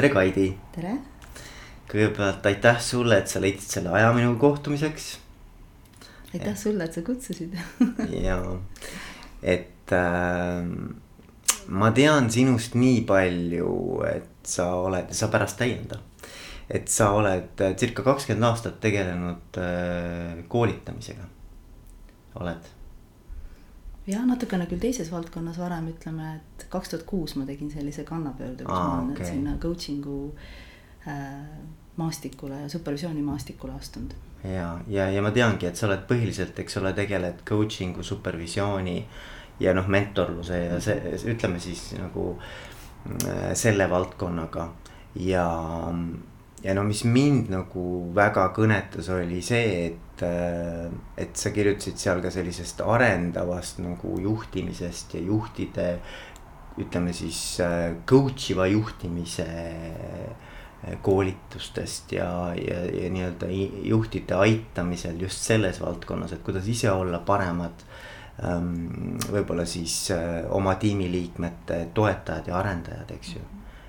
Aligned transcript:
tere, 0.00 0.12
Kaidi. 0.14 0.46
tere. 0.72 0.94
kõigepealt 1.90 2.46
aitäh 2.48 2.78
sulle, 2.80 3.18
et 3.20 3.28
sa 3.28 3.40
leidsid 3.42 3.74
selle 3.74 3.90
aja 3.92 4.12
minuga 4.16 4.38
kohtumiseks. 4.40 5.10
aitäh 6.32 6.56
sulle, 6.56 6.86
et 6.86 6.96
sa 6.96 7.02
kutsusid 7.04 7.56
ja, 8.28 8.38
et 9.42 9.92
äh, 9.92 10.70
ma 11.68 11.90
tean 11.92 12.30
sinust 12.32 12.78
nii 12.80 13.02
palju, 13.08 13.74
et 14.08 14.48
sa 14.48 14.70
oled, 14.86 15.12
sa 15.12 15.28
pärast 15.28 15.60
täienda. 15.60 16.00
et 16.70 16.88
sa 16.88 17.10
oled 17.18 17.60
circa 17.76 18.06
kakskümmend 18.06 18.48
aastat 18.48 18.80
tegelenud 18.80 19.60
äh, 19.60 20.44
koolitamisega, 20.48 21.28
oled 22.40 22.76
jah, 24.10 24.24
natukene 24.26 24.66
küll 24.70 24.82
teises 24.82 25.10
valdkonnas 25.12 25.58
varem 25.60 25.90
ütleme, 25.92 26.34
et 26.38 26.66
kaks 26.72 26.92
tuhat 26.92 27.04
kuus 27.08 27.36
ma 27.38 27.46
tegin 27.48 27.70
sellise 27.72 28.04
kannapöörde, 28.08 28.64
kus 28.64 28.74
Aa, 28.76 28.88
ma 28.88 29.02
olen 29.02 29.12
okay. 29.16 29.28
sinna 29.32 29.56
coaching'u 29.62 30.16
äh, 31.08 31.36
maastikule 32.00 32.62
ja 32.62 32.68
supervisiooni 32.72 33.22
maastikule 33.22 33.76
astunud. 33.78 34.14
ja, 34.44 34.78
ja, 34.88 35.10
ja 35.10 35.22
ma 35.22 35.30
teangi, 35.30 35.68
et 35.68 35.76
sa 35.76 35.86
oled 35.88 36.06
põhiliselt, 36.08 36.58
eks 36.62 36.80
ole, 36.80 36.92
tegeled 36.96 37.44
coaching'u, 37.48 38.02
supervisiooni 38.06 38.96
ja 39.60 39.74
noh, 39.76 39.88
mentorluse 39.88 40.64
ja 40.64 40.80
see, 40.80 41.16
ütleme 41.34 41.60
siis 41.60 41.90
nagu 41.98 42.32
äh, 42.38 43.50
selle 43.54 43.90
valdkonnaga 43.90 44.70
ja 45.20 45.46
ja 46.62 46.74
no 46.76 46.84
mis 46.84 47.04
mind 47.08 47.50
nagu 47.52 47.84
väga 48.16 48.48
kõnetas, 48.56 49.08
oli 49.14 49.40
see, 49.44 49.86
et, 49.90 50.24
äh, 50.26 50.90
et 51.20 51.36
sa 51.36 51.52
kirjutasid 51.54 52.00
seal 52.00 52.20
ka 52.24 52.32
sellisest 52.32 52.82
arendavast 52.84 53.80
nagu 53.84 54.18
juhtimisest 54.20 55.16
ja 55.16 55.24
juhtide. 55.24 55.88
ütleme 56.80 57.12
siis 57.12 57.60
äh, 57.60 57.96
coach 58.06 58.52
iva 58.52 58.66
juhtimise 58.66 59.44
äh, 59.44 60.94
koolitustest 61.02 62.12
ja, 62.12 62.54
ja, 62.56 62.78
ja 62.86 63.10
nii-öelda 63.10 63.48
juhtide 63.84 64.34
aitamisel 64.34 65.18
just 65.20 65.42
selles 65.44 65.80
valdkonnas, 65.80 66.32
et 66.32 66.42
kuidas 66.42 66.68
ise 66.68 66.90
olla 66.90 67.18
paremad 67.18 67.84
ähm,. 68.44 69.18
võib-olla 69.32 69.66
siis 69.66 70.12
oma 70.48 70.74
tiimiliikmete 70.80 71.88
toetajad 71.94 72.48
ja 72.48 72.56
arendajad, 72.62 73.10
eks 73.18 73.34
ju. 73.34 73.42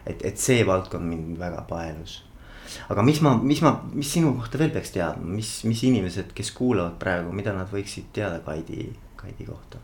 et, 0.06 0.26
et 0.26 0.38
see 0.38 0.66
valdkond 0.68 1.08
mind 1.08 1.40
väga 1.40 1.64
paelus 1.70 2.20
aga 2.90 3.04
mis 3.06 3.22
ma, 3.22 3.36
mis 3.38 3.62
ma, 3.64 3.74
mis 3.94 4.12
sinu 4.14 4.34
kohta 4.40 4.60
veel 4.62 4.74
peaks 4.74 4.94
teadma, 4.96 5.28
mis, 5.38 5.54
mis 5.68 5.84
inimesed, 5.88 6.34
kes 6.38 6.52
kuulavad 6.58 6.98
praegu, 7.02 7.34
mida 7.36 7.54
nad 7.56 7.70
võiksid 7.72 8.12
teada 8.16 8.42
Kaidi, 8.46 8.90
Kaidi 9.20 9.48
kohta 9.50 9.82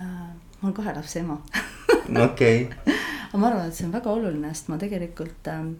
äh,? 0.00 0.32
ma 0.60 0.68
olen 0.68 0.76
kahe 0.76 0.94
lapse 0.96 1.20
ema 1.20 1.38
okei. 2.24 2.68
aga 2.86 3.38
ma 3.40 3.50
arvan, 3.50 3.68
et 3.68 3.76
see 3.76 3.86
on 3.88 3.94
väga 3.94 4.12
oluline, 4.12 4.52
sest 4.54 4.70
ma 4.72 4.78
tegelikult 4.80 5.50
ähm, 5.52 5.74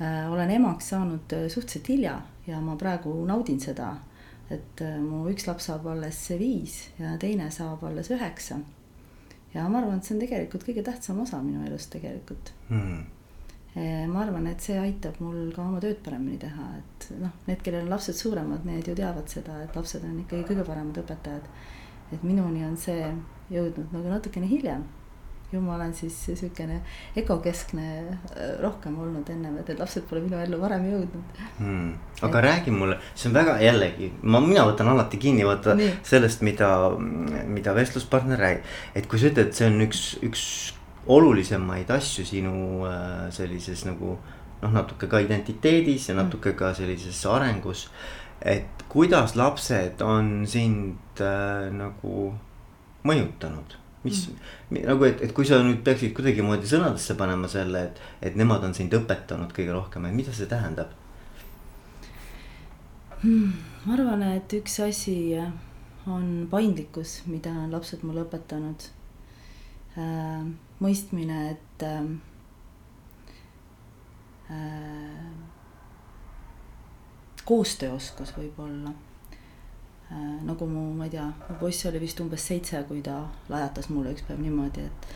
äh, 0.00 0.24
olen 0.30 0.54
emaks 0.54 0.92
saanud 0.94 1.34
äh, 1.36 1.48
suhteliselt 1.48 1.90
hilja 1.90 2.20
ja 2.46 2.60
ma 2.60 2.76
praegu 2.80 3.16
naudin 3.26 3.60
seda. 3.60 3.96
et 4.50 4.80
äh, 4.84 5.00
mu 5.00 5.24
üks 5.32 5.48
laps 5.48 5.70
saab 5.70 5.86
alles 5.90 6.20
viis 6.38 6.90
ja 6.98 7.16
teine 7.18 7.50
saab 7.50 7.82
alles 7.88 8.10
üheksa. 8.14 8.60
ja 9.54 9.68
ma 9.68 9.82
arvan, 9.82 9.98
et 9.98 10.06
see 10.06 10.14
on 10.14 10.22
tegelikult 10.22 10.66
kõige 10.68 10.86
tähtsam 10.86 11.20
osa 11.26 11.42
minu 11.42 11.66
elust 11.66 11.90
tegelikult 11.94 12.54
hmm 12.68 13.04
ma 13.74 14.22
arvan, 14.22 14.46
et 14.46 14.62
see 14.62 14.76
aitab 14.78 15.16
mul 15.18 15.48
ka 15.54 15.64
oma 15.64 15.80
tööd 15.82 15.98
paremini 16.04 16.38
teha, 16.38 16.66
et 16.78 17.06
noh, 17.18 17.32
need, 17.48 17.62
kellel 17.64 17.82
on 17.82 17.94
lapsed 17.96 18.14
suuremad, 18.14 18.66
need 18.68 18.86
ju 18.86 18.94
teavad 18.94 19.30
seda, 19.30 19.56
et 19.64 19.74
lapsed 19.74 20.04
on 20.06 20.20
ikkagi 20.22 20.46
kõige 20.52 20.66
paremad 20.68 21.00
õpetajad. 21.02 21.48
et 22.14 22.22
minuni 22.22 22.62
on 22.62 22.76
see 22.78 23.08
jõudnud 23.50 23.96
nagu 23.96 24.12
natukene 24.12 24.46
hiljem. 24.46 24.84
ju 25.52 25.60
ma 25.62 25.74
olen 25.74 25.92
siis 25.94 26.14
sihukene 26.26 26.80
egokeskne 27.16 27.82
rohkem 28.62 28.94
olnud 28.98 29.28
ennem, 29.30 29.58
et 29.58 29.68
need 29.68 29.82
lapsed 29.82 30.06
pole 30.08 30.22
minu 30.22 30.38
ellu 30.38 30.58
varem 30.58 30.86
jõudnud 30.88 31.42
hmm.. 31.58 31.90
aga 32.22 32.38
et... 32.38 32.44
räägi 32.46 32.74
mulle, 32.74 32.96
see 33.14 33.28
on 33.28 33.36
väga 33.36 33.58
jällegi, 33.62 34.12
ma, 34.22 34.40
mina 34.42 34.64
võtan 34.70 34.90
alati 34.94 35.18
kinni 35.22 35.46
vaata 35.46 35.74
Nii. 35.78 35.90
sellest, 36.06 36.46
mida, 36.46 36.70
mida 37.50 37.74
vestluspartner 37.74 38.38
räägib. 38.38 38.72
et 38.94 39.10
kui 39.10 39.18
sa 39.18 39.30
ütled, 39.30 39.50
et 39.50 39.60
see 39.60 39.70
on 39.70 39.82
üks, 39.86 40.06
üks 40.26 40.48
olulisemaid 41.06 41.90
asju 41.90 42.24
sinu 42.26 42.84
äh, 42.88 43.30
sellises 43.34 43.84
nagu 43.88 44.16
noh, 44.62 44.72
natuke 44.72 45.08
ka 45.10 45.20
identiteedis 45.24 46.08
ja 46.08 46.16
natuke 46.18 46.54
ka 46.56 46.72
sellises 46.74 47.24
arengus. 47.26 47.88
et 48.40 48.84
kuidas 48.88 49.36
lapsed 49.36 50.02
on 50.02 50.46
sind 50.46 51.20
äh, 51.20 51.70
nagu 51.72 52.34
mõjutanud, 53.04 53.76
mis 54.04 54.26
mm. 54.28 54.80
nagu, 54.88 55.04
et, 55.04 55.22
et 55.22 55.32
kui 55.32 55.46
sa 55.48 55.60
nüüd 55.62 55.84
peaksid 55.84 56.12
kuidagimoodi 56.16 56.68
sõnadesse 56.68 57.16
panema 57.20 57.48
selle, 57.48 57.84
et, 57.88 58.00
et 58.22 58.36
nemad 58.36 58.64
on 58.64 58.74
sind 58.76 58.92
õpetanud 58.96 59.52
kõige 59.56 59.72
rohkem, 59.72 60.08
et 60.08 60.16
mida 60.16 60.32
see 60.32 60.48
tähendab 60.50 60.92
hmm,? 63.22 63.54
ma 63.84 63.96
arvan, 63.96 64.24
et 64.34 64.56
üks 64.56 64.80
asi 64.84 65.36
on 66.08 66.46
paindlikkus, 66.50 67.22
mida 67.28 67.52
on 67.64 67.72
lapsed 67.72 68.04
mulle 68.04 68.24
õpetanud 68.26 68.88
äh, 69.98 70.44
mõistmine, 70.82 71.40
et 71.54 71.84
äh, 71.86 72.06
äh, 74.50 75.26
koostööoskus 77.44 78.34
võib-olla 78.38 78.94
äh,. 80.10 80.40
nagu 80.44 80.66
mu, 80.68 80.86
ma 80.96 81.08
ei 81.08 81.14
tea, 81.14 81.26
mu 81.48 81.58
poiss 81.60 81.86
oli 81.90 82.00
vist 82.02 82.20
umbes 82.24 82.46
seitse, 82.48 82.82
kui 82.88 83.02
ta 83.04 83.22
lajatas 83.52 83.90
mulle 83.92 84.14
üks 84.14 84.24
päev 84.26 84.40
niimoodi, 84.42 84.88
et 84.88 85.14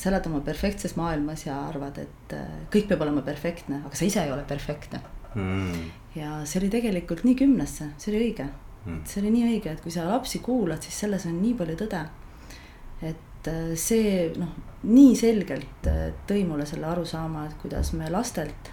sa 0.00 0.10
elad 0.10 0.26
oma 0.30 0.40
perfektses 0.44 0.96
maailmas 0.96 1.44
ja 1.46 1.58
arvad, 1.68 1.98
et 2.02 2.34
äh, 2.36 2.58
kõik 2.72 2.90
peab 2.90 3.06
olema 3.06 3.24
perfektne, 3.26 3.82
aga 3.86 3.96
sa 3.96 4.08
ise 4.08 4.24
ei 4.24 4.34
ole 4.34 4.44
perfektne 4.48 5.02
mm.. 5.34 5.88
ja 6.16 6.40
see 6.48 6.60
oli 6.62 6.70
tegelikult 6.72 7.24
nii 7.26 7.38
kümnesse, 7.38 7.92
see 7.98 8.12
oli 8.12 8.22
õige 8.28 8.46
mm.. 8.84 9.02
see 9.08 9.22
oli 9.22 9.34
nii 9.36 9.48
õige, 9.54 9.74
et 9.74 9.82
kui 9.84 9.92
sa 9.94 10.06
lapsi 10.08 10.42
kuulad, 10.44 10.82
siis 10.86 11.02
selles 11.04 11.26
on 11.30 11.36
nii 11.42 11.56
palju 11.58 11.76
tõde. 11.84 12.04
et 13.10 13.26
et 13.40 13.48
äh, 13.48 13.72
see 13.76 14.28
noh, 14.36 14.52
nii 14.84 15.14
selgelt 15.16 15.88
äh, 15.88 16.10
tõi 16.28 16.44
mulle 16.48 16.66
selle 16.68 16.88
arusaama, 16.90 17.46
et 17.48 17.56
kuidas 17.62 17.92
me 17.96 18.10
lastelt 18.12 18.72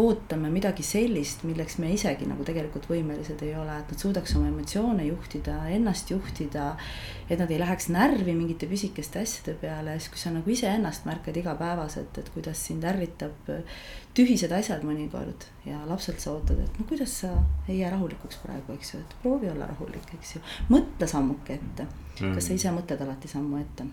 ootame 0.00 0.50
midagi 0.50 0.82
sellist, 0.82 1.44
milleks 1.46 1.76
me 1.78 1.92
isegi 1.94 2.26
nagu 2.26 2.44
tegelikult 2.46 2.88
võimelised 2.90 3.42
ei 3.46 3.52
ole, 3.54 3.76
et 3.78 3.92
nad 3.92 4.00
suudaks 4.00 4.34
oma 4.38 4.48
emotsioone 4.50 5.06
juhtida, 5.06 5.60
ennast 5.76 6.10
juhtida. 6.10 6.74
et 7.30 7.38
nad 7.38 7.50
ei 7.50 7.58
läheks 7.58 7.88
närvi 7.88 8.34
mingite 8.36 8.66
pisikeste 8.68 9.22
asjade 9.22 9.54
peale, 9.60 9.94
siis 9.98 10.10
kui 10.12 10.20
sa 10.20 10.32
nagu 10.34 10.50
iseennast 10.50 11.06
märkad 11.08 11.36
igapäevaselt, 11.40 12.18
et 12.18 12.28
kuidas 12.34 12.60
sind 12.66 12.84
ärritab 12.84 13.48
tühised 14.14 14.52
asjad 14.52 14.84
mõnikord 14.84 15.46
ja 15.64 15.80
lapselt 15.88 16.20
sa 16.20 16.34
ootad, 16.34 16.60
et 16.60 16.78
no 16.78 16.86
kuidas 16.88 17.20
sa 17.22 17.32
ei 17.68 17.78
jää 17.80 17.94
rahulikuks 17.94 18.42
praegu, 18.42 18.76
eks 18.76 18.94
ju, 18.94 19.00
et 19.00 19.16
proovi 19.22 19.50
olla 19.50 19.70
rahulik, 19.70 20.10
eks 20.18 20.36
ju. 20.36 20.42
mõtle 20.74 21.08
sammuke 21.10 21.56
ette 21.56 21.86
mm., 21.86 22.34
kas 22.34 22.50
sa 22.50 22.58
ise 22.58 22.74
mõtled 22.74 23.06
alati 23.06 23.30
sammu 23.30 23.62
ette 23.62 23.88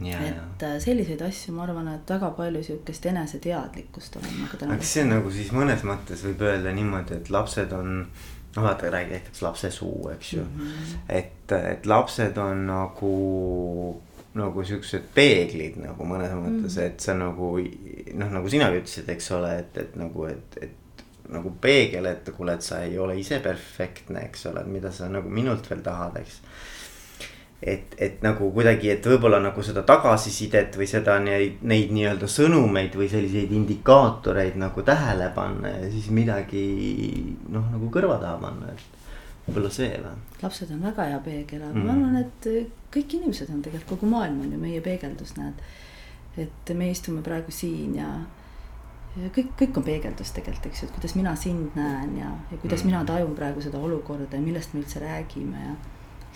Ja, 0.00 0.18
et 0.20 0.62
ja. 0.62 0.68
Äh, 0.68 0.80
selliseid 0.82 1.22
asju, 1.24 1.54
ma 1.56 1.64
arvan, 1.64 1.88
et 1.88 2.10
väga 2.10 2.28
palju 2.36 2.60
sihukest 2.66 3.06
eneseteadlikkust 3.08 4.18
on 4.20 4.26
nagu 4.28 4.58
täna. 4.60 4.76
kas 4.76 4.92
see 4.92 5.04
on 5.06 5.14
nagu 5.14 5.30
siis 5.32 5.52
mõnes 5.56 5.84
mõttes 5.88 6.24
võib 6.26 6.42
öelda 6.44 6.72
niimoodi, 6.76 7.16
et 7.16 7.30
lapsed 7.32 7.72
on, 7.72 8.02
no 8.56 8.64
vaata 8.66 8.90
räägitakse 8.92 9.46
lapse 9.46 9.70
suu, 9.72 10.10
eks 10.12 10.34
ju 10.34 10.44
mm. 10.44 10.58
-hmm. 10.60 10.98
et, 11.08 11.52
et 11.72 11.88
lapsed 11.88 12.36
on 12.44 12.66
nagu, 12.68 13.14
nagu 14.36 14.64
siuksed 14.64 15.08
peeglid 15.14 15.80
nagu 15.80 16.04
mõnes 16.04 16.34
mõttes 16.34 16.76
mm, 16.76 16.82
-hmm. 16.82 16.86
et 16.86 17.00
sa 17.00 17.14
nagu 17.16 17.52
noh, 18.20 18.34
nagu 18.38 18.52
sinagi 18.52 18.84
ütlesid, 18.84 19.08
eks 19.16 19.30
ole, 19.32 19.58
et, 19.64 19.78
et 19.78 19.96
nagu, 19.96 20.26
et, 20.28 20.60
et 20.60 21.04
nagu 21.32 21.56
peegel, 21.60 22.06
et 22.06 22.28
kuule, 22.36 22.52
et 22.54 22.62
sa 22.62 22.82
ei 22.84 22.98
ole 22.98 23.16
ise 23.18 23.40
perfektne, 23.40 24.28
eks 24.28 24.46
ole, 24.46 24.64
mida 24.64 24.92
sa 24.92 25.08
nagu 25.08 25.30
minult 25.32 25.70
veel 25.70 25.80
tahad, 25.80 26.20
eks 26.20 26.42
et, 27.62 27.94
et 27.98 28.20
nagu 28.24 28.50
kuidagi, 28.52 28.90
et 28.92 29.06
võib-olla 29.08 29.38
nagu 29.40 29.62
seda 29.64 29.82
tagasisidet 29.88 30.76
või 30.76 30.88
seda 30.90 31.16
neid, 31.22 31.62
neid 31.64 31.92
nii-öelda 31.94 32.28
sõnumeid 32.28 32.96
või 32.98 33.08
selliseid 33.12 33.54
indikaatoreid 33.56 34.58
nagu 34.60 34.84
tähele 34.84 35.30
panna 35.34 35.72
ja 35.78 35.88
siis 35.92 36.10
midagi 36.14 36.66
noh, 37.48 37.64
nagu 37.72 37.90
kõrva 37.92 38.20
taha 38.20 38.36
panna, 38.42 38.74
et 38.74 39.46
võib-olla 39.46 39.72
see 39.72 39.88
või. 40.04 40.14
lapsed 40.42 40.72
on 40.74 40.84
väga 40.84 41.08
hea 41.12 41.18
peegel, 41.24 41.64
aga 41.64 41.74
mm. 41.78 41.88
ma 41.88 41.96
arvan, 41.96 42.20
et 42.20 42.70
kõik 42.92 43.18
inimesed 43.20 43.52
on 43.54 43.64
tegelikult, 43.64 43.96
kogu 43.96 44.12
maailm 44.12 44.42
on 44.44 44.52
ju 44.52 44.60
meie 44.60 44.84
peegeldus, 44.84 45.36
näed. 45.40 45.64
et 46.36 46.76
me 46.76 46.90
istume 46.92 47.24
praegu 47.24 47.54
siin 47.54 47.96
ja, 47.96 48.12
ja 49.16 49.32
kõik, 49.32 49.54
kõik 49.56 49.80
on 49.80 49.88
peegeldus 49.88 50.36
tegelikult, 50.36 50.68
eks 50.68 50.84
ju, 50.84 50.90
et 50.90 50.96
kuidas 51.00 51.16
mina 51.16 51.32
sind 51.40 51.72
näen 51.78 52.18
ja, 52.20 52.36
ja 52.52 52.60
kuidas 52.60 52.84
mm. 52.84 52.92
mina 52.92 53.04
tajun 53.08 53.36
praegu 53.38 53.64
seda 53.64 53.80
olukorda 53.80 54.36
ja 54.36 54.44
millest 54.44 54.76
me 54.76 54.84
üldse 54.84 55.00
räägime 55.00 55.70
ja 55.70 55.76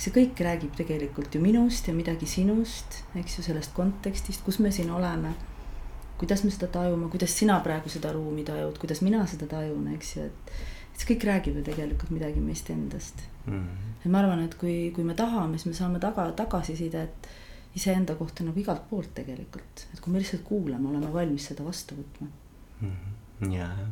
see 0.01 0.15
kõik 0.15 0.41
räägib 0.45 0.75
tegelikult 0.79 1.35
ju 1.35 1.43
minust 1.43 1.89
ja 1.89 1.95
midagi 1.95 2.29
sinust, 2.29 3.03
eks 3.21 3.39
ju, 3.39 3.45
sellest 3.45 3.75
kontekstist, 3.77 4.45
kus 4.47 4.61
me 4.65 4.73
siin 4.73 4.91
oleme. 4.97 5.35
kuidas 6.21 6.43
me 6.45 6.51
seda 6.53 6.67
tajume, 6.69 7.09
kuidas 7.09 7.33
sina 7.33 7.55
praegu 7.65 7.89
seda 7.89 8.11
ruumi 8.13 8.43
tajud, 8.45 8.77
kuidas 8.79 9.01
mina 9.01 9.23
seda 9.27 9.47
tajun, 9.49 9.87
eks 9.95 10.17
ju, 10.17 10.25
et. 10.29 10.51
et 10.93 11.01
see 11.01 11.15
kõik 11.15 11.25
räägib 11.25 11.55
ju 11.57 11.63
tegelikult 11.65 12.11
midagi 12.13 12.41
meist 12.45 12.69
endast 12.71 13.23
mm. 13.47 13.53
-hmm. 13.53 13.95
et 14.05 14.11
ma 14.11 14.19
arvan, 14.19 14.43
et 14.45 14.55
kui, 14.55 14.91
kui 14.95 15.05
me 15.05 15.15
tahame, 15.15 15.59
siis 15.59 15.67
me 15.67 15.75
saame 15.75 15.99
taga, 16.01 16.33
tagasisidet 16.33 17.29
iseenda 17.75 18.15
kohta 18.15 18.45
nagu 18.45 18.61
igalt 18.61 18.89
poolt 18.91 19.15
tegelikult, 19.15 19.87
et 19.95 20.01
kui 20.01 20.13
me 20.13 20.19
lihtsalt 20.19 20.43
kuulame, 20.43 20.89
oleme 20.89 21.13
valmis 21.13 21.47
seda 21.47 21.65
vastu 21.65 21.95
võtma 21.95 22.29
mm. 22.81 22.91
-hmm. 23.41 23.53
ja, 23.53 23.69
ja 23.81 23.87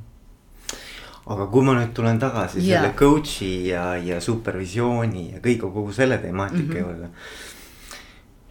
aga 1.29 1.47
kui 1.53 1.65
ma 1.67 1.75
nüüd 1.77 1.93
tulen 1.97 2.19
tagasi 2.21 2.63
ja. 2.65 2.79
selle 2.79 2.95
coach'i 2.97 3.53
ja, 3.69 3.85
ja 4.01 4.21
supervisiooni 4.25 5.25
ja 5.35 5.43
kõik 5.45 5.67
kogu 5.67 5.93
selle 5.93 6.19
temaatika 6.23 6.63
mm 6.63 6.71
-hmm. 6.73 6.79
juurde. 6.79 7.11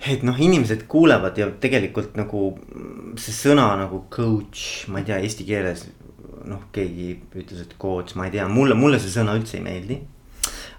et 0.07 0.23
noh, 0.23 0.39
inimesed 0.39 0.83
kuulevad 0.87 1.37
ja 1.37 1.49
tegelikult 1.51 2.15
nagu 2.15 2.59
see 3.17 3.33
sõna 3.33 3.75
nagu 3.77 4.05
coach, 4.09 4.87
ma 4.87 4.99
ei 4.99 5.05
tea, 5.05 5.17
eesti 5.17 5.45
keeles 5.45 5.87
noh, 6.45 6.69
keegi 6.71 7.19
ütles, 7.35 7.61
et 7.61 7.73
coach, 7.81 8.15
ma 8.15 8.25
ei 8.25 8.31
tea, 8.31 8.47
mulle, 8.47 8.73
mulle 8.73 8.99
see 8.99 9.11
sõna 9.11 9.35
üldse 9.35 9.57
ei 9.57 9.63
meeldi 9.63 9.99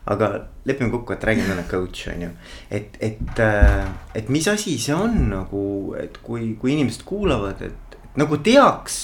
aga 0.08 0.30
lepime 0.64 0.90
kokku, 0.90 1.12
et 1.12 1.24
räägime 1.24 1.50
täna 1.50 1.64
coach 1.68 2.08
on 2.08 2.22
ju. 2.22 2.30
et, 2.70 2.96
et, 3.00 3.40
äh, 3.44 3.88
et 4.14 4.28
mis 4.28 4.48
asi 4.48 4.78
see 4.78 4.94
on 4.94 5.28
nagu, 5.32 5.94
et 6.00 6.18
kui, 6.22 6.54
kui 6.60 6.72
inimesed 6.72 7.04
kuulavad, 7.08 7.62
et 7.62 7.98
nagu 8.18 8.38
teaks. 8.44 8.98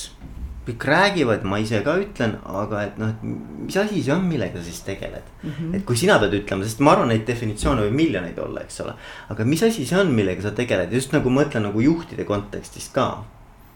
Kõik 0.64 0.84
räägivad, 0.88 1.44
ma 1.44 1.58
ise 1.60 1.80
ka 1.84 1.96
ütlen, 2.00 2.36
aga 2.48 2.82
et 2.88 2.98
noh, 3.00 3.12
et 3.12 3.24
mis 3.24 3.76
asi 3.76 4.02
see 4.02 4.14
on, 4.14 4.24
millega 4.28 4.58
sa 4.58 4.64
siis 4.64 4.80
tegeled 4.86 5.26
mm. 5.42 5.50
-hmm. 5.50 5.76
et 5.76 5.84
kui 5.84 5.96
sina 5.96 6.18
pead 6.18 6.36
ütlema, 6.40 6.64
sest 6.64 6.80
ma 6.80 6.94
arvan, 6.94 7.08
neid 7.12 7.26
definitsioone 7.28 7.86
võib 7.86 7.98
miljoneid 8.00 8.38
olla, 8.38 8.64
eks 8.64 8.80
ole. 8.80 8.94
aga 9.28 9.44
mis 9.44 9.62
asi 9.62 9.86
see 9.86 9.98
on, 10.00 10.12
millega 10.12 10.42
sa 10.42 10.50
tegeled, 10.50 10.92
just 10.92 11.12
nagu 11.12 11.30
ma 11.30 11.42
mõtlen 11.42 11.68
nagu 11.68 11.80
juhtide 11.80 12.24
kontekstis 12.24 12.88
ka 12.94 13.24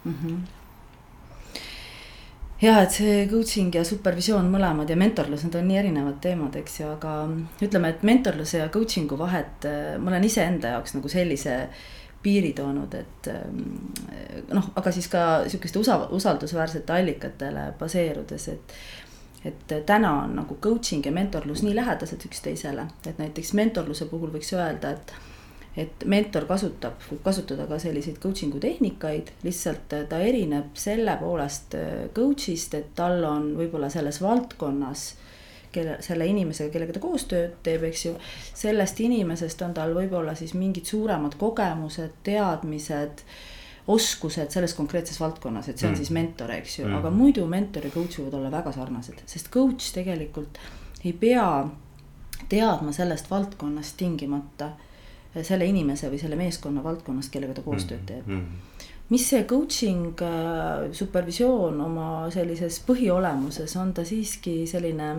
mm. 0.04 0.14
-hmm 0.14 0.38
ja 2.62 2.80
et 2.82 2.94
see 2.94 3.26
coaching 3.30 3.74
ja 3.74 3.84
supervisioon 3.86 4.48
mõlemad 4.50 4.90
ja 4.90 4.96
mentorlus, 4.98 5.44
need 5.44 5.54
on 5.54 5.68
nii 5.68 5.78
erinevad 5.78 6.18
teemad, 6.22 6.56
eks 6.58 6.80
ju, 6.80 6.88
aga 6.96 7.12
ütleme, 7.62 7.92
et 7.94 8.02
mentorluse 8.02 8.58
ja 8.58 8.68
coaching'u 8.74 9.18
vahet 9.18 9.68
äh, 9.68 9.94
ma 10.02 10.10
olen 10.10 10.26
iseenda 10.26 10.74
jaoks 10.74 10.96
nagu 10.96 11.08
sellise 11.12 11.68
piiri 12.22 12.52
toonud, 12.52 12.94
et 12.94 13.28
äh, 13.32 13.42
noh, 14.54 14.70
aga 14.76 14.92
siis 14.94 15.08
ka 15.12 15.24
sihukeste 15.48 15.78
usa-, 15.78 16.08
usaldusväärsete 16.14 16.92
allikatele 16.92 17.72
baseerudes, 17.78 18.48
et 18.54 18.80
et 19.46 19.86
täna 19.86 20.10
on 20.24 20.32
nagu 20.34 20.56
coaching 20.60 21.04
ja 21.06 21.12
mentorlus 21.14 21.60
nii 21.62 21.76
lähedased 21.76 22.24
üksteisele, 22.26 22.88
et 23.06 23.20
näiteks 23.22 23.52
mentorluse 23.54 24.08
puhul 24.10 24.32
võiks 24.34 24.50
öelda, 24.56 24.90
et 24.90 25.14
et 25.78 26.04
mentor 26.10 26.42
kasutab, 26.48 26.96
võib 27.06 27.20
kasutada 27.22 27.68
ka 27.70 27.76
selliseid 27.78 28.16
coaching'u 28.18 28.58
tehnikaid, 28.62 29.30
lihtsalt 29.46 29.94
äh, 29.94 30.06
ta 30.10 30.18
erineb 30.18 30.74
selle 30.78 31.14
poolest 31.20 31.76
äh, 31.78 32.08
coach'ist, 32.16 32.74
et 32.74 32.90
tal 32.98 33.22
on 33.24 33.52
võib-olla 33.60 33.90
selles 33.92 34.18
valdkonnas 34.22 35.04
kelle, 35.72 35.98
selle 36.04 36.26
inimesega, 36.26 36.72
kellega 36.72 36.96
ta 36.96 37.02
koostööd 37.02 37.58
teeb, 37.66 37.84
eks 37.90 38.04
ju. 38.06 38.14
sellest 38.54 39.00
inimesest 39.04 39.62
on 39.66 39.76
tal 39.76 39.94
võib-olla 39.96 40.34
siis 40.38 40.54
mingid 40.58 40.88
suuremad 40.88 41.38
kogemused, 41.40 42.18
teadmised, 42.26 43.24
oskused 43.88 44.52
selles 44.52 44.74
konkreetses 44.76 45.20
valdkonnas, 45.20 45.68
et 45.68 45.78
see 45.78 45.88
on 45.88 45.94
mm. 45.94 46.02
siis 46.02 46.10
mentor, 46.12 46.52
eks 46.58 46.78
ju 46.78 46.86
mm., 46.86 46.98
aga 47.00 47.12
muidu 47.14 47.46
mentor 47.48 47.88
ja 47.88 47.92
coach 47.94 48.20
võivad 48.20 48.40
olla 48.40 48.50
väga 48.52 48.72
sarnased, 48.76 49.22
sest 49.26 49.48
coach 49.54 49.94
tegelikult 49.96 50.60
ei 51.04 51.14
pea 51.16 51.48
teadma 52.48 52.92
sellest 52.92 53.30
valdkonnast 53.30 53.96
tingimata 53.96 54.72
selle 55.44 55.66
inimese 55.68 56.10
või 56.10 56.20
selle 56.20 56.38
meeskonna 56.38 56.82
valdkonnast, 56.84 57.30
kellega 57.32 57.58
ta 57.58 57.64
koostööd 57.64 58.04
teeb 58.08 58.26
mm. 58.26 58.36
-hmm. 58.36 58.84
mis 59.08 59.28
see 59.30 59.44
coaching, 59.44 60.20
äh, 60.22 60.88
supervisioon 60.92 61.80
oma 61.80 62.08
sellises 62.30 62.80
põhiolemuses 62.86 63.76
on 63.80 63.92
ta 63.94 64.04
siiski 64.04 64.66
selline 64.66 65.14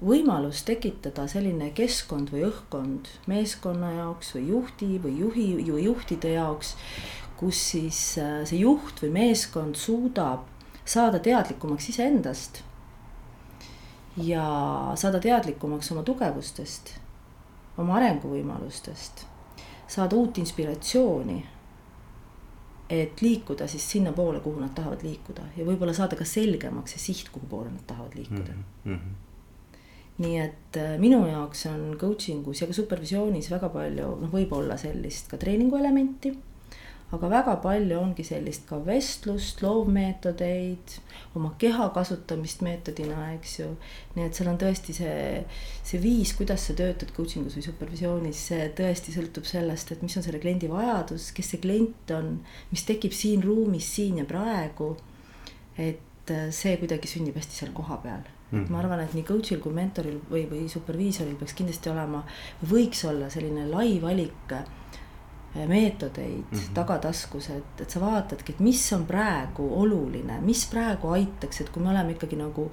võimalus 0.00 0.62
tekitada 0.64 1.26
selline 1.28 1.70
keskkond 1.76 2.32
või 2.32 2.46
õhkkond 2.48 3.10
meeskonna 3.28 3.92
jaoks 3.98 4.32
või 4.36 4.46
juhti 4.48 4.88
või 5.02 5.18
juhi 5.20 5.46
või 5.58 5.84
juhtide 5.84 6.32
jaoks, 6.38 6.74
kus 7.36 7.60
siis 7.74 8.00
äh, 8.20 8.40
see 8.48 8.62
juht 8.64 9.02
või 9.04 9.12
meeskond 9.18 9.76
suudab 9.76 10.48
saada 10.84 11.20
teadlikumaks 11.22 11.90
iseendast 11.92 12.62
ja 14.20 14.44
saada 14.98 15.20
teadlikumaks 15.20 15.92
oma 15.92 16.02
tugevustest, 16.02 16.96
oma 17.78 17.96
arenguvõimalustest, 18.00 19.24
saada 19.88 20.16
uut 20.16 20.40
inspiratsiooni. 20.40 21.38
Et 22.90 23.22
liikuda 23.22 23.68
siis 23.70 23.84
sinnapoole, 23.90 24.40
kuhu 24.40 24.60
nad 24.60 24.74
tahavad 24.74 25.02
liikuda 25.06 25.46
ja 25.56 25.64
võib-olla 25.66 25.94
saada 25.94 26.18
ka 26.18 26.26
selgemaks 26.26 26.96
see 26.96 27.12
siht, 27.12 27.30
kuhu 27.30 27.46
poole 27.50 27.70
nad 27.70 27.84
tahavad 27.86 28.14
liikuda 28.18 28.54
mm. 28.56 28.94
-hmm. 28.94 29.78
nii 30.24 30.38
et 30.42 30.76
äh, 30.76 30.98
minu 30.98 31.22
jaoks 31.26 31.66
on 31.70 31.96
coaching 32.00 32.48
us 32.48 32.60
ja 32.60 32.66
ka 32.66 32.72
supervisioonis 32.72 33.50
väga 33.50 33.68
palju, 33.68 34.14
noh, 34.22 34.32
võib-olla 34.32 34.76
sellist 34.76 35.30
ka 35.30 35.36
treeningu 35.36 35.76
elementi 35.76 36.34
aga 37.10 37.28
väga 37.30 37.56
palju 37.62 37.98
ongi 37.98 38.24
sellist 38.26 38.66
ka 38.68 38.78
vestlust, 38.86 39.62
loovmeetodeid, 39.64 40.94
oma 41.38 41.52
keha 41.58 41.88
kasutamist 41.94 42.62
meetodina, 42.62 43.32
eks 43.34 43.56
ju. 43.58 43.68
nii 44.14 44.26
et 44.28 44.38
seal 44.38 44.50
on 44.52 44.58
tõesti 44.60 44.94
see, 44.94 45.44
see 45.86 46.02
viis, 46.02 46.34
kuidas 46.38 46.68
sa 46.68 46.76
töötad 46.78 47.10
coaching 47.16 47.48
us 47.50 47.58
või 47.58 47.66
supervisioonis, 47.66 48.44
see 48.52 48.68
tõesti 48.78 49.14
sõltub 49.16 49.48
sellest, 49.48 49.90
et 49.94 50.04
mis 50.06 50.16
on 50.16 50.26
selle 50.26 50.42
kliendi 50.42 50.70
vajadus, 50.70 51.30
kes 51.36 51.54
see 51.54 51.62
klient 51.62 52.14
on, 52.14 52.36
mis 52.70 52.86
tekib 52.86 53.16
siin 53.16 53.42
ruumis, 53.46 53.90
siin 53.96 54.22
ja 54.22 54.28
praegu. 54.28 54.96
et 55.80 56.30
äh, 56.30 56.50
see 56.54 56.76
kuidagi 56.76 57.08
sünnib 57.08 57.38
hästi 57.38 57.62
seal 57.62 57.72
kohapeal 57.74 58.28
Mm 58.50 58.64
-hmm. 58.64 58.70
ma 58.70 58.78
arvan, 58.78 59.00
et 59.00 59.12
nii 59.14 59.22
coach'il 59.22 59.60
kui 59.62 59.72
mentoril 59.72 60.16
või, 60.30 60.40
või 60.50 60.68
superviisoril 60.68 61.36
peaks 61.38 61.52
kindlasti 61.54 61.90
olema, 61.90 62.24
võiks 62.66 63.04
olla 63.06 63.28
selline 63.30 63.68
lai 63.70 64.00
valik 64.02 64.54
meetodeid 65.54 66.46
mm 66.50 66.58
-hmm. 66.58 66.74
tagataskus, 66.74 67.50
et, 67.50 67.80
et 67.80 67.90
sa 67.90 68.00
vaatadki, 68.00 68.52
et 68.52 68.60
mis 68.60 68.92
on 68.92 69.06
praegu 69.06 69.68
oluline, 69.82 70.40
mis 70.40 70.66
praegu 70.66 71.08
aitaks, 71.08 71.60
et 71.60 71.70
kui 71.70 71.82
me 71.82 71.90
oleme 71.90 72.12
ikkagi 72.12 72.36
nagu 72.36 72.70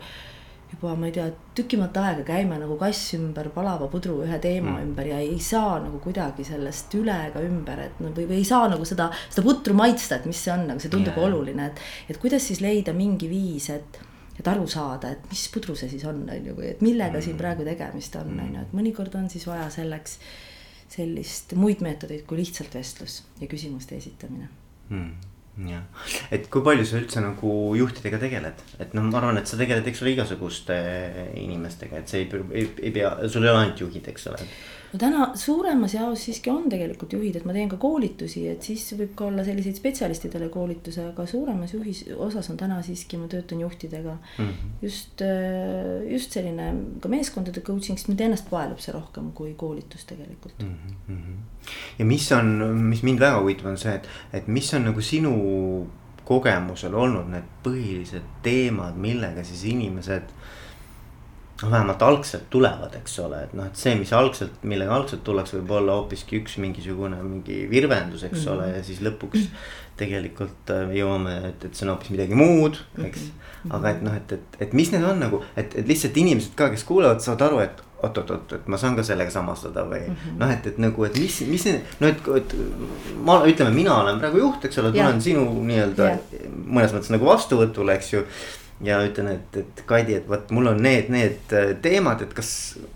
juba 0.71 0.95
ma 0.95 1.05
ei 1.07 1.11
tea, 1.15 1.27
tükimat 1.55 1.95
aega 1.97 2.23
käime 2.27 2.57
nagu 2.59 2.75
kass 2.79 3.13
ümber 3.15 3.49
palava 3.55 3.87
pudru 3.91 4.17
ühe 4.25 4.39
teema 4.43 4.73
mm. 4.73 4.83
ümber 4.83 5.07
ja 5.07 5.19
ei 5.23 5.39
saa 5.39 5.79
nagu 5.79 5.99
kuidagi 6.03 6.43
sellest 6.43 6.95
üle 6.99 7.15
ega 7.29 7.41
ümber, 7.41 7.79
et 7.79 8.01
no 8.03 8.11
või, 8.15 8.27
või 8.27 8.41
ei 8.41 8.47
saa 8.47 8.67
nagu 8.67 8.85
seda, 8.85 9.07
seda 9.29 9.45
putru 9.47 9.73
maitsta, 9.77 10.19
et 10.19 10.25
mis 10.25 10.43
see 10.43 10.51
on, 10.53 10.67
nagu 10.67 10.83
see 10.83 10.91
tundub 10.91 11.15
yeah. 11.15 11.29
oluline, 11.29 11.71
et. 11.71 11.81
et 12.09 12.19
kuidas 12.21 12.47
siis 12.47 12.61
leida 12.61 12.93
mingi 12.93 13.29
viis, 13.31 13.69
et, 13.69 14.01
et 14.37 14.47
aru 14.47 14.67
saada, 14.67 15.13
et 15.15 15.31
mis 15.31 15.47
pudru 15.53 15.75
see 15.75 15.89
siis 15.89 16.03
on, 16.05 16.25
on 16.27 16.51
ju, 16.51 16.57
või 16.59 16.73
et 16.73 16.83
millega 16.83 17.15
mm. 17.15 17.25
siin 17.29 17.39
praegu 17.39 17.67
tegemist 17.67 18.19
on, 18.19 18.35
on 18.35 18.59
ju, 18.59 18.67
et 18.67 18.75
mõnikord 18.81 19.15
on 19.15 19.31
siis 19.31 19.47
vaja 19.47 19.69
selleks 19.73 20.19
sellist 20.97 21.53
muid 21.57 21.81
meetodeid 21.85 22.25
kui 22.27 22.41
lihtsalt 22.41 22.73
vestlus 22.73 23.21
ja 23.41 23.49
küsimuste 23.49 23.97
esitamine. 23.99 24.49
Hmm 24.89 25.15
jah, 25.65 25.85
et 26.33 26.47
kui 26.53 26.61
palju 26.65 26.85
sa 26.85 26.99
üldse 26.99 27.21
nagu 27.23 27.51
juhtidega 27.77 28.19
tegeled, 28.21 28.61
et 28.83 28.93
noh, 28.97 29.05
ma 29.07 29.21
arvan, 29.21 29.39
et 29.39 29.49
sa 29.49 29.57
tegeled, 29.59 29.87
eks 29.89 30.03
ole, 30.03 30.13
igasuguste 30.13 30.77
inimestega, 31.39 32.01
et 32.01 32.11
see 32.11 32.25
ei, 32.25 32.41
ei, 32.51 32.67
ei 32.89 32.93
pea, 32.93 33.13
sul 33.31 33.47
ei 33.47 33.53
ole 33.53 33.63
ainult 33.63 33.81
juhid, 33.81 34.09
eks 34.11 34.29
ole 34.31 34.43
no 34.93 34.99
täna 34.99 35.25
suuremas 35.35 35.93
jaos 35.93 36.23
siiski 36.25 36.51
on 36.51 36.69
tegelikult 36.71 37.13
juhid, 37.17 37.35
et 37.39 37.45
ma 37.47 37.55
teen 37.55 37.69
ka 37.71 37.79
koolitusi, 37.81 38.45
et 38.51 38.63
siis 38.63 38.85
võib 38.99 39.13
ka 39.19 39.27
olla 39.27 39.43
selliseid 39.47 39.79
spetsialistidele 39.79 40.47
koolituse, 40.53 41.09
aga 41.11 41.25
suuremas 41.29 41.73
juhis 41.75 42.03
osas 42.15 42.49
on 42.53 42.59
täna 42.59 42.79
siiski, 42.85 43.19
ma 43.19 43.27
töötan 43.31 43.61
juhtidega 43.65 44.15
mm. 44.15 44.45
-hmm. 44.45 44.73
just, 44.81 45.21
äh, 45.21 46.07
just 46.11 46.31
selline 46.31 46.69
ka 47.03 47.11
meeskondade 47.11 47.61
coaching, 47.61 47.99
sest 47.99 48.11
mind 48.11 48.25
ennast 48.29 48.51
vaelub 48.51 48.79
see 48.83 48.95
rohkem 48.95 49.31
kui 49.31 49.53
koolitus 49.53 50.05
tegelikult 50.05 50.63
mm. 50.63 50.75
-hmm. 51.09 51.71
ja 51.99 52.05
mis 52.05 52.31
on, 52.31 52.45
mis 52.89 53.03
mind 53.03 53.19
väga 53.19 53.41
huvitab, 53.41 53.65
on 53.65 53.77
see, 53.77 53.95
et, 53.95 54.09
et 54.33 54.47
mis 54.47 54.73
on 54.73 54.83
nagu 54.91 55.01
sinu 55.01 55.87
kogemusel 56.27 56.95
olnud 56.95 57.29
need 57.31 57.45
põhilised 57.63 58.25
teemad, 58.43 58.95
millega 58.99 59.43
siis 59.47 59.63
inimesed 59.63 60.33
noh, 61.61 61.71
vähemalt 61.71 62.01
algselt 62.05 62.49
tulevad, 62.53 62.93
eks 62.99 63.17
ole, 63.23 63.41
et 63.47 63.57
noh, 63.57 63.65
et 63.69 63.79
see, 63.79 63.95
mis 63.99 64.13
algselt, 64.13 64.61
millega 64.67 64.93
algselt 64.93 65.23
tullakse, 65.25 65.57
võib 65.59 65.73
olla 65.79 65.97
hoopiski 65.99 66.41
üks 66.41 66.57
mingisugune 66.61 67.19
mingi 67.23 67.63
virvendus, 67.71 68.23
eks 68.27 68.39
mm 68.39 68.45
-hmm. 68.45 68.53
ole, 68.53 68.69
ja 68.77 68.83
siis 68.83 69.01
lõpuks 69.01 69.49
tegelikult 69.97 70.69
äh, 70.73 70.93
jõuame, 70.99 71.33
et, 71.49 71.65
et 71.65 71.75
see 71.75 71.87
on 71.87 71.95
hoopis 71.95 72.13
midagi 72.13 72.37
muud, 72.37 72.77
eks 73.01 73.23
mm. 73.23 73.31
-hmm. 73.63 73.75
aga 73.79 73.89
et 73.89 74.05
noh, 74.05 74.15
et, 74.15 74.31
et, 74.37 74.61
et 74.67 74.73
mis 74.73 74.91
need 74.93 75.03
on 75.03 75.19
nagu, 75.19 75.41
et, 75.55 75.75
et 75.75 75.87
lihtsalt 75.87 76.17
inimesed 76.17 76.53
ka, 76.55 76.69
kes 76.69 76.83
kuulavad, 76.83 77.23
saavad 77.25 77.47
aru, 77.49 77.59
et 77.65 77.83
oot-oot-oot, 78.03 78.53
et 78.53 78.67
ma 78.69 78.77
saan 78.77 78.95
ka 78.95 79.03
sellega 79.03 79.33
samastada 79.33 79.81
või 79.89 80.03
mm 80.05 80.13
-hmm. 80.13 80.37
noh, 80.37 80.51
et, 80.53 80.67
et 80.67 80.77
nagu, 80.77 81.05
et 81.05 81.17
mis, 81.17 81.41
mis 81.49 81.65
need, 81.65 81.81
no 81.99 82.07
et, 82.07 82.27
et 82.35 82.55
ma 83.25 83.39
ütleme, 83.49 83.73
mina 83.73 83.97
olen 84.03 84.19
praegu 84.21 84.37
juht, 84.37 84.65
eks 84.65 84.77
ole, 84.77 84.91
tulen 84.91 85.21
sinu 85.21 85.49
nii-öelda 85.71 86.11
mõnes 86.53 86.93
mõttes 86.93 87.09
nagu 87.09 87.25
vastuvõtule, 87.25 87.97
eks 87.97 88.13
ju 88.13 88.23
ja 88.83 88.99
ütlen, 89.05 89.31
et, 89.33 89.57
et 89.57 89.81
Kaidi, 89.89 90.17
et 90.19 90.27
vot 90.29 90.51
mul 90.53 90.69
on 90.73 90.81
need, 90.83 91.09
need 91.13 91.55
äh, 91.55 91.71
teemad, 91.81 92.21
et 92.25 92.33
kas 92.37 92.51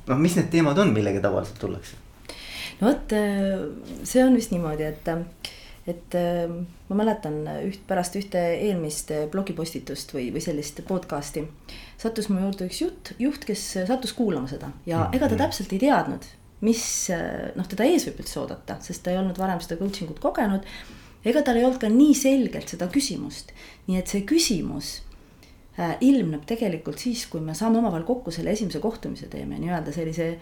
noh, 0.10 0.20
mis 0.22 0.36
need 0.38 0.52
teemad 0.54 0.78
on, 0.82 0.94
millega 0.94 1.24
tavaliselt 1.24 1.62
tullakse? 1.62 1.98
no 2.82 2.92
vot, 2.92 3.16
äh, 3.18 3.64
see 4.08 4.24
on 4.26 4.38
vist 4.38 4.54
niimoodi, 4.54 4.86
et, 4.86 5.10
et 5.90 6.18
äh, 6.20 6.54
ma 6.92 7.00
mäletan 7.02 7.42
üht, 7.66 7.82
pärast 7.90 8.18
ühte 8.20 8.44
eelmist 8.60 9.14
blogipostitust 9.34 10.14
või, 10.18 10.30
või 10.36 10.46
sellist 10.46 10.84
podcast'i. 10.88 11.48
sattus 12.02 12.30
mu 12.30 12.44
juurde 12.44 12.70
üks 12.70 12.84
jutt, 12.84 13.16
juht, 13.22 13.46
kes 13.50 13.66
sattus 13.90 14.14
kuulama 14.18 14.52
seda 14.52 14.72
ja 14.86 15.08
ega 15.16 15.32
ta 15.32 15.40
täpselt 15.48 15.74
ei 15.74 15.82
teadnud, 15.82 16.30
mis 16.62 16.86
noh, 17.58 17.66
teda 17.66 17.90
ees 17.90 18.06
võib 18.06 18.22
üldse 18.22 18.44
oodata, 18.44 18.78
sest 18.86 19.02
ta 19.02 19.14
ei 19.14 19.22
olnud 19.22 19.40
varem 19.42 19.62
seda 19.64 19.82
coaching 19.82 20.14
ut 20.14 20.22
kogenud. 20.22 20.68
ega 21.26 21.42
tal 21.42 21.58
ei 21.58 21.66
olnud 21.66 21.82
ka 21.82 21.90
nii 21.90 22.14
selgelt 22.18 22.70
seda 22.70 22.86
küsimust, 22.94 23.50
nii 23.88 23.98
et 23.98 24.14
see 24.14 24.22
küsimus 24.30 25.00
ilmneb 26.01 26.44
tegelikult 26.46 27.00
siis, 27.00 27.25
kui 27.32 27.42
me 27.42 27.56
saame 27.56 27.80
omavahel 27.80 28.04
kokku 28.04 28.32
selle 28.32 28.51
esimese 28.51 28.80
kohtumise, 28.84 29.30
teeme 29.32 29.60
nii-öelda 29.60 29.94
sellise 29.96 30.38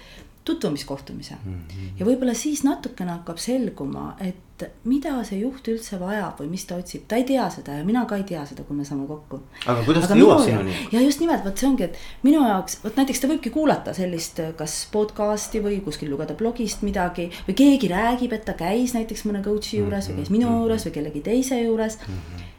tutvumiskohtumise 0.49 1.35
mm. 1.45 1.53
-hmm. 1.53 1.99
ja 1.99 2.05
võib-olla 2.05 2.33
siis 2.33 2.63
natukene 2.63 3.11
hakkab 3.11 3.37
selguma, 3.37 4.15
et 4.19 4.65
mida 4.83 5.11
see 5.23 5.39
juht 5.39 5.67
üldse 5.71 5.99
vajab 5.99 6.39
või 6.41 6.49
mis 6.53 6.65
ta 6.67 6.77
otsib, 6.79 7.03
ta 7.07 7.19
ei 7.19 7.25
tea 7.27 7.45
seda 7.53 7.75
ja 7.77 7.83
mina 7.85 8.05
ka 8.09 8.17
ei 8.17 8.23
tea 8.31 8.45
seda, 8.49 8.63
kui 8.67 8.77
me 8.77 8.85
saame 8.87 9.05
kokku. 9.07 9.41
aga 9.65 9.83
kuidas 9.85 10.07
aga 10.07 10.13
ta 10.13 10.19
jõuab 10.19 10.41
sinuni? 10.45 10.75
ja 10.91 11.01
just 11.03 11.21
nimelt, 11.23 11.45
vot 11.45 11.61
see 11.61 11.69
ongi, 11.69 11.83
et 11.89 11.99
minu 12.23 12.41
jaoks, 12.47 12.79
vot 12.83 12.97
näiteks 13.01 13.21
ta 13.21 13.31
võibki 13.31 13.53
kuulata 13.55 13.93
sellist, 13.93 14.41
kas 14.57 14.79
podcast'i 14.91 15.61
või 15.67 15.81
kuskil 15.85 16.11
lugeda 16.11 16.33
blogist 16.41 16.81
midagi. 16.87 17.29
või 17.47 17.59
keegi 17.63 17.91
räägib, 17.93 18.33
et 18.33 18.45
ta 18.45 18.57
käis 18.63 18.95
näiteks 18.97 19.25
mõne 19.29 19.43
coach'i 19.45 19.83
juures 19.83 20.07
mm 20.07 20.11
-hmm. 20.11 20.17
või 20.17 20.23
käis 20.23 20.33
minu 20.37 20.55
juures 20.57 20.87
või 20.87 20.97
kellegi 20.97 21.21
teise 21.29 21.61
juures 21.61 21.99
mm. 21.99 22.13
-hmm. 22.13 22.49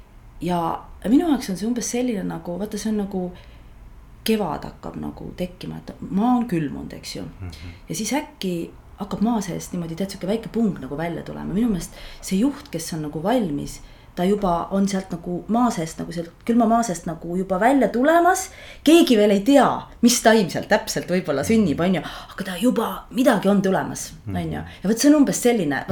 ja 0.41 0.63
minu 1.09 1.29
jaoks 1.31 1.51
on 1.51 1.57
see 1.57 1.69
umbes 1.69 1.91
selline 1.91 2.25
nagu, 2.29 2.59
vaata, 2.59 2.79
see 2.79 2.91
on 2.93 3.01
nagu 3.05 3.23
kevad 4.25 4.67
hakkab 4.69 4.99
nagu 5.01 5.31
tekkima, 5.37 5.81
et 5.81 5.95
maa 6.11 6.35
on 6.37 6.47
külmunud, 6.49 6.93
eks 6.93 7.17
ju 7.17 7.23
mm. 7.23 7.49
-hmm. 7.49 7.79
ja 7.89 7.95
siis 7.95 8.13
äkki 8.13 8.71
hakkab 8.99 9.23
maa 9.25 9.41
seest 9.41 9.73
niimoodi 9.73 9.97
tead 9.97 10.11
sihuke 10.11 10.27
väike 10.27 10.49
pung 10.53 10.77
nagu 10.81 10.97
välja 10.97 11.23
tulema, 11.23 11.55
minu 11.55 11.69
meelest 11.69 11.97
see 12.21 12.39
juht, 12.39 12.69
kes 12.69 12.93
on 12.95 13.03
nagu 13.09 13.23
valmis 13.23 13.81
ta 14.15 14.25
juba 14.25 14.69
on 14.71 14.89
sealt 14.89 15.13
nagu 15.15 15.37
maa 15.49 15.71
seest 15.71 16.01
nagu 16.01 16.13
sealt 16.13 16.43
külma 16.47 16.67
maa 16.69 16.83
seest 16.87 17.07
nagu 17.07 17.37
juba 17.37 17.61
välja 17.61 17.89
tulemas. 17.89 18.49
keegi 18.85 19.17
veel 19.17 19.31
ei 19.31 19.41
tea, 19.47 19.67
mis 20.03 20.19
taim 20.23 20.51
seal 20.51 20.67
täpselt 20.69 21.11
võib-olla 21.11 21.45
sünnib, 21.47 21.81
on 21.81 21.95
ju, 21.99 22.03
aga 22.35 22.47
ta 22.49 22.57
juba 22.61 22.89
midagi 23.17 23.49
on 23.49 23.63
tulemas, 23.63 24.11
on 24.29 24.53
ju. 24.57 24.63
ja 24.83 24.91
vot 24.91 24.99
see 24.99 25.11
on 25.11 25.21
umbes 25.21 25.43
selline. 25.43 25.85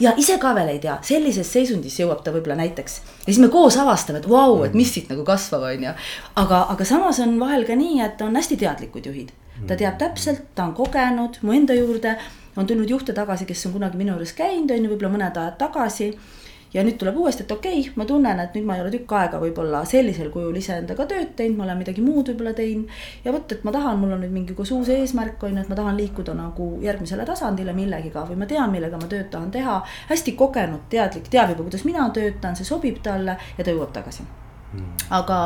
ja 0.00 0.14
ise 0.16 0.38
ka 0.42 0.54
veel 0.58 0.74
ei 0.74 0.82
tea, 0.82 0.98
sellises 1.02 1.52
seisundis 1.52 1.98
jõuab 2.00 2.20
ta 2.24 2.34
võib-olla 2.34 2.58
näiteks. 2.60 3.00
ja 3.24 3.30
siis 3.30 3.40
me 3.42 3.48
koos 3.52 3.78
avastame, 3.80 4.20
et 4.22 4.28
vau 4.28 4.58
wow,, 4.58 4.66
et 4.66 4.76
mis 4.76 4.92
siit 4.92 5.08
nagu 5.12 5.24
kasvab, 5.24 5.64
on 5.70 5.88
ju. 5.88 5.96
aga, 6.44 6.66
aga 6.76 6.84
samas 6.84 7.22
on 7.24 7.38
vahel 7.40 7.66
ka 7.68 7.78
nii, 7.78 8.02
et 8.04 8.20
on 8.22 8.36
hästi 8.36 8.60
teadlikud 8.60 9.08
juhid. 9.08 9.32
ta 9.66 9.78
teab 9.78 9.98
täpselt, 9.98 10.44
ta 10.54 10.68
on 10.68 10.76
kogenud 10.76 11.40
mu 11.42 11.56
enda 11.56 11.74
juurde 11.78 12.16
on 12.56 12.66
tulnud 12.68 12.90
juhte 12.90 13.14
tagasi, 13.16 13.46
kes 13.48 13.66
on 13.66 13.72
kunagi 13.78 13.96
minu 13.96 14.12
juures 14.12 14.34
käinud, 14.36 14.70
on 14.70 14.84
ju, 14.84 14.92
võib-olla 14.92 15.12
mõned 15.14 15.38
ajad 15.40 15.58
tagasi 15.60 16.10
ja 16.74 16.84
nüüd 16.84 16.96
tuleb 17.00 17.16
uuesti, 17.16 17.44
et 17.44 17.52
okei 17.52 17.80
okay,, 17.80 17.92
ma 17.96 18.06
tunnen, 18.08 18.40
et 18.40 18.56
nüüd 18.56 18.66
ma 18.68 18.76
ei 18.76 18.84
ole 18.84 18.92
tükk 18.94 19.14
aega 19.18 19.40
võib-olla 19.42 19.82
sellisel 19.88 20.30
kujul 20.32 20.56
iseendaga 20.60 21.06
tööd 21.10 21.34
teinud, 21.36 21.58
ma 21.58 21.66
olen 21.66 21.80
midagi 21.82 22.04
muud 22.04 22.32
võib-olla 22.32 22.54
teinud. 22.56 22.90
ja 23.24 23.32
vot, 23.34 23.52
et 23.52 23.64
ma 23.64 23.74
tahan, 23.74 23.98
mul 24.00 24.16
on 24.16 24.22
nüüd 24.24 24.34
mingi 24.34 24.56
koos 24.58 24.72
uus 24.76 24.92
eesmärk 24.92 25.42
on 25.44 25.56
ju, 25.56 25.64
et 25.64 25.72
ma 25.72 25.78
tahan 25.78 25.98
liikuda 26.00 26.36
nagu 26.38 26.68
järgmisele 26.82 27.26
tasandile 27.28 27.76
millegiga 27.76 28.26
või 28.28 28.38
ma 28.40 28.48
tean, 28.48 28.72
millega 28.72 29.00
ma 29.00 29.08
tööd 29.10 29.28
tahan 29.30 29.50
teha. 29.50 29.80
hästi 30.08 30.36
kogenud, 30.38 30.88
teadlik, 30.90 31.28
teab 31.28 31.52
juba, 31.52 31.68
kuidas 31.68 31.84
mina 31.88 32.08
töötan, 32.10 32.56
see 32.56 32.68
sobib 32.68 33.02
talle 33.02 33.36
ja 33.58 33.64
ta 33.64 33.70
jõuab 33.70 33.92
tagasi 33.92 34.24
hmm. 34.72 35.06
aga 35.10 35.38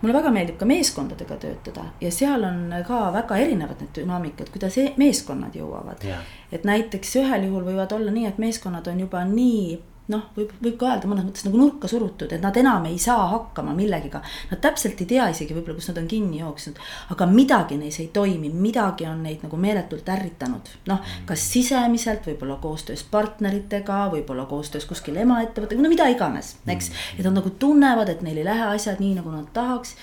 mulle 0.00 0.14
väga 0.14 0.30
meeldib 0.30 0.58
ka 0.60 0.66
meeskondadega 0.68 1.36
töötada 1.42 1.88
ja 2.00 2.10
seal 2.14 2.44
on 2.46 2.72
ka 2.86 3.08
väga 3.14 3.42
erinevad 3.42 3.82
need 3.82 3.94
dünaamikad, 3.98 4.52
kuidas 4.54 4.78
e-, 4.78 4.92
meeskonnad 4.96 5.58
jõuavad. 5.58 6.06
et 6.52 6.64
näiteks 6.64 7.16
ühel 7.22 7.48
juhul 7.50 7.66
võivad 7.72 7.92
olla 7.98 8.14
nii, 8.14 8.26
et 8.30 8.38
meeskonnad 8.38 8.86
on 8.86 9.06
juba 9.06 9.24
nii 9.26 9.78
noh, 10.12 10.28
võib, 10.36 10.52
võib 10.62 10.76
ka 10.80 10.92
öelda 10.92 11.08
mõnes 11.10 11.26
mõttes 11.26 11.44
nagu 11.46 11.60
nurka 11.60 11.88
surutud, 11.90 12.32
et 12.32 12.44
nad 12.44 12.56
enam 12.56 12.86
ei 12.88 12.98
saa 13.02 13.26
hakkama 13.32 13.74
millegiga. 13.76 14.22
Nad 14.50 14.62
täpselt 14.64 15.00
ei 15.02 15.08
tea 15.10 15.28
isegi 15.32 15.56
võib-olla, 15.56 15.76
kus 15.78 15.90
nad 15.90 16.00
on 16.02 16.08
kinni 16.10 16.40
jooksnud, 16.40 16.78
aga 17.14 17.28
midagi 17.30 17.76
neis 17.80 17.98
ei 18.02 18.08
toimi, 18.14 18.50
midagi 18.52 19.08
on 19.08 19.22
neid 19.26 19.44
nagu 19.44 19.60
meeletult 19.60 20.08
ärritanud. 20.08 20.72
noh, 20.88 21.02
kas 21.28 21.44
sisemiselt, 21.52 22.24
võib-olla 22.28 22.56
koostöös 22.62 23.04
partneritega, 23.10 24.06
võib-olla 24.14 24.46
koostöös 24.48 24.86
kuskil 24.88 25.16
emaettevõttega, 25.20 25.82
no 25.82 25.92
mida 25.92 26.08
iganes, 26.08 26.56
eks. 26.66 26.90
et 27.18 27.26
nad 27.26 27.36
nagu 27.40 27.50
tunnevad, 27.50 28.08
et 28.08 28.24
neil 28.24 28.40
ei 28.40 28.48
lähe 28.48 28.72
asjad 28.72 29.02
nii, 29.02 29.18
nagu 29.20 29.32
nad 29.34 29.52
tahaks 29.52 29.96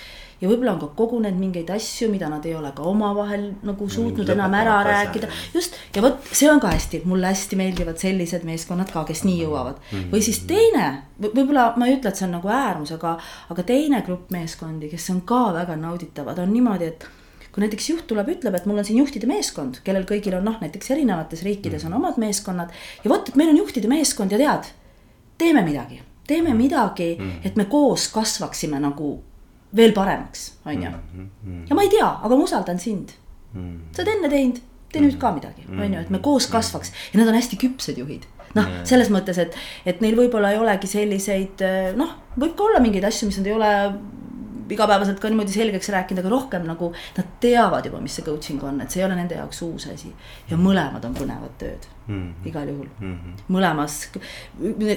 ja 0.46 0.52
võib-olla 0.52 0.76
on 0.76 0.82
ka 0.84 0.92
kogunenud 0.98 1.42
mingeid 1.42 1.72
asju, 1.74 2.10
mida 2.14 2.30
nad 2.30 2.46
ei 2.46 2.54
ole 2.56 2.72
ka 2.76 2.86
omavahel 2.86 3.48
nagu 3.66 3.90
suutnud 3.90 4.30
enam 4.36 4.54
ära 4.58 4.78
rääkida. 4.86 5.30
just, 5.54 5.76
ja 5.96 6.04
vot 6.06 6.32
see 6.32 6.50
on 6.52 6.62
ka 6.62 6.72
hästi, 6.74 7.02
mulle 7.10 7.34
hästi 7.34 7.60
meeldivad 7.60 8.00
sellised 8.02 8.46
meeskonnad 8.48 8.94
ka, 8.94 9.04
kes 9.10 9.26
nii 9.26 9.42
jõuavad 9.42 9.82
mm. 9.82 9.98
-hmm. 9.98 10.08
või 10.14 10.24
siis 10.26 10.44
teine, 10.48 10.88
võib-olla 11.26 11.72
ma 11.76 11.90
ei 11.90 11.98
ütle, 11.98 12.14
et 12.14 12.22
see 12.22 12.28
on 12.30 12.38
nagu 12.38 12.52
äärmus, 12.54 12.94
aga, 12.96 13.18
aga 13.50 13.68
teine 13.68 14.02
grupp 14.06 14.32
meeskondi, 14.36 14.90
kes 14.94 15.10
on 15.16 15.22
ka 15.26 15.44
väga 15.58 15.76
nauditavad, 15.82 16.40
on 16.40 16.54
niimoodi, 16.54 16.94
et 16.94 17.08
kui 17.52 17.64
näiteks 17.64 17.90
juht 17.90 18.08
tuleb, 18.08 18.28
ütleb, 18.34 18.56
et 18.58 18.66
mul 18.68 18.82
on 18.82 18.86
siin 18.86 19.00
juhtide 19.00 19.28
meeskond, 19.32 19.80
kellel 19.84 20.04
kõigil 20.08 20.36
on 20.36 20.44
noh, 20.44 20.58
näiteks 20.60 20.92
erinevates 20.92 21.44
riikides 21.48 21.86
on 21.88 21.94
omad 21.96 22.20
meeskonnad. 22.20 22.74
ja 23.04 23.10
vot, 23.10 23.30
et 23.30 23.38
meil 23.40 23.54
on 23.54 23.62
juhtide 23.64 23.88
meeskond 23.88 24.36
ja 24.36 24.40
tead, 24.42 24.68
teeme 25.40 25.64
midagi, 25.64 26.02
teeme 26.28 26.54
midagi, 26.54 27.16
mm. 27.16 27.48
et 27.48 27.56
me 27.56 27.66
koos 27.72 28.10
kasvaksime 28.12 28.80
nagu 28.84 29.16
veel 29.76 29.94
paremaks, 29.96 30.48
on 30.66 30.84
ju. 30.84 30.92
Mm, 30.92 31.28
mm. 31.44 31.66
ja 31.70 31.78
ma 31.78 31.84
ei 31.86 31.92
tea, 31.94 32.08
aga 32.28 32.36
ma 32.36 32.48
usaldan 32.48 32.80
sind. 32.80 33.16
Mm. 33.56 33.92
sa 33.96 34.04
oled 34.04 34.14
enne 34.18 34.30
teinud, 34.32 34.64
tee 34.92 35.04
nüüd 35.04 35.20
ka 35.20 35.32
midagi, 35.36 35.68
on 35.72 35.94
ju, 35.94 36.00
et 36.00 36.10
me 36.12 36.20
koos 36.24 36.48
kasvaks 36.52 36.92
ja 37.14 37.20
nad 37.22 37.30
on 37.32 37.38
hästi 37.38 37.60
küpsed 37.60 38.00
juhid 38.00 38.26
noh, 38.56 38.68
selles 38.88 39.10
mõttes, 39.12 39.40
et, 39.40 39.56
et 39.88 40.02
neil 40.04 40.16
võib-olla 40.18 40.52
ei 40.54 40.60
olegi 40.60 40.90
selliseid 40.92 41.64
noh, 42.00 42.14
võib 42.36 42.56
ka 42.56 42.68
olla 42.68 42.82
mingeid 42.84 43.08
asju, 43.08 43.30
mis 43.30 43.40
nad 43.40 43.50
ei 43.50 43.56
ole 43.56 43.72
igapäevaselt 44.70 45.20
ka 45.22 45.30
niimoodi 45.30 45.54
selgeks 45.54 45.90
rääkinud, 45.94 46.24
aga 46.24 46.32
rohkem 46.32 46.66
nagu 46.66 46.92
nad 47.18 47.28
teavad 47.42 47.86
juba, 47.86 48.00
mis 48.02 48.16
see 48.18 48.26
coaching 48.26 48.64
on, 48.66 48.80
et 48.82 48.94
see 48.94 49.02
ei 49.02 49.08
ole 49.08 49.18
nende 49.18 49.38
jaoks 49.38 49.62
uus 49.66 49.88
asi. 49.92 50.12
ja 50.50 50.58
mõlemad 50.58 51.06
on 51.06 51.14
põnevad 51.18 51.54
tööd 51.62 51.86
mm, 52.08 52.16
-hmm. 52.16 52.48
igal 52.50 52.72
juhul 52.72 52.88
mm. 53.00 53.14
-hmm. 53.14 53.46
mõlemas, 53.58 54.00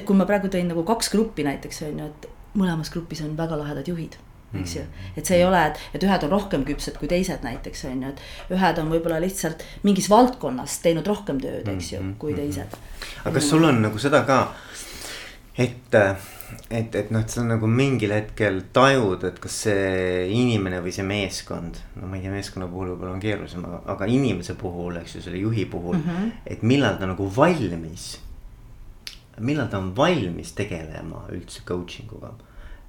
kui 0.07 0.17
ma 0.17 0.27
praegu 0.27 0.49
tõin 0.49 0.71
nagu 0.73 0.85
kaks 0.89 1.13
gruppi 1.13 1.45
näiteks 1.45 1.83
on 1.91 1.99
ju, 1.99 2.07
et 2.07 2.31
mõlemas 2.55 2.91
grupis 2.93 3.21
on 3.23 3.37
väga 3.37 3.59
lahedad 3.59 3.89
juhid 3.89 4.17
eks 4.55 4.77
ju. 4.77 4.83
Mm. 4.83 5.11
et 5.17 5.29
see 5.29 5.37
ei 5.37 5.45
ole, 5.45 5.61
et, 5.71 5.81
et 5.97 6.05
ühed 6.07 6.25
on 6.25 6.33
rohkem 6.33 6.65
küpsed 6.69 6.97
kui 7.01 7.11
teised 7.11 7.45
näiteks 7.45 7.85
on 7.91 8.07
ju, 8.07 8.15
et 8.15 8.55
ühed 8.57 8.81
on 8.81 8.95
võib-olla 8.95 9.21
lihtsalt 9.21 9.65
mingis 9.85 10.09
valdkonnas 10.11 10.79
teinud 10.85 11.07
rohkem 11.09 11.41
tööd, 11.43 11.69
eks 11.69 11.93
ju, 11.93 12.01
kui 12.21 12.33
mm-hmm. 12.33 12.57
teised. 12.57 13.21
aga 13.25 13.35
kas 13.37 13.51
sul 13.51 13.69
on 13.69 13.83
nagu 13.85 14.01
seda 14.01 14.23
ka, 14.29 14.41
et, 15.61 15.99
et, 16.71 16.97
et 17.03 17.13
noh, 17.13 17.21
et 17.21 17.35
sa 17.35 17.45
nagu 17.45 17.69
mingil 17.69 18.15
hetkel 18.17 18.63
tajud, 18.73 19.29
et 19.29 19.43
kas 19.43 19.61
see 19.67 20.25
inimene 20.33 20.81
või 20.85 20.97
see 20.97 21.05
meeskond. 21.05 21.83
no 22.01 22.09
ma 22.09 22.17
ei 22.17 22.25
tea, 22.25 22.33
meeskonna 22.33 22.71
puhul 22.73 22.95
võib-olla 22.95 23.19
on 23.19 23.23
keerulisem, 23.23 23.69
aga, 23.85 24.09
inimese 24.09 24.57
puhul, 24.57 24.97
eks 25.03 25.19
ju, 25.19 25.27
selle 25.29 25.45
juhi 25.45 25.69
puhul 25.69 26.01
mm, 26.01 26.09
-hmm. 26.09 26.35
et 26.57 26.65
millal 26.65 26.97
ta 26.97 27.11
nagu 27.11 27.29
valmis. 27.37 28.15
millal 29.39 29.69
ta 29.69 29.79
on 29.79 29.93
valmis 29.97 30.57
tegelema 30.57 31.27
üldse 31.37 31.61
coaching 31.69 32.13
uga 32.17 32.33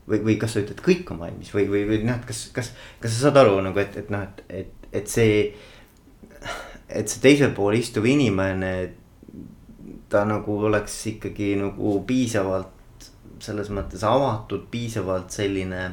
või, 0.09 0.21
või 0.25 0.37
kas 0.41 0.55
sa 0.55 0.63
ütled, 0.63 0.81
kõik 0.85 1.11
on 1.13 1.21
valmis 1.21 1.51
või, 1.55 1.67
või, 1.71 1.83
või 1.89 2.01
noh, 2.07 2.17
et 2.19 2.25
kas, 2.29 2.47
kas, 2.55 2.73
kas 3.01 3.15
sa 3.15 3.27
saad 3.27 3.39
aru 3.43 3.59
nagu, 3.65 3.79
et, 3.81 3.95
et 4.01 4.09
noh, 4.13 4.25
et, 4.25 4.41
et, 4.61 4.89
et 5.01 5.11
see. 5.11 5.43
et 6.89 7.05
see 7.11 7.21
teisel 7.21 7.53
pool 7.53 7.77
istuv 7.77 8.07
inimene, 8.09 8.73
ta 10.09 10.23
nagu 10.25 10.55
oleks 10.65 10.95
ikkagi 11.11 11.53
nagu 11.59 11.99
piisavalt 12.07 13.07
selles 13.43 13.69
mõttes 13.71 14.01
avatud, 14.03 14.65
piisavalt 14.71 15.31
selline 15.31 15.83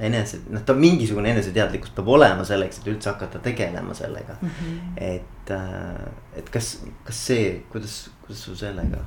enese, 0.00 0.42
noh, 0.52 0.62
ta 0.66 0.74
mingisugune 0.76 1.32
eneseteadlikkus 1.34 1.94
peab 1.96 2.10
olema 2.14 2.44
selleks, 2.46 2.80
et 2.80 2.90
üldse 2.92 3.10
hakata 3.12 3.40
tegelema 3.44 3.94
sellega 3.96 4.36
mm. 4.40 4.50
-hmm. 4.50 4.92
et, 4.96 5.54
äh, 5.56 6.38
et 6.38 6.50
kas, 6.52 6.82
kas 7.04 7.26
see, 7.26 7.62
kuidas, 7.72 8.10
kuidas 8.26 8.44
sul 8.44 8.56
sellega? 8.60 9.02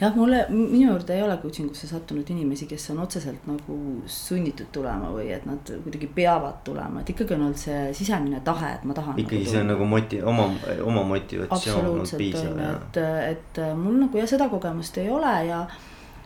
Jah, 0.00 0.14
mulle, 0.16 0.44
minu 0.50 0.90
juurde 0.90 1.14
ei 1.16 1.22
ole 1.22 1.36
coaching 1.42 1.70
usse 1.70 1.88
sattunud 1.90 2.30
inimesi, 2.30 2.66
kes 2.70 2.90
on 2.94 3.02
otseselt 3.04 3.46
nagu 3.48 3.78
sunnitud 4.06 4.70
tulema 4.72 5.10
või 5.14 5.28
et 5.34 5.46
nad 5.48 5.72
kuidagi 5.84 6.10
peavad 6.14 6.62
tulema, 6.66 7.02
et 7.02 7.12
ikkagi 7.14 7.36
on 7.36 7.46
olnud 7.48 7.60
see 7.60 7.92
sisemine 7.96 8.40
tahe, 8.46 8.74
et 8.78 8.86
ma 8.88 8.96
tahan. 8.96 9.18
ikkagi 9.20 9.42
nagu 9.42 9.52
see 9.52 9.62
on 9.62 9.72
nagu 9.74 9.90
moti-, 9.92 10.22
oma, 10.22 10.48
oma 10.84 11.04
motivatsioon 11.12 11.90
on 11.92 12.14
piisav. 12.22 12.64
et, 12.70 13.02
et 13.32 13.62
mul 13.76 14.00
nagu 14.04 14.22
jah, 14.22 14.30
seda 14.30 14.48
kogemust 14.52 14.98
ei 15.02 15.10
ole 15.12 15.34
ja, 15.50 15.64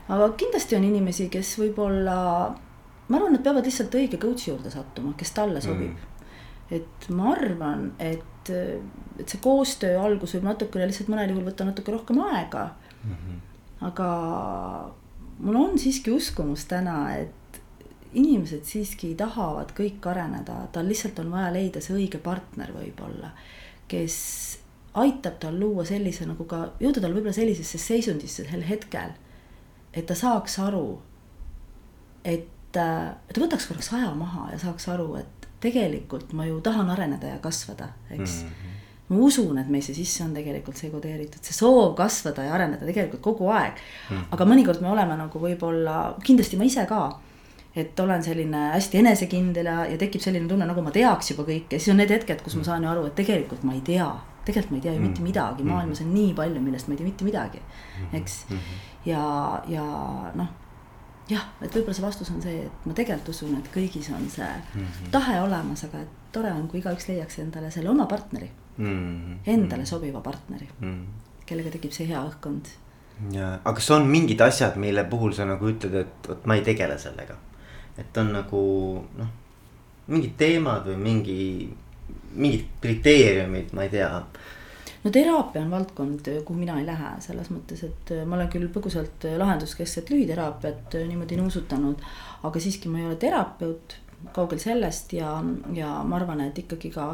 aga 0.08 0.30
kindlasti 0.38 0.78
on 0.78 0.88
inimesi, 0.90 1.28
kes 1.32 1.56
võib-olla, 1.62 2.16
ma 3.08 3.18
arvan, 3.18 3.36
nad 3.36 3.44
peavad 3.44 3.66
lihtsalt 3.66 4.00
õige 4.00 4.22
coach'i 4.22 4.50
juurde 4.52 4.72
sattuma, 4.72 5.16
kes 5.18 5.36
talle 5.36 5.64
sobib 5.64 5.92
mm 5.92 6.08
et 6.72 7.08
ma 7.12 7.32
arvan, 7.34 7.90
et, 8.00 8.50
et 8.52 9.28
see 9.28 9.40
koostöö 9.42 9.98
algus 10.02 10.36
võib 10.36 10.48
natukene 10.48 10.88
lihtsalt 10.88 11.10
mõnel 11.12 11.32
juhul 11.32 11.46
võtta 11.50 11.66
natuke 11.68 11.94
rohkem 11.94 12.20
aega. 12.30 12.70
Aga 13.80 14.08
mul 15.38 15.56
on 15.56 15.78
siiski 15.78 16.10
uskumus 16.10 16.64
täna, 16.70 17.16
et 17.16 17.60
inimesed 18.12 18.64
siiski 18.68 19.14
tahavad 19.18 19.72
kõik 19.76 20.04
areneda, 20.06 20.66
tal 20.72 20.88
lihtsalt 20.88 21.18
on 21.22 21.32
vaja 21.32 21.52
leida 21.54 21.80
see 21.80 21.96
õige 21.96 22.20
partner 22.22 22.72
võib-olla, 22.74 23.32
kes 23.88 24.16
aitab 25.00 25.38
tal 25.40 25.56
luua 25.60 25.84
sellise 25.88 26.26
nagu 26.28 26.44
ka, 26.44 26.66
jõuda 26.80 27.00
tal 27.00 27.14
võib-olla 27.14 27.34
sellisesse 27.36 27.80
seisundisse 27.80 28.44
sel 28.48 28.64
hetkel, 28.68 29.14
et 29.92 30.06
ta 30.06 30.16
saaks 30.16 30.58
aru, 30.60 31.00
et, 32.24 32.48
et 32.72 32.76
ta 33.32 33.40
võtaks 33.40 33.66
korraks 33.68 33.92
aja 33.96 34.12
maha 34.16 34.50
ja 34.52 34.60
saaks 34.60 34.88
aru, 34.92 35.14
et 35.20 35.48
tegelikult 35.64 36.32
ma 36.36 36.46
ju 36.48 36.60
tahan 36.64 36.90
areneda 36.92 37.34
ja 37.34 37.40
kasvada, 37.40 37.92
eks. 38.10 38.42
Mm. 38.42 38.48
-hmm 38.48 38.81
ma 39.12 39.26
usun, 39.26 39.58
et 39.60 39.68
meisse 39.72 39.94
sisse 39.96 40.24
on 40.24 40.32
tegelikult 40.36 40.78
see 40.80 40.90
kodeeritud, 40.92 41.42
see 41.44 41.56
soov 41.56 41.92
kasvada 41.98 42.46
ja 42.46 42.54
areneda 42.56 42.88
tegelikult 42.88 43.22
kogu 43.24 43.50
aeg. 43.52 43.82
Mm. 44.10 44.30
aga 44.36 44.48
mõnikord 44.48 44.82
me 44.84 44.90
oleme 44.92 45.18
nagu 45.20 45.42
võib-olla, 45.42 45.98
kindlasti 46.24 46.60
ma 46.60 46.68
ise 46.68 46.86
ka 46.90 47.04
et 47.76 48.00
olen 48.00 48.22
selline 48.22 48.58
hästi 48.74 49.00
enesekindel 49.00 49.68
ja, 49.68 49.76
ja 49.88 49.98
tekib 50.00 50.20
selline 50.20 50.48
tunne, 50.48 50.66
nagu 50.68 50.84
ma 50.84 50.92
teaks 50.92 51.32
juba 51.32 51.46
kõike, 51.48 51.78
siis 51.78 51.92
on 51.94 52.00
need 52.02 52.12
hetked, 52.12 52.42
kus 52.44 52.56
ma 52.58 52.66
saan 52.66 52.84
ju 52.84 52.90
aru, 52.90 53.06
et 53.08 53.16
tegelikult 53.16 53.64
ma 53.64 53.76
ei 53.76 53.80
tea. 53.86 54.08
tegelikult 54.44 54.72
ma 54.74 54.80
ei 54.80 54.84
tea 54.84 54.92
ju 54.96 55.00
mitte 55.00 55.20
mm. 55.20 55.28
midagi, 55.30 55.64
maailmas 55.66 56.02
on 56.04 56.10
nii 56.12 56.32
palju, 56.36 56.60
millest 56.60 56.88
ma 56.88 56.94
ei 56.94 57.00
tea 57.00 57.06
mitte 57.06 57.24
midagi, 57.24 57.62
eks. 58.18 58.40
Ja, 59.06 59.22
ja 59.70 59.84
noh, 60.36 60.50
jah, 61.30 61.46
et 61.62 61.70
võib-olla 61.72 61.96
see 61.96 62.04
vastus 62.04 62.32
on 62.34 62.42
see, 62.44 62.66
et 62.66 62.88
ma 62.88 62.96
tegelikult 62.98 63.32
usun, 63.32 63.54
et 63.58 63.70
kõigis 63.72 64.10
on 64.12 64.26
see 64.30 64.50
tahe 65.14 65.38
olemas, 65.40 65.86
aga 65.88 66.02
et 66.04 66.18
tore 66.34 66.52
on, 66.52 66.66
kui 66.68 66.82
igaüks 66.82 67.08
leiaks 67.08 67.40
endale 67.40 67.70
selle 67.72 67.90
oma 67.92 68.08
partneri 68.10 68.50
endale 68.78 69.84
sobiva 69.86 70.22
partneri, 70.24 70.68
kellega 71.46 71.74
tekib 71.74 71.92
see 71.92 72.08
hea 72.08 72.22
õhkkond. 72.22 72.70
Ja, 73.30 73.58
aga 73.60 73.76
kas 73.76 73.90
on 73.94 74.08
mingid 74.10 74.40
asjad, 74.42 74.78
mille 74.80 75.04
puhul 75.06 75.34
sa 75.36 75.44
nagu 75.46 75.68
ütled, 75.68 75.94
et 75.94 76.28
vot 76.28 76.46
ma 76.48 76.56
ei 76.58 76.64
tegele 76.66 76.96
sellega? 76.98 77.36
Et 78.00 78.18
on 78.18 78.32
nagu 78.32 78.62
noh, 79.18 79.30
mingid 80.08 80.34
teemad 80.40 80.88
või 80.88 80.98
mingi, 81.04 81.38
mingid 82.34 82.66
kriteeriumid, 82.82 83.70
ma 83.76 83.86
ei 83.86 83.92
tea. 83.92 84.10
No 85.02 85.10
teraapia 85.10 85.62
on 85.64 85.70
valdkond, 85.70 86.28
kuhu 86.46 86.58
mina 86.58 86.78
ei 86.80 86.86
lähe, 86.86 87.12
selles 87.22 87.50
mõttes, 87.50 87.82
et 87.86 88.12
ma 88.26 88.38
olen 88.38 88.50
küll 88.50 88.70
põgusalt 88.72 89.26
lahenduskeskset 89.38 90.10
lühiteraapiat 90.14 90.94
niimoodi 91.08 91.38
nuusutanud, 91.40 92.02
aga 92.46 92.62
siiski 92.62 92.90
ma 92.90 93.02
ei 93.02 93.08
ole 93.10 93.18
terapeut 93.22 93.98
kaugel 94.32 94.58
sellest 94.58 95.12
ja, 95.12 95.32
ja 95.74 95.88
ma 96.04 96.16
arvan, 96.16 96.40
et 96.44 96.58
ikkagi 96.58 96.90
ka 96.94 97.06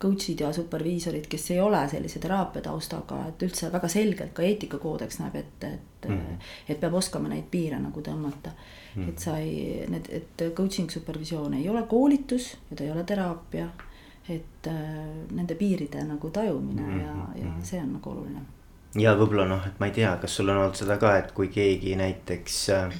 coach'id 0.00 0.40
ja 0.44 0.52
superviisorid, 0.52 1.26
kes 1.30 1.50
ei 1.54 1.60
ole 1.60 1.80
sellise 1.88 2.20
teraapia 2.22 2.62
taustaga, 2.64 3.22
et 3.28 3.42
üldse 3.46 3.70
väga 3.72 3.88
selgelt 3.92 4.34
ka 4.36 4.44
eetikakoodeks 4.46 5.20
näeb 5.22 5.36
ette, 5.40 5.72
et 5.74 6.08
mm, 6.08 6.16
-hmm. 6.16 6.52
et 6.68 6.80
peab 6.80 6.94
oskama 7.00 7.28
neid 7.28 7.48
piire 7.50 7.78
nagu 7.80 8.00
tõmmata 8.00 8.52
mm. 8.52 9.02
-hmm. 9.02 9.08
et 9.08 9.18
sa 9.18 9.36
ei, 9.38 9.84
need, 9.88 10.08
et 10.10 10.46
coaching 10.54 10.90
supervisioon 10.90 11.54
ei 11.54 11.68
ole 11.68 11.82
koolitus 11.82 12.56
ja 12.70 12.76
ta 12.76 12.84
ei 12.84 12.90
ole 12.90 13.04
teraapia. 13.04 13.68
et 14.28 14.66
äh, 14.66 14.72
nende 15.30 15.54
piiride 15.54 16.04
nagu 16.04 16.30
tajumine 16.30 16.82
mm 16.82 17.00
-hmm. 17.00 17.02
ja, 17.02 17.42
ja 17.44 17.50
mhm. 17.50 17.62
see 17.62 17.80
on 17.80 17.92
nagu 17.92 18.10
oluline. 18.10 18.40
ja 18.94 19.14
võib-olla 19.14 19.48
noh, 19.48 19.66
et 19.66 19.80
ma 19.80 19.86
ei 19.86 19.92
tea, 19.92 20.16
kas 20.16 20.36
sul 20.36 20.48
on 20.48 20.56
olnud 20.56 20.74
seda 20.74 20.96
ka, 20.96 21.16
et 21.18 21.32
kui 21.32 21.48
keegi 21.48 21.96
näiteks 21.96 22.68
äh, 22.70 22.94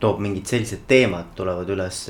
toob 0.00 0.20
mingid 0.24 0.48
sellised 0.48 0.86
teemad 0.88 1.34
tulevad 1.36 1.68
üles, 1.70 2.06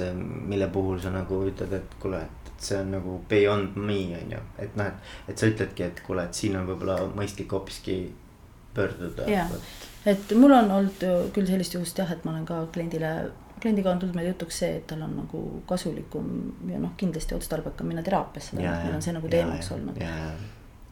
mille 0.48 0.68
puhul 0.72 1.00
sa 1.02 1.12
nagu 1.14 1.42
ütled, 1.50 1.72
et 1.74 1.98
kuule, 2.02 2.22
et 2.22 2.50
see 2.62 2.78
on 2.78 2.92
nagu 2.94 3.18
beyond 3.28 3.76
me 3.76 4.00
on 4.20 4.34
ju, 4.36 4.40
et 4.58 4.76
noh, 4.78 4.88
et. 4.90 5.12
et 5.28 5.38
sa 5.38 5.50
ütledki, 5.50 5.86
et 5.86 6.02
kuule, 6.06 6.24
et 6.24 6.36
siin 6.36 6.58
on 6.60 6.68
võib-olla 6.68 6.98
mõistlik 7.16 7.52
hoopiski 7.56 8.00
pöörduda. 8.74 9.26
et 10.06 10.34
mul 10.38 10.54
on 10.54 10.70
olnud 10.78 11.06
küll 11.34 11.48
sellist 11.48 11.74
juhust 11.74 11.98
jah, 11.98 12.12
et 12.12 12.24
ma 12.24 12.34
olen 12.34 12.46
ka 12.48 12.60
kliendile, 12.72 13.14
kliendiga 13.60 13.92
on 13.92 14.02
tulnud 14.02 14.16
meil 14.16 14.30
jutuks 14.30 14.62
see, 14.62 14.76
et 14.78 14.86
tal 14.92 15.02
on 15.06 15.16
nagu 15.24 15.42
kasulikum 15.68 16.30
ja 16.70 16.78
noh, 16.80 16.94
kindlasti 17.00 17.36
otstarbekam 17.36 17.90
minna 17.90 18.06
teraapiasse, 18.06 18.56
meil 18.60 18.94
on 18.94 19.02
see 19.04 19.16
nagu 19.16 19.32
teemaks 19.32 19.72
olnud 19.76 19.98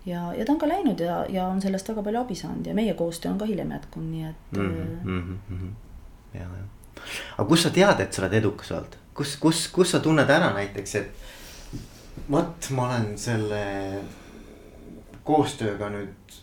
ja, 0.09 0.25
ja 0.35 0.45
ta 0.45 0.55
on 0.55 0.61
ka 0.61 0.69
läinud 0.71 1.01
ja, 1.05 1.21
ja 1.29 1.47
on 1.53 1.63
sellest 1.63 1.89
väga 1.93 2.03
palju 2.07 2.25
abi 2.25 2.39
saanud 2.39 2.67
ja 2.67 2.75
meie 2.75 2.97
koostöö 2.97 3.33
on 3.33 3.39
ka 3.39 3.49
hiljem 3.49 3.71
jätkunud, 3.77 4.11
nii 4.11 4.25
et 4.31 4.57
mm. 4.57 4.75
-hmm, 5.05 5.15
mm 5.21 5.39
-hmm. 5.61 5.73
ja, 6.35 6.41
ja 6.41 6.67
aga 7.37 7.49
kust 7.49 7.69
sa 7.69 7.71
tead, 7.75 8.01
et 8.01 8.13
sa 8.13 8.23
oled 8.23 8.37
edukas 8.41 8.73
olnud, 8.77 8.99
kus, 9.15 9.37
kus, 9.43 9.67
kus 9.75 9.95
sa 9.95 10.01
tunned 10.05 10.31
ära 10.31 10.51
näiteks, 10.57 10.95
et 11.01 12.29
vot 12.31 12.71
ma 12.77 12.89
olen 12.89 13.13
selle 13.21 13.63
koostööga 15.29 15.91
nüüd 15.93 16.39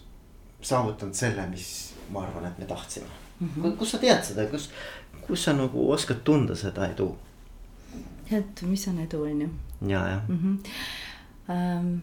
saavutanud 0.66 1.18
selle, 1.18 1.46
mis 1.52 1.70
ma 2.14 2.26
arvan, 2.26 2.50
et 2.50 2.60
me 2.62 2.66
tahtsime 2.70 3.08
mm. 3.40 3.50
-hmm. 3.56 3.78
kus 3.78 3.92
sa 3.92 4.02
tead 4.02 4.24
seda, 4.24 4.46
kus, 4.50 4.70
kus 5.28 5.44
sa 5.44 5.54
nagu 5.54 5.92
oskad 5.92 6.24
tunda 6.24 6.56
seda 6.56 6.90
edu? 6.90 7.16
et 8.32 8.62
mis 8.62 8.88
on 8.88 9.00
edu, 9.00 9.24
on 9.24 9.42
ju. 9.42 9.50
ja, 9.88 10.08
jah 10.08 10.30
mm. 10.30 10.40
-hmm. 10.44 10.72
Um, 11.48 12.02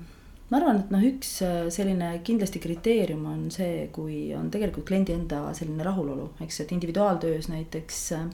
ma 0.52 0.58
arvan, 0.60 0.82
et 0.82 0.90
noh, 0.92 1.04
üks 1.08 1.30
äh, 1.46 1.66
selline 1.72 2.10
kindlasti 2.26 2.60
kriteerium 2.60 3.24
on 3.30 3.46
see, 3.54 3.86
kui 3.94 4.34
on 4.36 4.50
tegelikult 4.52 4.84
kliendi 4.90 5.14
enda 5.16 5.46
selline 5.56 5.86
rahulolu, 5.86 6.34
eks, 6.44 6.60
et 6.60 6.74
individuaaltöös 6.76 7.48
näiteks 7.48 8.00
äh, 8.18 8.26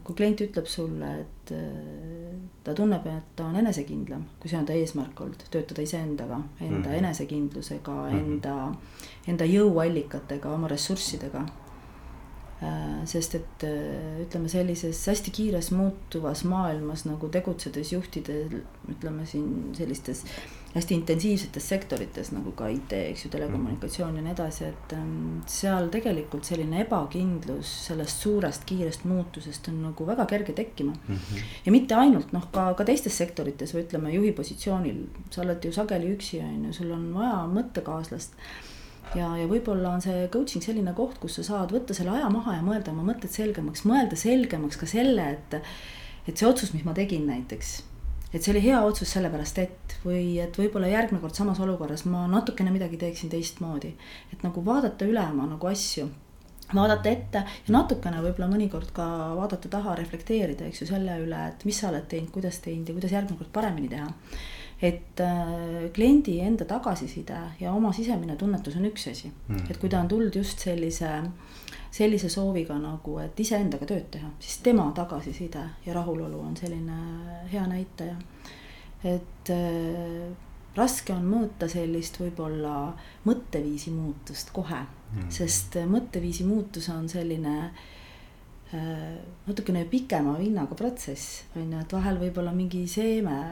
kui 0.00 0.16
klient 0.16 0.40
ütleb 0.46 0.68
sulle, 0.72 1.10
et 1.26 1.52
äh, 1.52 2.32
ta 2.64 2.72
tunneb, 2.72 3.04
et 3.12 3.34
ta 3.36 3.50
on 3.50 3.60
enesekindlam, 3.60 4.24
kui 4.40 4.48
see 4.48 4.60
on 4.62 4.68
ta 4.68 4.76
eesmärk 4.80 5.20
olnud, 5.20 5.44
töötada 5.52 5.84
iseendaga, 5.84 6.40
enda 6.60 6.76
mm 6.78 6.84
-hmm. 6.84 6.98
enesekindlusega 7.02 7.98
mm, 8.02 8.08
-hmm. 8.08 8.24
enda, 8.24 8.72
enda 9.28 9.44
jõuallikatega, 9.44 10.54
oma 10.56 10.72
ressurssidega 10.72 11.44
Äh, 11.44 11.69
sest 13.08 13.34
et 13.38 13.64
äh, 13.64 14.20
ütleme, 14.20 14.48
sellises 14.52 15.00
hästi 15.08 15.32
kiires 15.32 15.70
muutuvas 15.72 16.42
maailmas 16.44 17.06
nagu 17.08 17.30
tegutsedes 17.32 17.94
juhtidel, 17.94 18.60
ütleme 18.92 19.24
siin 19.28 19.70
sellistes 19.76 20.26
hästi 20.74 20.94
intensiivsetes 20.94 21.68
sektorites 21.72 22.30
nagu 22.34 22.52
ka 22.54 22.68
IT, 22.70 22.92
eks 22.92 23.24
ju, 23.24 23.30
telekommunikatsioon 23.32 24.18
ja 24.20 24.22
nii 24.22 24.34
edasi, 24.36 24.68
et 24.68 24.92
ähm, 24.94 25.40
seal 25.50 25.88
tegelikult 25.90 26.46
selline 26.46 26.84
ebakindlus 26.84 27.72
sellest 27.88 28.26
suurest 28.26 28.66
kiirest 28.68 29.06
muutusest 29.08 29.72
on 29.72 29.80
nagu 29.88 30.06
väga 30.06 30.28
kerge 30.30 30.54
tekkima 30.60 30.92
mm. 30.92 31.16
-hmm. 31.16 31.46
ja 31.64 31.72
mitte 31.72 31.96
ainult 31.98 32.34
noh, 32.36 32.46
ka, 32.52 32.74
ka 32.78 32.86
teistes 32.86 33.16
sektorites 33.18 33.74
või 33.74 33.86
ütleme 33.86 34.12
juhi 34.14 34.32
positsioonil, 34.36 35.06
sa 35.30 35.42
oled 35.42 35.64
ju 35.64 35.72
sageli 35.72 36.12
üksi, 36.14 36.44
on 36.44 36.68
ju, 36.68 36.76
sul 36.82 36.92
on 36.94 37.08
vaja 37.14 37.40
mõttekaaslast 37.56 38.36
ja, 39.18 39.28
ja 39.40 39.46
võib-olla 39.50 39.94
on 39.96 40.04
see 40.04 40.26
coaching 40.32 40.64
selline 40.64 40.94
koht, 40.96 41.18
kus 41.22 41.38
sa 41.40 41.46
saad 41.46 41.74
võtta 41.74 41.96
selle 41.96 42.14
aja 42.14 42.30
maha 42.32 42.58
ja 42.58 42.64
mõelda 42.66 42.94
oma 42.94 43.06
mõtted 43.10 43.32
selgemaks, 43.32 43.84
mõelda 43.88 44.18
selgemaks 44.18 44.80
ka 44.80 44.88
selle, 44.90 45.26
et. 45.36 45.60
et 46.28 46.36
see 46.36 46.48
otsus, 46.48 46.74
mis 46.76 46.86
ma 46.86 46.94
tegin 46.96 47.26
näiteks, 47.26 47.74
et 48.30 48.40
see 48.40 48.54
oli 48.54 48.64
hea 48.68 48.80
otsus 48.86 49.10
sellepärast, 49.16 49.58
et 49.58 49.98
või 50.04 50.38
et 50.42 50.56
võib-olla 50.56 50.90
järgmine 50.90 51.22
kord 51.22 51.38
samas 51.38 51.60
olukorras 51.60 52.06
ma 52.06 52.26
natukene 52.30 52.72
midagi 52.74 53.00
teeksin 53.00 53.32
teistmoodi. 53.32 53.94
et 54.32 54.42
nagu 54.46 54.64
vaadata 54.64 55.08
üle 55.08 55.24
oma 55.32 55.48
nagu 55.50 55.70
asju 55.70 56.08
vaadata 56.74 57.10
ette 57.10 57.42
ja 57.42 57.74
natukene 57.74 58.20
võib-olla 58.22 58.46
mõnikord 58.52 58.92
ka 58.94 59.04
vaadata 59.34 59.68
taha, 59.72 59.96
reflekteerida, 59.98 60.68
eks 60.68 60.84
ju, 60.84 60.86
selle 60.92 61.16
üle, 61.24 61.40
et 61.50 61.64
mis 61.66 61.80
sa 61.82 61.88
oled 61.90 62.06
teinud, 62.10 62.30
kuidas 62.30 62.60
teinud 62.62 62.88
ja 62.88 62.94
kuidas 62.94 63.14
järgmine 63.16 63.40
kord 63.40 63.50
paremini 63.56 63.90
teha 63.90 64.06
et 64.82 65.20
äh, 65.20 65.90
kliendi 65.92 66.38
enda 66.40 66.64
tagasiside 66.64 67.38
ja 67.60 67.72
oma 67.72 67.92
sisemine 67.92 68.36
tunnetus 68.40 68.78
on 68.80 68.88
üks 68.88 69.10
asi 69.10 69.28
mm., 69.28 69.66
et 69.68 69.80
kui 69.80 69.90
ta 69.92 70.00
on 70.00 70.08
tulnud 70.08 70.36
just 70.40 70.64
sellise, 70.64 71.10
sellise 71.92 72.30
sooviga 72.32 72.78
nagu, 72.80 73.18
et 73.20 73.40
iseendaga 73.44 73.88
tööd 73.90 74.08
teha, 74.16 74.32
siis 74.40 74.62
tema 74.64 74.88
tagasiside 74.96 75.66
ja 75.84 75.96
rahulolu 75.96 76.40
on 76.40 76.56
selline 76.56 76.96
hea 77.52 77.66
näitaja. 77.68 78.16
et 79.04 79.52
äh, 79.52 80.32
raske 80.76 81.12
on 81.12 81.28
mõõta 81.28 81.68
sellist 81.68 82.16
võib-olla 82.20 82.94
mõtteviisi 83.28 83.92
muutust 83.92 84.52
kohe 84.56 84.80
mm., 84.80 85.30
sest 85.34 85.76
mõtteviisi 85.90 86.48
muutus 86.48 86.88
on 86.88 87.08
selline 87.08 87.56
äh, 87.68 89.18
natukene 89.44 89.84
pikema 89.84 90.38
vinnaga 90.40 90.78
protsess, 90.78 91.42
on 91.52 91.68
ju, 91.68 91.84
et 91.84 91.98
vahel 92.00 92.22
võib-olla 92.22 92.56
mingi 92.56 92.86
seeme 92.88 93.42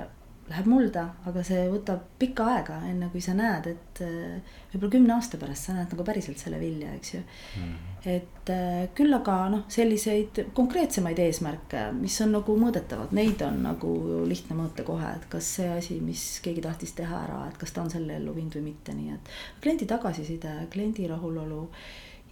läheb 0.49 0.69
mulda, 0.71 1.03
aga 1.29 1.43
see 1.45 1.67
võtab 1.69 2.05
pikka 2.21 2.47
aega, 2.55 2.79
enne 2.89 3.11
kui 3.13 3.21
sa 3.25 3.35
näed, 3.37 3.67
et 3.75 4.01
äh, 4.05 4.55
võib-olla 4.73 4.93
kümne 4.95 5.15
aasta 5.19 5.41
pärast 5.41 5.69
sa 5.69 5.75
näed 5.77 5.93
nagu 5.93 6.07
päriselt 6.07 6.41
selle 6.41 6.61
vilja, 6.61 6.95
eks 6.97 7.13
ju 7.15 7.21
mm.. 7.21 7.75
et 8.15 8.53
äh, 8.55 8.87
küll 8.97 9.13
aga 9.17 9.37
noh, 9.53 9.65
selliseid 9.73 10.41
konkreetsemaid 10.57 11.21
eesmärke, 11.27 11.83
mis 11.99 12.17
on 12.25 12.33
nagu 12.39 12.57
mõõdetavad, 12.61 13.13
neid 13.17 13.45
on 13.45 13.61
nagu 13.67 13.93
lihtne 14.29 14.57
mõõta 14.57 14.87
kohe, 14.89 15.11
et 15.21 15.29
kas 15.33 15.51
see 15.59 15.69
asi, 15.75 15.99
mis 16.05 16.25
keegi 16.45 16.65
tahtis 16.65 16.97
teha 16.97 17.25
ära, 17.27 17.43
et 17.51 17.61
kas 17.61 17.75
ta 17.77 17.85
on 17.85 17.93
selle 17.93 18.17
ellu 18.17 18.37
viinud 18.37 18.57
või 18.61 18.71
mitte, 18.71 18.97
nii 18.97 19.17
et. 19.19 19.35
kliendi 19.61 19.89
tagasiside, 19.91 20.55
kliendi 20.73 21.11
rahulolu 21.11 21.67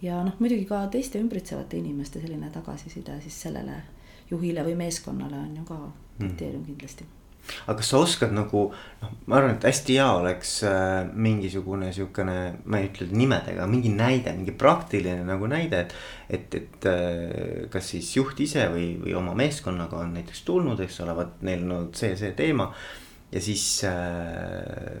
ja 0.01 0.23
noh, 0.25 0.41
muidugi 0.41 0.65
ka 0.69 0.81
teiste 0.93 1.21
ümbritsevate 1.21 1.77
inimeste 1.77 2.21
selline 2.23 2.49
tagasiside 2.53 3.21
siis 3.21 3.37
sellele 3.45 3.77
juhile 4.31 4.65
või 4.65 4.75
meeskonnale 4.81 5.39
on 5.45 5.55
ju 5.61 5.69
ka 5.69 5.79
kriteerium 6.17 6.63
mm. 6.63 6.67
kindlasti 6.71 7.05
aga 7.65 7.77
kas 7.79 7.91
sa 7.91 8.01
oskad 8.03 8.33
nagu 8.35 8.63
noh, 8.73 9.11
ma 9.29 9.39
arvan, 9.39 9.55
et 9.55 9.67
hästi 9.67 9.97
hea 9.99 10.07
oleks 10.19 10.53
äh, 10.67 11.09
mingisugune 11.13 11.91
siukene, 11.95 12.37
ma 12.65 12.81
ei 12.81 12.89
ütle 12.89 13.09
nimedega, 13.11 13.67
mingi 13.69 13.91
näide, 13.93 14.33
mingi 14.37 14.55
praktiline 14.57 15.25
nagu 15.27 15.49
näide, 15.51 15.85
et. 15.85 15.97
et, 16.29 16.57
et 16.61 16.89
äh, 16.91 17.67
kas 17.71 17.91
siis 17.93 18.09
juht 18.17 18.39
ise 18.43 18.67
või, 18.73 18.89
või 19.01 19.15
oma 19.17 19.35
meeskonnaga 19.37 20.01
on 20.01 20.15
näiteks 20.17 20.43
tulnud, 20.47 20.81
eks 20.83 21.01
ole, 21.05 21.15
vot 21.17 21.45
neil 21.47 21.63
on 21.65 21.75
olnud 21.77 21.99
see, 21.99 22.15
see 22.19 22.33
teema. 22.37 22.71
ja 23.31 23.43
siis 23.43 23.63
äh, 23.87 24.97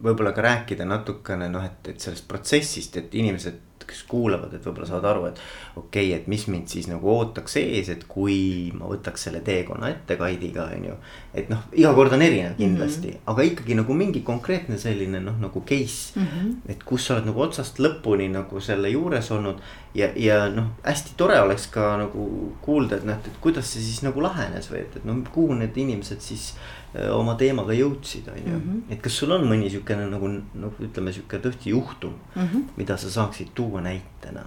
võib-olla 0.00 0.32
ka 0.36 0.44
rääkida 0.44 0.86
natukene 0.88 1.48
noh, 1.52 1.64
et, 1.64 1.92
et 1.92 2.00
sellest 2.00 2.28
protsessist, 2.28 2.96
et 2.96 3.14
inimesed 3.20 3.69
kes 3.90 4.02
kuulavad, 4.08 4.54
et 4.54 4.66
võib-olla 4.66 4.88
saavad 4.88 5.08
aru, 5.10 5.26
et 5.30 5.40
okei 5.76 6.10
okay,, 6.10 6.14
et 6.16 6.28
mis 6.30 6.46
mind 6.50 6.70
siis 6.72 6.88
nagu 6.90 7.10
ootaks 7.12 7.56
ees, 7.60 7.90
et 7.92 8.06
kui 8.08 8.70
ma 8.76 8.88
võtaks 8.90 9.26
selle 9.28 9.42
teekonna 9.46 9.90
ette 9.92 10.16
Kaidiga, 10.20 10.68
on 10.76 10.88
ju. 10.90 10.96
et 11.34 11.50
noh, 11.52 11.66
iga 11.76 11.92
kord 11.96 12.14
on 12.16 12.24
erinev 12.26 12.56
kindlasti 12.58 13.08
mm, 13.08 13.18
-hmm. 13.18 13.32
aga 13.32 13.46
ikkagi 13.50 13.78
nagu 13.78 13.94
mingi 13.94 14.24
konkreetne 14.26 14.78
selline 14.78 15.20
noh, 15.20 15.38
nagu 15.40 15.62
case 15.66 16.18
mm. 16.20 16.26
-hmm. 16.26 16.72
et 16.72 16.84
kus 16.84 17.06
sa 17.06 17.14
oled 17.14 17.30
nagu 17.30 17.42
otsast 17.42 17.78
lõpuni 17.78 18.30
nagu 18.30 18.60
selle 18.60 18.90
juures 18.90 19.30
olnud 19.30 19.62
ja, 19.94 20.10
ja 20.16 20.48
noh, 20.48 20.70
hästi 20.84 21.16
tore 21.16 21.40
oleks 21.40 21.66
ka 21.66 21.96
nagu 22.00 22.26
kuulda, 22.62 22.96
et 22.96 23.04
noh, 23.04 23.14
et 23.14 23.40
kuidas 23.40 23.72
see 23.72 23.82
siis 23.82 24.02
nagu 24.06 24.22
lahenes 24.22 24.70
või 24.70 24.84
et, 24.84 24.96
et 24.96 25.04
no 25.04 25.16
kuhu 25.34 25.54
need 25.58 25.76
inimesed 25.76 26.20
siis 26.20 26.54
oma 27.14 27.36
teemaga 27.38 27.74
jõudsid, 27.76 28.28
on 28.32 28.38
ju. 28.38 28.56
Mhm. 28.58 28.78
et 28.90 29.02
kas 29.02 29.18
sul 29.22 29.30
on 29.32 29.44
mõni 29.46 29.70
sihukene 29.70 30.08
nagu, 30.10 30.28
noh, 30.28 30.80
ütleme 30.82 31.12
sihuke 31.14 31.38
tõesti 31.38 31.70
juhtum 31.70 32.16
mm, 32.34 32.42
-hmm. 32.42 32.64
mida 32.76 32.96
sa 32.96 33.10
saaksid 33.10 33.54
tuua 33.54 33.80
näitena? 33.80 34.44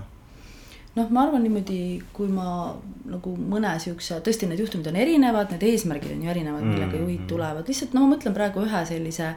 noh, 0.95 1.09
ma 1.09 1.23
arvan 1.23 1.43
niimoodi, 1.43 2.01
kui 2.13 2.27
ma 2.27 2.75
nagu 3.05 3.35
mõne 3.37 3.79
siukse, 3.79 4.19
tõesti 4.19 4.47
need 4.47 4.59
juhtumid 4.59 4.87
on 4.87 4.95
erinevad, 4.95 5.51
need 5.51 5.63
eesmärgid 5.63 6.11
on 6.11 6.23
ju 6.23 6.29
erinevad, 6.29 6.63
millega 6.63 6.97
juhid 6.97 7.19
mhm. 7.19 7.27
tulevad, 7.27 7.67
lihtsalt 7.67 7.93
no 7.93 8.05
ma 8.05 8.15
mõtlen 8.15 8.33
praegu 8.33 8.65
ühe 8.65 8.85
sellise 8.85 9.35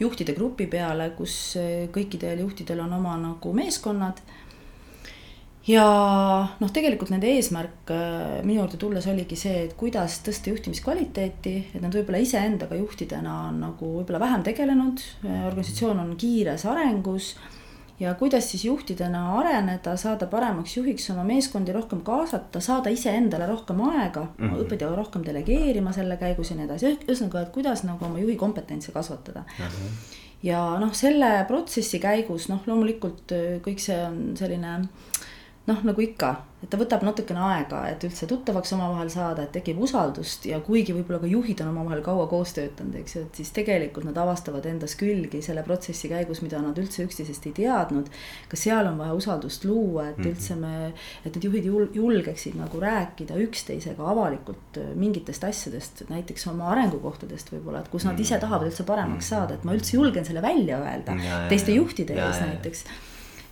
juhtide 0.00 0.34
grupi 0.34 0.66
peale, 0.66 1.10
kus 1.16 1.56
kõikidel 1.94 2.42
juhtidel 2.42 2.80
on 2.80 2.92
oma 2.92 3.16
nagu 3.16 3.52
meeskonnad 3.54 4.20
ja 5.68 5.86
noh, 6.58 6.70
tegelikult 6.74 7.12
nende 7.12 7.30
eesmärk 7.36 7.90
äh, 7.94 8.42
minu 8.46 8.62
juurde 8.62 8.78
tulles 8.80 9.06
oligi 9.10 9.38
see, 9.38 9.66
et 9.68 9.74
kuidas 9.78 10.18
tõsta 10.26 10.50
juhtimiskvaliteeti, 10.50 11.54
et 11.70 11.82
nad 11.82 11.94
võib-olla 11.94 12.22
iseendaga 12.22 12.78
juhtidena 12.78 13.36
on 13.48 13.60
nagu 13.68 13.90
võib-olla 14.00 14.22
vähem 14.24 14.46
tegelenud, 14.46 15.02
äh, 15.26 15.44
organisatsioon 15.50 16.02
on 16.02 16.14
kiires 16.18 16.66
arengus. 16.66 17.36
ja 18.02 18.14
kuidas 18.18 18.48
siis 18.50 18.64
juhtidena 18.64 19.36
areneda, 19.38 19.92
saada 19.96 20.26
paremaks 20.26 20.76
juhiks, 20.76 21.10
oma 21.12 21.22
meeskondi 21.22 21.72
rohkem 21.72 22.00
kaasata, 22.02 22.60
saada 22.60 22.90
iseendale 22.90 23.46
rohkem 23.46 23.80
aega 23.80 24.24
mm, 24.24 24.48
-hmm. 24.48 24.64
õppida 24.64 24.88
rohkem 24.96 25.22
delegeerima 25.26 25.92
selle 25.92 26.16
käigus 26.16 26.50
ja 26.50 26.56
nii 26.56 26.64
edasi, 26.64 26.96
ühesõnaga, 27.06 27.42
et 27.42 27.52
kuidas 27.54 27.84
nagu 27.84 28.04
oma 28.04 28.18
juhi 28.18 28.36
kompetentsi 28.36 28.92
kasvatada 28.92 29.44
mm. 29.46 29.64
-hmm. 29.64 30.18
ja 30.42 30.78
noh, 30.80 30.94
selle 30.94 31.44
protsessi 31.46 31.98
käigus 31.98 32.48
noh, 32.48 32.66
loomulikult 32.66 33.32
äh, 33.32 33.60
kõik 33.62 33.78
see 33.78 34.02
on 34.06 34.36
selline 34.36 34.88
noh, 35.68 35.82
nagu 35.86 36.02
ikka, 36.02 36.30
et 36.62 36.70
ta 36.70 36.78
võtab 36.78 37.04
natukene 37.06 37.42
aega, 37.46 37.84
et 37.90 38.02
üldse 38.06 38.26
tuttavaks 38.30 38.72
omavahel 38.74 39.10
saada, 39.12 39.44
et 39.44 39.52
tekib 39.54 39.78
usaldust 39.82 40.48
ja 40.48 40.58
kuigi 40.62 40.94
võib-olla 40.94 41.20
ka 41.22 41.30
juhid 41.30 41.62
on 41.62 41.70
omavahel 41.70 42.02
kaua 42.02 42.24
koos 42.30 42.54
töötanud, 42.56 42.96
eks 42.98 43.14
ju, 43.16 43.22
et 43.28 43.38
siis 43.38 43.52
tegelikult 43.54 44.06
nad 44.08 44.18
avastavad 44.18 44.66
endas 44.66 44.96
külgi 44.98 45.42
selle 45.46 45.62
protsessi 45.66 46.10
käigus, 46.10 46.40
mida 46.42 46.58
nad 46.62 46.78
üldse 46.82 47.06
üksteisest 47.06 47.46
ei 47.46 47.54
teadnud. 47.60 48.10
ka 48.50 48.58
seal 48.58 48.90
on 48.90 48.98
vaja 48.98 49.14
usaldust 49.18 49.66
luua, 49.68 50.08
et 50.10 50.18
üldse 50.32 50.58
me, 50.58 50.90
et 51.22 51.30
need 51.30 51.46
juhid 51.46 51.70
julgeksid 51.98 52.58
nagu 52.58 52.82
rääkida 52.82 53.38
üksteisega 53.46 54.10
avalikult 54.14 54.82
äh, 54.82 54.90
mingitest 54.98 55.46
asjadest, 55.46 56.04
näiteks 56.10 56.46
oma 56.50 56.72
arengukohtadest 56.74 57.54
võib-olla, 57.54 57.84
et 57.84 57.94
kus 57.94 58.08
nad 58.08 58.18
ise 58.18 58.38
tahavad 58.42 58.70
üldse 58.70 58.86
paremaks 58.88 59.30
saada, 59.30 59.54
et 59.54 59.66
ma 59.66 59.78
üldse 59.78 59.94
julgen 59.94 60.26
selle 60.26 60.42
välja 60.42 60.82
öelda 60.82 61.18
teiste 61.50 61.74
juhtide 61.78 62.18
ees 62.18 62.42
näiteks 62.42 62.86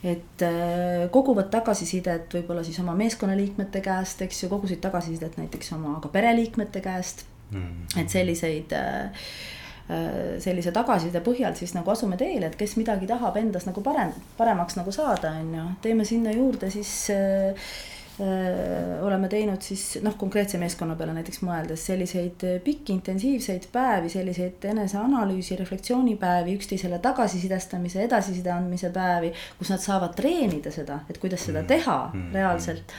et 0.05 0.43
äh, 0.43 1.07
koguvad 1.13 1.51
tagasisidet 1.53 2.33
võib-olla 2.35 2.65
siis 2.65 2.79
oma 2.81 2.95
meeskonnaliikmete 2.97 3.83
käest, 3.85 4.23
eks 4.25 4.45
ju, 4.45 4.49
kogusid 4.53 4.81
tagasisidet 4.81 5.37
näiteks 5.37 5.75
oma 5.77 5.99
ka 6.01 6.13
pereliikmete 6.13 6.81
käest. 6.85 7.27
Mm.. 7.51 7.87
et 7.99 8.13
selliseid 8.13 8.73
äh, 8.79 9.25
äh, 9.91 10.37
sellise 10.39 10.71
tagasiside 10.71 11.19
põhjal 11.27 11.57
siis 11.59 11.73
nagu 11.75 11.91
asume 11.91 12.15
teele, 12.17 12.47
et 12.47 12.55
kes 12.57 12.77
midagi 12.79 13.09
tahab 13.11 13.41
endas 13.41 13.67
nagu 13.67 13.83
parem, 13.83 14.13
paremaks 14.39 14.79
nagu 14.79 14.95
saada, 14.95 15.33
on 15.43 15.57
ju, 15.57 15.65
teeme 15.83 16.07
sinna 16.07 16.31
juurde 16.37 16.71
siis 16.71 16.93
oleme 18.21 19.29
teinud 19.33 19.63
siis 19.65 19.99
noh, 20.05 20.17
konkreetse 20.21 20.59
meeskonna 20.61 20.97
peale 20.99 21.15
näiteks 21.17 21.41
mõeldes 21.47 21.85
selliseid 21.91 22.43
pikki 22.65 22.93
intensiivseid 22.97 23.69
päevi, 23.73 24.11
selliseid 24.13 24.67
eneseanalüüsi, 24.73 25.57
refleksioonipäevi, 25.61 26.57
üksteisele 26.59 26.99
tagasisidestamise, 27.05 28.03
edasiside 28.09 28.53
andmise 28.53 28.91
päevi, 28.95 29.33
kus 29.59 29.73
nad 29.73 29.81
saavad 29.85 30.13
treenida 30.19 30.73
seda, 30.75 31.01
et 31.09 31.23
kuidas 31.23 31.47
seda 31.49 31.63
mm. 31.63 31.73
teha 31.73 31.99
mm 32.03 32.21
-hmm. 32.21 32.35
reaalselt 32.35 32.95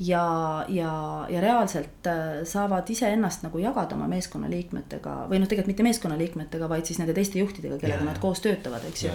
ja, 0.00 0.64
ja, 0.68 1.26
ja 1.28 1.40
reaalselt 1.40 2.08
saavad 2.44 2.88
iseennast 2.90 3.42
nagu 3.42 3.58
jagada 3.58 3.94
oma 3.94 4.08
meeskonnaliikmetega 4.08 5.16
või 5.30 5.42
noh, 5.42 5.48
tegelikult 5.48 5.74
mitte 5.74 5.86
meeskonnaliikmetega, 5.86 6.68
vaid 6.68 6.88
siis 6.88 6.98
nende 6.98 7.14
teiste 7.14 7.38
juhtidega, 7.38 7.78
kellega 7.78 8.00
yeah. 8.00 8.12
nad 8.12 8.22
koos 8.22 8.40
töötavad, 8.40 8.86
eks 8.88 9.04
ju 9.04 9.12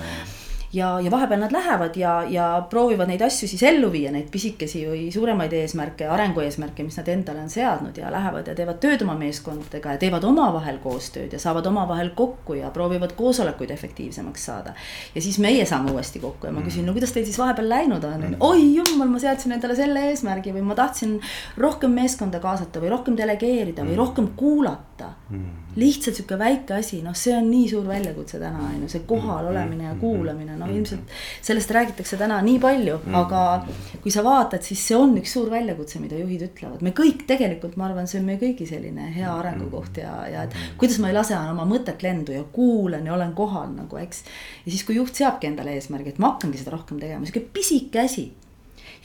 ja, 0.74 1.00
ja 1.00 1.12
vahepeal 1.12 1.40
nad 1.40 1.52
lähevad 1.52 1.96
ja, 1.96 2.24
ja 2.30 2.46
proovivad 2.70 3.10
neid 3.10 3.22
asju 3.22 3.48
siis 3.48 3.64
ellu 3.64 3.92
viia, 3.92 4.12
neid 4.12 4.30
pisikesi 4.32 4.86
või 4.90 5.04
suuremaid 5.14 5.54
eesmärke, 5.54 6.08
arengueesmärke, 6.12 6.84
mis 6.84 6.98
nad 7.00 7.10
endale 7.12 7.44
on 7.46 7.50
seadnud 7.50 7.98
ja 7.98 8.12
lähevad 8.14 8.48
ja 8.50 8.56
teevad 8.58 8.80
tööd 8.84 9.06
oma 9.06 9.16
meeskondadega 9.20 9.96
ja 9.96 10.02
teevad 10.02 10.26
omavahel 10.28 10.80
koostööd 10.84 11.34
ja 11.36 11.40
saavad 11.42 11.68
omavahel 11.70 12.12
kokku 12.16 12.58
ja 12.60 12.72
proovivad 12.76 13.16
koosolekuid 13.18 13.72
efektiivsemaks 13.76 14.46
saada. 14.46 14.74
ja 15.16 15.22
siis 15.22 15.40
meie 15.40 15.66
saame 15.66 15.92
uuesti 15.92 16.20
kokku 16.20 16.48
ja 16.48 16.54
ma 16.56 16.64
küsin, 16.66 16.86
no 16.86 16.94
kuidas 16.96 17.14
teil 17.16 17.26
siis 17.26 17.40
vahepeal 17.40 17.70
läinud 17.70 18.04
on 18.04 18.20
mm., 18.22 18.36
oi 18.40 18.76
jumal, 18.76 19.10
ma 19.12 19.20
seadsin 19.20 19.56
endale 19.56 19.76
selle 19.76 20.10
eesmärgi 20.10 20.54
või 20.56 20.66
ma 20.66 20.76
tahtsin 20.76 21.20
rohkem 21.58 21.92
meeskonda 21.92 22.40
kaasata 22.44 22.84
või 22.84 22.94
rohkem 22.94 23.18
delegeerida 23.18 23.84
või 23.84 23.96
mm. 23.96 24.02
rohkem 24.02 24.32
kuulata 24.36 24.95
mm 25.30 25.66
lihtsalt 25.76 26.16
sihuke 26.16 26.38
väike 26.40 26.78
asi, 26.78 27.02
noh, 27.04 27.16
see 27.18 27.34
on 27.36 27.50
nii 27.50 27.66
suur 27.68 27.88
väljakutse 27.88 28.40
täna 28.40 28.62
on 28.70 28.84
ju, 28.86 28.90
see 28.92 29.04
kohal 29.08 29.50
olemine 29.50 29.90
ja 29.90 29.96
kuulamine, 30.00 30.56
noh 30.60 30.72
ilmselt. 30.72 31.12
sellest 31.44 31.72
räägitakse 31.76 32.18
täna 32.20 32.38
nii 32.46 32.60
palju, 32.64 33.00
aga 33.20 33.42
kui 34.04 34.14
sa 34.14 34.24
vaatad, 34.26 34.64
siis 34.64 34.86
see 34.88 34.98
on 34.98 35.18
üks 35.20 35.36
suur 35.36 35.52
väljakutse, 35.52 36.00
mida 36.04 36.20
juhid 36.20 36.48
ütlevad, 36.48 36.86
me 36.86 36.96
kõik 36.96 37.26
tegelikult, 37.28 37.76
ma 37.80 37.90
arvan, 37.90 38.08
see 38.08 38.22
on 38.22 38.30
meie 38.30 38.40
kõigi 38.42 38.68
selline 38.70 39.10
hea 39.16 39.34
arengukoht 39.34 40.00
ja, 40.00 40.14
ja 40.32 40.46
et 40.48 40.56
kuidas 40.80 41.02
ma 41.04 41.12
ei 41.12 41.20
lase 41.20 41.36
oma 41.36 41.68
mõtet 41.68 42.06
lendu 42.06 42.36
ja 42.36 42.46
kuulan 42.56 43.06
ja 43.06 43.16
olen 43.18 43.36
kohal 43.36 43.76
nagu, 43.76 44.00
eks. 44.00 44.24
ja 44.64 44.72
siis, 44.72 44.88
kui 44.88 44.96
juht 45.00 45.16
seabki 45.20 45.52
endale 45.52 45.76
eesmärgi, 45.76 46.16
et 46.16 46.24
ma 46.24 46.34
hakkangi 46.34 46.64
seda 46.64 46.76
rohkem 46.78 47.04
tegema, 47.04 47.28
sihuke 47.28 47.44
pisike 47.60 48.06
asi 48.06 48.30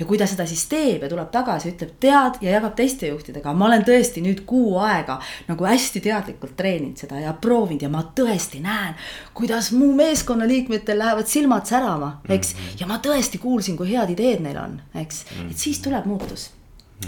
ja 0.00 0.06
kui 0.08 0.18
ta 0.18 0.26
seda 0.28 0.46
siis 0.48 0.64
teeb 0.70 1.04
ja 1.04 1.10
tuleb 1.12 1.30
tagasi, 1.32 1.74
ütleb 1.74 1.96
tead 2.02 2.40
ja 2.44 2.54
jagab 2.56 2.76
teiste 2.78 3.10
juhtidega, 3.10 3.54
ma 3.54 3.68
olen 3.68 3.84
tõesti 3.86 4.24
nüüd 4.24 4.44
kuu 4.48 4.78
aega 4.80 5.18
nagu 5.48 5.68
hästi 5.68 6.02
teadlikult 6.04 6.56
treeninud 6.58 7.00
seda 7.00 7.20
ja 7.20 7.34
proovinud 7.36 7.84
ja 7.84 7.92
ma 7.92 8.04
tõesti 8.16 8.62
näen, 8.64 8.96
kuidas 9.36 9.72
mu 9.76 9.92
meeskonnaliikmetel 9.98 10.98
lähevad 10.98 11.28
silmad 11.28 11.68
särama, 11.68 12.14
eks. 12.28 12.54
-hmm. 12.54 12.80
ja 12.80 12.86
ma 12.86 13.00
tõesti 13.04 13.38
kuulsin, 13.38 13.76
kui 13.76 13.92
head 13.92 14.16
ideed 14.16 14.40
neil 14.40 14.56
on, 14.56 14.80
eks, 14.94 15.24
et 15.50 15.58
siis 15.58 15.82
tuleb 15.84 16.08
muutus 16.08 16.50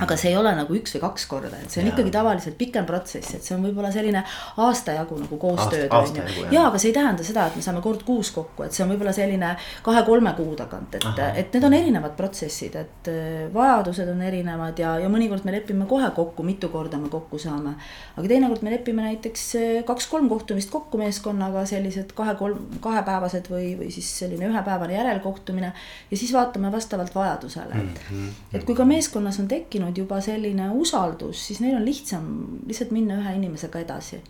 aga 0.01 0.17
see 0.17 0.31
ei 0.33 0.37
ole 0.41 0.55
nagu 0.57 0.73
üks 0.73 0.95
või 0.97 1.03
kaks 1.03 1.27
korda, 1.29 1.59
et 1.61 1.73
see 1.73 1.83
on 1.83 1.89
ja. 1.91 1.93
ikkagi 1.93 2.13
tavaliselt 2.15 2.57
pikem 2.57 2.87
protsess, 2.89 3.35
et 3.37 3.45
see 3.45 3.53
on 3.53 3.65
võib-olla 3.67 3.91
selline 3.93 4.23
aasta 4.65 4.95
jagu 4.97 5.19
nagu 5.21 5.37
koostööd 5.41 5.93
on 5.93 6.15
ju. 6.17 6.47
ja, 6.49 6.63
aga 6.71 6.79
see 6.81 6.89
ei 6.89 6.95
tähenda 6.97 7.27
seda, 7.27 7.45
et 7.51 7.59
me 7.59 7.65
saame 7.65 7.83
kord 7.85 8.01
kuus 8.09 8.31
kokku, 8.33 8.65
et 8.65 8.73
see 8.73 8.87
on 8.87 8.93
võib-olla 8.95 9.13
selline 9.13 9.51
kahe-kolme 9.85 10.33
kuu 10.39 10.55
tagant, 10.57 10.97
et, 10.97 11.21
et 11.43 11.59
need 11.59 11.67
on 11.69 11.77
erinevad 11.77 12.15
protsessid, 12.17 12.79
et 12.81 13.11
äh, 13.13 13.43
vajadused 13.53 14.09
on 14.15 14.23
erinevad 14.25 14.81
ja, 14.81 14.95
ja 15.03 15.11
mõnikord 15.13 15.45
me 15.45 15.53
lepime 15.59 15.85
kohe 15.91 16.09
kokku, 16.17 16.47
mitu 16.47 16.73
korda 16.73 16.97
me 17.03 17.13
kokku 17.13 17.41
saame. 17.43 17.75
aga 18.17 18.33
teinekord 18.33 18.65
me 18.65 18.73
lepime 18.73 19.05
näiteks 19.11 19.45
äh, 19.61 19.77
kaks-kolm 19.89 20.33
kohtumist 20.33 20.73
kokku 20.73 21.03
meeskonnaga, 21.03 21.67
sellised 21.69 22.17
kahe-kolm, 22.17 22.81
kahepäevased 22.81 23.53
või, 23.53 23.75
või 23.77 23.93
siis 23.93 24.09
selline 24.25 24.49
ühepäevane 24.49 24.97
järelkohtumine. 24.97 25.75
ja 26.09 26.17
siis 26.17 26.33
vaatame 26.33 26.73
vastavalt 26.73 27.13
vajadusele, 27.15 27.77
et 27.77 28.03
mm, 28.09 28.19
-hmm. 28.25 28.57
et 28.57 28.65
kui 28.65 28.75
ka 28.79 28.89
meeskonnas 28.89 29.37
on 29.43 29.53
tekkinud 29.53 29.82
tekkinud 29.83 29.99
juba 29.99 30.21
selline 30.21 30.71
usaldus, 30.71 31.47
siis 31.47 31.61
neil 31.61 31.77
on 31.77 31.85
lihtsam 31.85 32.27
lihtsalt 32.67 32.93
minna 32.93 33.19
ühe 33.21 33.35
inimesega 33.37 33.81
edasi. 33.81 34.21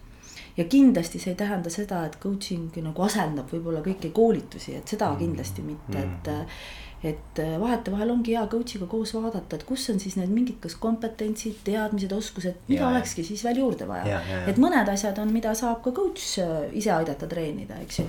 ja 0.57 0.65
kindlasti 0.65 1.19
see 1.19 1.33
ei 1.33 1.37
tähenda 1.37 1.71
seda, 1.71 2.05
et 2.05 2.19
coaching 2.21 2.75
nagu 2.85 3.03
asendab 3.03 3.49
võib-olla 3.49 3.81
kõiki 3.81 4.11
koolitusi, 4.13 4.75
et 4.77 4.89
seda 4.89 5.15
kindlasti 5.17 5.63
mitte, 5.63 5.99
et 5.99 6.29
et 7.03 7.41
vahetevahel 7.61 8.13
ongi 8.15 8.37
hea 8.37 8.43
coach'iga 8.51 8.87
koos 8.91 9.13
vaadata, 9.17 9.59
et 9.59 9.65
kus 9.67 9.89
on 9.91 9.99
siis 10.03 10.15
need 10.19 10.31
mingid, 10.31 10.59
kas 10.63 10.77
kompetentsid, 10.83 11.57
teadmised, 11.67 12.13
oskused, 12.15 12.61
mida 12.69 12.85
ja, 12.85 12.91
olekski 12.93 13.25
siis 13.27 13.43
veel 13.47 13.59
juurde 13.63 13.89
vaja. 13.89 14.21
et 14.51 14.61
mõned 14.63 14.89
asjad 14.93 15.19
on, 15.23 15.33
mida 15.35 15.55
saab 15.59 15.83
ka 15.83 15.95
coach 15.97 16.39
äh, 16.43 16.69
ise 16.79 16.93
aidata 16.95 17.27
treenida, 17.31 17.81
eks 17.83 18.03
ju. 18.03 18.07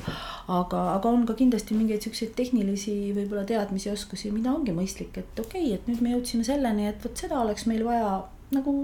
aga, 0.59 0.83
aga 0.97 1.09
on 1.09 1.25
ka 1.29 1.37
kindlasti 1.39 1.77
mingeid 1.77 2.05
siukseid 2.05 2.35
tehnilisi 2.37 2.95
võib-olla 3.17 3.47
teadmisi, 3.49 3.89
oskusi, 3.93 4.31
mida 4.35 4.53
ongi 4.53 4.75
mõistlik, 4.77 5.17
et 5.17 5.41
okei 5.41 5.65
okay,, 5.71 5.79
et 5.79 5.89
nüüd 5.89 6.05
me 6.05 6.13
jõudsime 6.13 6.45
selleni, 6.45 6.87
et 6.91 7.01
vot 7.03 7.25
seda 7.25 7.41
oleks 7.41 7.65
meil 7.71 7.81
vaja 7.87 8.19
nagu 8.53 8.77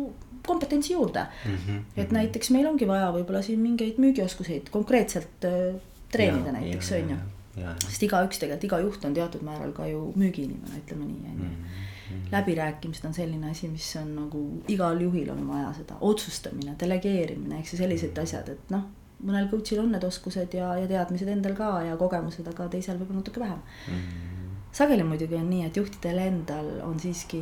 kompetentsi 0.48 0.95
juurde 0.95 1.22
mm. 1.22 1.58
-hmm. 1.58 1.82
et 2.02 2.12
näiteks 2.15 2.50
meil 2.56 2.65
ongi 2.67 2.88
vaja 2.88 3.12
võib-olla 3.13 3.41
siin 3.45 3.60
mingeid 3.62 4.00
müügioskuseid 4.02 4.72
konkreetselt 4.74 5.45
äh, 5.45 5.76
treenida 6.10 6.50
ja, 6.50 6.62
näiteks 6.62 6.91
on 6.98 7.13
ju 7.13 7.26
sest 7.55 8.03
igaüks 8.07 8.41
tegelikult, 8.41 8.67
iga 8.69 8.79
juht 8.83 9.05
on 9.05 9.15
teatud 9.17 9.41
määral 9.45 9.71
ka 9.75 9.88
ju 9.89 10.12
müügiinimene, 10.19 10.83
ütleme 10.83 11.07
nii, 11.07 11.33
on 11.33 11.41
ju. 11.43 11.49
Mm-hmm. 11.49 12.29
läbirääkimised 12.31 13.05
on 13.05 13.13
selline 13.13 13.51
asi, 13.51 13.67
mis 13.69 13.89
on 13.99 14.15
nagu 14.15 14.39
igal 14.67 15.01
juhil 15.01 15.29
on 15.29 15.43
vaja 15.47 15.73
seda 15.77 15.97
otsustamine, 16.01 16.73
delegeerimine, 16.79 17.59
eks 17.59 17.73
ju, 17.73 17.83
sellised 17.83 18.09
mm-hmm. 18.09 18.23
asjad, 18.23 18.49
et 18.55 18.73
noh 18.73 18.88
mõnel 19.25 19.49
coach'il 19.51 19.81
on 19.81 19.91
need 19.93 20.05
oskused 20.07 20.53
ja, 20.55 20.71
ja 20.79 20.88
teadmised 20.88 21.27
endal 21.27 21.55
ka 21.57 21.73
ja 21.83 21.97
kogemused, 21.99 22.47
aga 22.47 22.69
teisel 22.71 22.99
võib-olla 22.99 23.19
natuke 23.19 23.41
vähem 23.43 23.59
mm. 23.59 23.99
-hmm. 23.99 24.55
sageli 24.79 25.03
muidugi 25.03 25.35
on 25.35 25.49
nii, 25.49 25.65
et 25.67 25.77
juhtidel 25.77 26.21
endal 26.23 26.71
on 26.88 26.99
siiski 26.99 27.41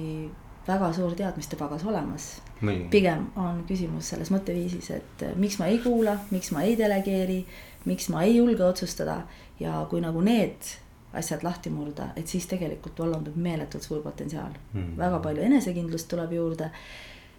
väga 0.67 0.91
suur 0.93 1.15
teadmistepagas 1.15 1.85
olemas. 1.85 2.41
pigem 2.89 3.27
on 3.35 3.63
küsimus 3.67 4.09
selles 4.09 4.31
mõtteviisis, 4.33 4.89
et 4.91 5.25
miks 5.35 5.59
ma 5.59 5.69
ei 5.71 5.79
kuula, 5.79 6.17
miks 6.31 6.51
ma 6.51 6.61
ei 6.61 6.77
delegeeri, 6.77 7.45
miks 7.87 8.09
ma 8.13 8.25
ei 8.27 8.37
julge 8.37 8.63
otsustada 8.65 9.21
ja 9.59 9.79
kui 9.89 10.03
nagu 10.03 10.21
need 10.21 10.75
asjad 11.17 11.43
lahti 11.43 11.71
murda, 11.73 12.11
et 12.19 12.27
siis 12.27 12.45
tegelikult 12.51 12.99
vallandub 12.99 13.37
meeletult 13.41 13.85
suur 13.85 14.01
potentsiaal 14.03 14.51
mm.. 14.73 14.95
väga 14.99 15.21
palju 15.23 15.45
enesekindlust 15.49 16.09
tuleb 16.11 16.33
juurde. 16.35 16.71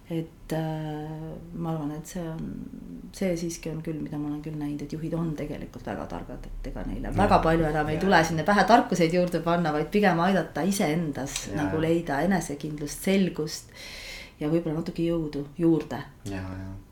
et 0.09 0.53
äh, 0.57 1.33
ma 1.61 1.75
arvan, 1.75 1.91
et 1.99 2.09
see 2.09 2.23
on, 2.25 2.47
see 3.13 3.35
siiski 3.37 3.69
on 3.69 3.83
küll, 3.85 3.99
mida 4.01 4.17
ma 4.17 4.31
olen 4.31 4.41
küll 4.41 4.57
näinud, 4.57 4.87
et 4.87 4.93
juhid 4.97 5.13
on 5.13 5.35
tegelikult 5.37 5.85
väga 5.85 6.07
targad, 6.09 6.49
et 6.49 6.71
ega 6.71 6.85
neile 6.89 7.11
ja. 7.11 7.15
väga 7.19 7.39
palju 7.45 7.69
enam 7.69 7.93
ei 7.93 7.99
ja. 7.99 8.01
tule 8.07 8.23
sinna 8.25 8.47
pähe 8.49 8.65
tarkuseid 8.71 9.19
juurde 9.19 9.43
panna, 9.45 9.73
vaid 9.77 9.93
pigem 9.93 10.25
aidata 10.25 10.65
iseendas 10.65 11.37
ja. 11.51 11.59
nagu 11.61 11.83
leida 11.85 12.23
enesekindlust, 12.25 13.05
selgust 13.05 13.77
ja 14.41 14.49
võib-olla 14.49 14.81
natuke 14.81 15.05
jõudu 15.05 15.45
juurde. 15.61 16.01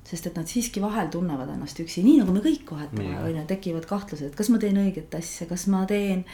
Sest 0.06 0.28
et 0.30 0.36
nad 0.38 0.46
siiski 0.46 0.82
vahel 0.82 1.10
tunnevad 1.12 1.50
ennast 1.54 1.80
üksi, 1.82 2.04
nii 2.06 2.20
nagu 2.22 2.34
me 2.34 2.42
kõik 2.44 2.70
vahetame, 2.70 3.16
on 3.24 3.34
ju, 3.34 3.42
tekivad 3.50 3.88
kahtlused, 3.90 4.36
kas 4.38 4.50
ma 4.52 4.60
teen 4.62 4.78
õiget 4.84 5.14
asja, 5.18 5.48
kas 5.50 5.66
ma 5.72 5.82
teen 5.90 6.24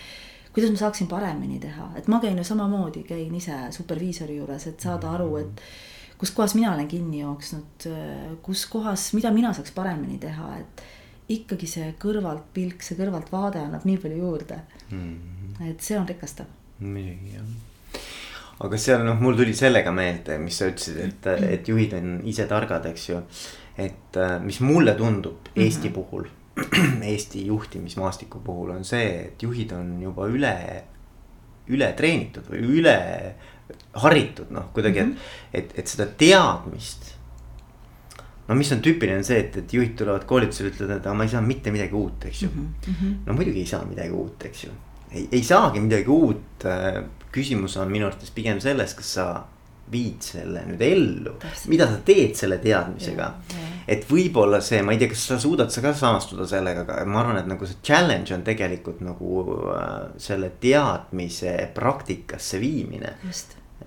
kuidas 0.52 0.74
ma 0.74 0.82
saaksin 0.82 1.08
paremini 1.08 1.56
teha, 1.62 1.88
et 1.96 2.08
ma 2.12 2.20
käin 2.20 2.36
ju 2.36 2.44
samamoodi, 2.44 3.06
käin 3.08 3.32
ise 3.38 3.56
superviisori 3.72 4.36
juures, 4.36 4.66
et 4.68 4.84
saada 4.84 5.14
aru, 5.16 5.30
et 5.40 5.62
kus 6.20 6.34
kohas 6.36 6.54
mina 6.58 6.74
olen 6.74 6.90
kinni 6.90 7.22
jooksnud, 7.22 7.88
kus 8.44 8.66
kohas, 8.70 9.08
mida 9.16 9.32
mina 9.32 9.54
saaks 9.56 9.72
paremini 9.74 10.20
teha, 10.20 10.52
et 10.60 10.84
ikkagi 11.32 11.68
see 11.70 11.90
kõrvaltpilk, 12.02 12.84
see 12.84 12.98
kõrvaltvaade 12.98 13.62
annab 13.62 13.86
nii 13.88 14.00
palju 14.02 14.18
juurde 14.20 14.58
mm. 14.90 14.98
-hmm. 14.98 15.70
et 15.70 15.80
see 15.80 15.96
on 15.96 16.08
rikastav. 16.08 16.50
muidugi 16.80 17.38
jah 17.38 17.46
aga 18.62 18.78
seal 18.78 19.02
noh, 19.06 19.18
mul 19.22 19.36
tuli 19.38 19.54
sellega 19.56 19.92
meelde, 19.94 20.38
mis 20.42 20.58
sa 20.58 20.68
ütlesid, 20.70 21.00
et, 21.02 21.28
et 21.56 21.68
juhid 21.68 21.96
on 21.98 22.14
ise 22.28 22.46
targad, 22.50 22.86
eks 22.92 23.08
ju. 23.08 23.20
Et 23.78 24.18
mis 24.42 24.60
mulle 24.60 24.94
tundub 24.94 25.48
Eesti 25.56 25.88
mm 25.88 25.92
-hmm. 25.92 25.94
puhul 25.94 26.26
Eesti 27.12 27.46
juhtimismaastiku 27.46 28.40
puhul 28.40 28.70
on 28.70 28.84
see, 28.84 29.08
et 29.26 29.42
juhid 29.42 29.72
on 29.72 30.02
juba 30.02 30.26
üle, 30.28 30.84
üle 31.72 31.88
treenitud 31.96 32.50
või 32.50 32.60
üle 32.80 32.96
haritud 34.04 34.52
noh, 34.52 34.68
kuidagi 34.74 35.00
mm, 35.00 35.10
-hmm. 35.10 35.50
et, 35.52 35.64
et, 35.64 35.78
et 35.78 35.86
seda 35.86 36.06
teadmist. 36.06 37.14
no 38.48 38.54
mis 38.58 38.72
on 38.72 38.82
tüüpiline, 38.84 39.22
on 39.22 39.24
see, 39.24 39.38
et, 39.40 39.56
et 39.56 39.72
juhid 39.72 39.94
tulevad 39.96 40.26
koolitusele, 40.28 40.72
ütlevad, 40.72 40.98
et 40.98 41.06
aga 41.06 41.14
ma 41.16 41.24
ei 41.24 41.32
saa 41.32 41.40
mitte 41.40 41.72
midagi 41.72 41.94
uut, 41.96 42.26
eks 42.28 42.42
ju 42.42 42.48
mm. 42.48 42.74
-hmm. 42.86 43.14
no 43.26 43.38
muidugi 43.38 43.64
ei 43.64 43.66
saa 43.66 43.84
midagi 43.88 44.10
uut, 44.10 44.44
eks 44.44 44.64
ju. 44.64 44.70
ei, 45.10 45.28
ei 45.32 45.42
saagi 45.42 45.80
midagi 45.80 46.08
uut. 46.08 46.68
küsimus 47.32 47.76
on 47.80 47.88
minu 47.90 48.06
arvates 48.06 48.30
pigem 48.30 48.60
selles, 48.60 48.94
kas 48.94 49.14
sa 49.14 49.44
viid 49.92 50.24
selle 50.24 50.64
nüüd 50.66 50.82
ellu, 50.86 51.36
mida 51.70 51.86
sa 51.90 51.98
teed 52.06 52.36
selle 52.38 52.58
teadmisega. 52.62 53.28
et 53.90 54.04
võib-olla 54.08 54.60
see, 54.64 54.82
ma 54.84 54.94
ei 54.94 55.00
tea, 55.00 55.10
kas 55.12 55.24
sa 55.32 55.38
suudad 55.42 55.72
sa 55.74 55.82
ka 55.84 55.92
samastuda 55.96 56.46
sellega, 56.48 56.84
aga 56.86 57.02
ma 57.08 57.22
arvan, 57.22 57.40
et 57.42 57.48
nagu 57.50 57.66
see 57.68 57.80
challenge 57.84 58.34
on 58.34 58.44
tegelikult 58.46 59.02
nagu 59.04 59.42
äh, 59.74 59.90
selle 60.22 60.52
teadmise 60.62 61.56
praktikasse 61.74 62.60
viimine. 62.62 63.16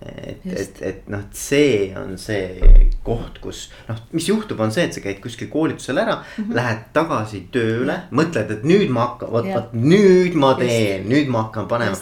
et, 0.06 0.44
et, 0.44 0.82
et 0.84 1.06
noh, 1.10 1.22
see 1.32 1.94
on 1.98 2.18
see 2.20 2.90
koht, 3.06 3.40
kus 3.42 3.70
noh, 3.88 4.02
mis 4.12 4.28
juhtub, 4.28 4.60
on 4.60 4.74
see, 4.76 4.84
et 4.90 4.98
sa 4.98 5.02
käid 5.02 5.22
kuskil 5.24 5.48
koolitusel 5.50 6.02
ära 6.02 6.18
mm, 6.20 6.44
-hmm. 6.44 6.56
lähed 6.58 6.82
tagasi 6.94 7.46
tööle, 7.52 8.02
mõtled, 8.12 8.52
et 8.52 8.68
nüüd 8.68 8.92
ma 8.92 9.08
hakkan, 9.08 9.32
vot, 9.32 9.48
vot 9.48 9.72
nüüd 9.74 10.36
ma 10.36 10.52
teen, 10.60 11.08
nüüd 11.10 11.32
ma 11.32 11.48
hakkan 11.48 11.72
panema. 11.72 11.96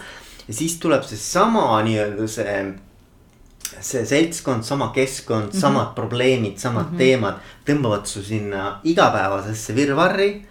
ja 0.48 0.54
siis 0.54 0.80
tuleb 0.82 1.06
seesama 1.06 1.78
nii-öelda 1.86 2.28
see 2.28 2.58
see 3.82 4.06
seltskond, 4.06 4.64
sama 4.64 4.92
keskkond 4.96 5.44
mm, 5.44 5.50
-hmm. 5.50 5.62
samad 5.62 5.96
probleemid, 5.96 6.58
samad 6.58 6.86
mm 6.86 6.94
-hmm. 6.94 6.98
teemad 6.98 7.36
tõmbavad 7.66 8.06
su 8.06 8.24
sinna 8.24 8.80
igapäevasesse 8.84 9.76
virvarri. 9.76 10.46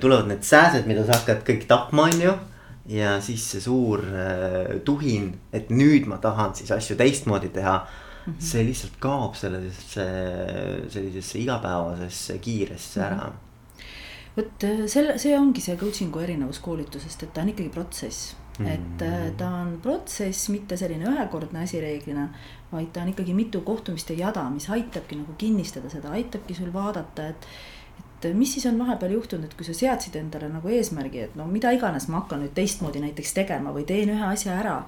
tulevad 0.00 0.28
need 0.28 0.42
sääsed, 0.42 0.86
mida 0.86 1.06
sa 1.06 1.12
hakkad 1.12 1.42
kõik 1.48 1.66
tapma, 1.66 2.02
on 2.02 2.20
ju. 2.20 2.32
ja 2.86 3.20
siis 3.20 3.50
see 3.50 3.60
suur 3.60 4.00
äh, 4.00 4.80
tuhin, 4.84 5.40
et 5.52 5.70
nüüd 5.70 6.06
ma 6.06 6.16
tahan 6.16 6.54
siis 6.54 6.70
asju 6.70 6.96
teistmoodi 6.96 7.48
teha 7.48 7.86
mm. 8.26 8.32
-hmm. 8.32 8.36
see 8.38 8.64
lihtsalt 8.64 8.92
kaob 8.98 9.34
sellisesse, 9.34 10.06
sellisesse 10.88 11.38
igapäevasesse 11.38 12.38
kiiresse 12.38 13.00
mm 13.00 13.06
-hmm. 13.06 13.12
ära 13.12 13.32
vot 14.36 14.64
äh, 14.64 14.86
selle, 14.90 15.18
see 15.18 15.36
ongi 15.38 15.62
see 15.64 15.76
coaching'u 15.80 16.22
erinevus 16.24 16.60
koolitusest, 16.64 17.22
et 17.22 17.34
ta 17.34 17.44
on 17.44 17.52
ikkagi 17.54 17.70
protsess. 17.74 18.34
Et 18.62 19.02
äh, 19.02 19.30
ta 19.36 19.48
on 19.62 19.78
protsess, 19.82 20.48
mitte 20.54 20.76
selline 20.78 21.08
ühekordne 21.10 21.64
asi 21.64 21.80
reeglina, 21.82 22.28
vaid 22.70 22.92
ta 22.94 23.02
on 23.02 23.10
ikkagi 23.10 23.34
mitu 23.34 23.64
kohtumiste 23.66 24.14
jada, 24.14 24.44
mis 24.50 24.68
aitabki 24.70 25.18
nagu 25.18 25.34
kinnistada 25.38 25.90
seda, 25.90 26.12
aitabki 26.14 26.54
sul 26.54 26.70
vaadata, 26.74 27.30
et 27.34 27.48
et 28.24 28.32
mis 28.32 28.48
siis 28.48 28.64
on 28.70 28.78
vahepeal 28.80 29.12
juhtunud, 29.18 29.44
et 29.44 29.56
kui 29.58 29.66
sa 29.66 29.74
seadsid 29.76 30.14
endale 30.16 30.46
nagu 30.48 30.70
eesmärgi, 30.72 31.26
et 31.26 31.34
no 31.36 31.44
mida 31.50 31.74
iganes 31.76 32.06
ma 32.08 32.22
hakkan 32.22 32.40
nüüd 32.40 32.54
teistmoodi 32.56 33.02
näiteks 33.02 33.34
tegema 33.36 33.74
või 33.74 33.84
teen 33.84 34.14
ühe 34.14 34.30
asja 34.30 34.54
ära. 34.62 34.78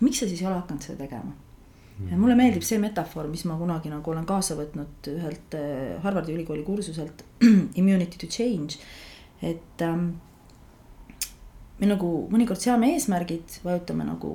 miks 0.00 0.20
sa 0.20 0.28
siis 0.28 0.42
ei 0.42 0.50
ole 0.50 0.58
hakanud 0.58 0.84
seda 0.84 0.98
tegema? 1.06 1.32
ja 2.10 2.18
mulle 2.18 2.34
meeldib 2.36 2.64
see 2.66 2.80
metafoor, 2.82 3.28
mis 3.30 3.44
ma 3.48 3.56
kunagi 3.56 3.90
nagu 3.92 4.10
olen 4.10 4.26
kaasa 4.26 4.56
võtnud 4.58 5.08
ühelt 5.12 5.56
äh, 5.56 6.02
Harvardi 6.02 6.34
ülikooli 6.34 6.64
kursuselt 6.66 7.24
Immunity 7.80 8.18
to 8.18 8.26
change, 8.26 8.80
et 9.40 9.84
ähm, 9.86 10.16
me 11.82 11.90
nagu 11.90 12.10
mõnikord 12.30 12.62
seame 12.62 12.92
eesmärgid, 12.94 13.58
vajutame 13.66 14.06
nagu 14.06 14.30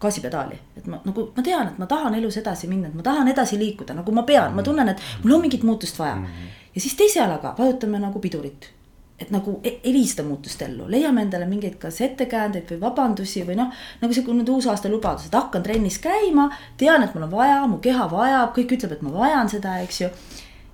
gaasipedaali, 0.00 0.58
et 0.76 0.88
ma 0.92 1.00
nagu, 1.06 1.30
ma 1.32 1.42
tean, 1.44 1.70
et 1.72 1.78
ma 1.80 1.88
tahan 1.88 2.18
elus 2.18 2.36
edasi 2.36 2.68
minna, 2.68 2.90
et 2.90 2.96
ma 2.98 3.04
tahan 3.04 3.32
edasi 3.32 3.56
liikuda, 3.56 3.96
nagu 3.96 4.12
ma 4.12 4.26
pean, 4.28 4.52
ma 4.52 4.64
tunnen, 4.64 4.92
et 4.92 5.04
mul 5.22 5.38
on 5.38 5.44
mingit 5.46 5.64
muutust 5.64 5.98
vaja. 5.98 6.16
Mhm. 6.20 6.54
ja 6.76 6.80
siis 6.80 6.96
teise 6.96 7.20
jalaga 7.20 7.54
vajutame 7.58 7.98
nagu 7.98 8.20
pidurit. 8.20 8.72
et 9.18 9.30
nagu 9.32 9.60
ei, 9.64 9.80
ei 9.84 9.92
vii 9.92 10.06
seda 10.06 10.22
muutust 10.28 10.60
ellu, 10.62 10.90
leiame 10.92 11.22
endale 11.24 11.46
mingeid 11.48 11.78
kas 11.80 12.02
ettekäändeid 12.04 12.68
või 12.68 12.80
vabandusi 12.80 13.46
või 13.48 13.54
noh. 13.56 13.70
nagu 14.02 14.12
see 14.12 14.22
nüüd 14.28 14.50
uusaasta 14.52 14.90
lubadus, 14.92 15.30
et 15.30 15.34
hakkan 15.34 15.62
trennis 15.62 15.96
käima, 15.98 16.50
tean, 16.76 17.02
et 17.02 17.14
mul 17.14 17.24
on 17.24 17.30
vaja, 17.30 17.62
mu 17.66 17.78
keha 17.80 18.10
vajab, 18.10 18.52
kõik 18.58 18.76
ütleb, 18.76 18.92
et 18.92 19.02
ma 19.02 19.14
vajan 19.14 19.48
seda, 19.48 19.78
eks 19.80 20.00
ju 20.02 20.10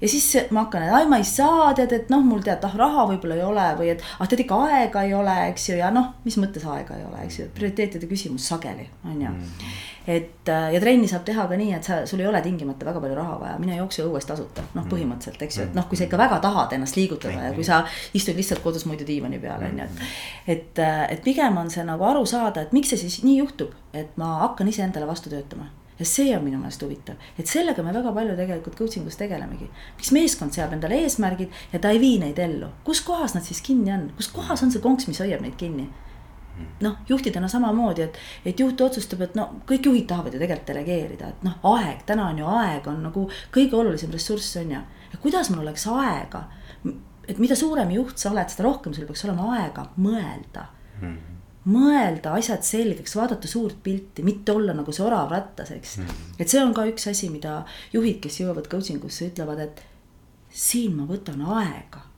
ja 0.03 0.09
siis 0.09 0.27
ma 0.51 0.65
hakkan, 0.65 0.83
et 0.87 0.95
ai, 0.97 1.07
ma 1.11 1.19
ei 1.21 1.27
saa, 1.27 1.71
tead, 1.79 1.93
et 1.95 2.11
noh, 2.11 2.25
mul 2.27 2.43
tead, 2.45 2.65
ah 2.67 2.75
raha 2.79 3.07
võib-olla 3.13 3.39
ei 3.39 3.45
ole 3.47 3.67
või 3.79 3.93
et 3.93 4.03
ah 4.19 4.29
tead 4.29 4.43
ikka 4.43 4.59
aega 4.67 5.05
ei 5.07 5.15
ole, 5.15 5.37
eks 5.53 5.69
ju, 5.71 5.79
ja 5.79 5.93
noh, 5.95 6.13
mis 6.27 6.39
mõttes 6.43 6.67
aega 6.67 6.99
ei 6.99 7.05
ole, 7.07 7.23
eks 7.27 7.39
ju, 7.39 7.49
prioriteetide 7.55 8.09
küsimus 8.11 8.49
sageli 8.51 8.89
on 9.07 9.21
ju. 9.23 9.31
Mm.. 9.31 9.75
et 10.13 10.51
äh, 10.51 10.69
ja 10.75 10.81
trenni 10.83 11.07
saab 11.11 11.23
teha 11.29 11.47
ka 11.51 11.59
nii, 11.59 11.75
et 11.79 11.87
sa, 11.87 12.01
sul 12.11 12.23
ei 12.25 12.27
ole 12.27 12.41
tingimata 12.43 12.89
väga 12.89 13.03
palju 13.05 13.19
raha 13.19 13.37
vaja, 13.45 13.59
mine 13.63 13.77
jookse 13.79 14.03
õues 14.07 14.27
tasuta, 14.27 14.65
noh, 14.73 14.83
mm. 14.83 14.91
põhimõtteliselt, 14.91 15.45
eks 15.47 15.61
ju, 15.61 15.67
et 15.71 15.79
noh, 15.79 15.87
kui 15.91 16.01
sa 16.01 16.09
ikka 16.09 16.19
väga 16.19 16.41
tahad 16.43 16.75
ennast 16.75 16.99
liigutada 16.99 17.51
ja 17.51 17.53
kui 17.55 17.67
sa 17.67 17.85
istud 18.19 18.39
lihtsalt 18.39 18.65
kodus 18.65 18.89
muidu 18.91 19.07
diivani 19.07 19.39
peal 19.43 19.63
on 19.69 19.85
ju, 19.85 19.87
et. 19.87 20.17
et, 20.57 20.83
äh, 20.83 21.05
et 21.15 21.23
pigem 21.23 21.63
on 21.63 21.71
see 21.71 21.87
nagu 21.87 22.11
aru 22.11 22.27
saada, 22.27 22.67
et 22.67 22.75
miks 22.75 22.91
see 22.91 23.05
siis 23.05 23.23
nii 23.23 23.39
juhtub, 23.39 23.79
et 23.95 24.19
ma 24.19 24.41
hakkan 24.49 24.73
iseendale 24.73 25.07
vastu 25.07 25.31
töötama 25.31 25.71
ja 26.03 26.09
see 26.09 26.37
on 26.37 26.43
minu 26.45 26.59
meelest 26.59 26.83
huvitav, 26.83 27.21
et 27.39 27.51
sellega 27.51 27.83
me 27.87 27.95
väga 27.95 28.13
palju 28.15 28.37
tegelikult 28.39 28.79
coaching 28.79 29.07
us 29.07 29.19
tegelemegi. 29.21 29.69
miks 29.97 30.13
meeskond 30.15 30.55
seab 30.57 30.75
endale 30.75 30.99
eesmärgid 31.05 31.51
ja 31.73 31.79
ta 31.79 31.93
ei 31.95 32.01
vii 32.03 32.19
neid 32.25 32.39
ellu, 32.43 32.73
kus 32.85 33.03
kohas 33.07 33.37
nad 33.39 33.47
siis 33.47 33.63
kinni 33.63 33.93
on, 33.95 34.09
kus 34.17 34.33
kohas 34.35 34.63
on 34.67 34.73
see 34.75 34.83
konks, 34.83 35.07
mis 35.07 35.23
hoiab 35.23 35.45
neid 35.45 35.59
kinni? 35.61 35.89
noh, 36.85 36.99
juhtidena 37.09 37.49
samamoodi, 37.49 38.03
et, 38.03 38.19
et 38.45 38.61
juht 38.61 38.81
otsustab, 38.85 39.23
et 39.25 39.37
no 39.39 39.47
kõik 39.69 39.87
juhid 39.89 40.05
tahavad 40.11 40.35
ju 40.35 40.41
tegelikult 40.43 40.69
delegeerida, 40.69 41.31
et 41.33 41.47
noh, 41.47 41.55
aeg, 41.73 42.03
täna 42.07 42.29
on 42.29 42.43
ju 42.43 42.51
aeg 42.51 42.89
on 42.93 43.01
nagu 43.07 43.25
kõige 43.55 43.79
olulisem 43.79 44.13
ressurss 44.13 44.59
on 44.61 44.75
ju. 44.77 44.83
ja 45.15 45.23
kuidas 45.23 45.51
mul 45.51 45.65
oleks 45.65 45.87
aega, 45.89 46.45
et 47.29 47.41
mida 47.41 47.57
suurem 47.57 47.91
juht 47.97 48.21
sa 48.21 48.35
oled, 48.35 48.53
seda 48.53 48.69
rohkem 48.69 48.95
sul 48.95 49.09
peaks 49.09 49.25
olema 49.25 49.49
aega 49.57 49.89
mõelda 49.97 50.67
mm. 51.01 51.07
-hmm 51.09 51.42
mõelda 51.65 52.35
asjad 52.39 52.65
selgeks, 52.67 53.17
vaadata 53.17 53.49
suurt 53.49 53.83
pilti, 53.83 54.25
mitte 54.27 54.53
olla 54.53 54.75
nagu 54.75 54.93
see 54.93 55.05
orav 55.07 55.31
rattas, 55.31 55.71
eks 55.71 55.99
mm. 55.99 56.07
-hmm. 56.07 56.39
et 56.39 56.49
see 56.49 56.63
on 56.63 56.75
ka 56.75 56.87
üks 56.91 57.07
asi, 57.11 57.31
mida 57.31 57.65
juhid, 57.93 58.21
kes 58.21 58.41
jõuavad 58.41 58.69
coaching 58.69 59.05
usse, 59.05 59.31
ütlevad, 59.31 59.59
et 59.59 59.83
siin 60.51 60.97
ma 60.97 61.07
võtan 61.09 61.43
aega 61.43 62.12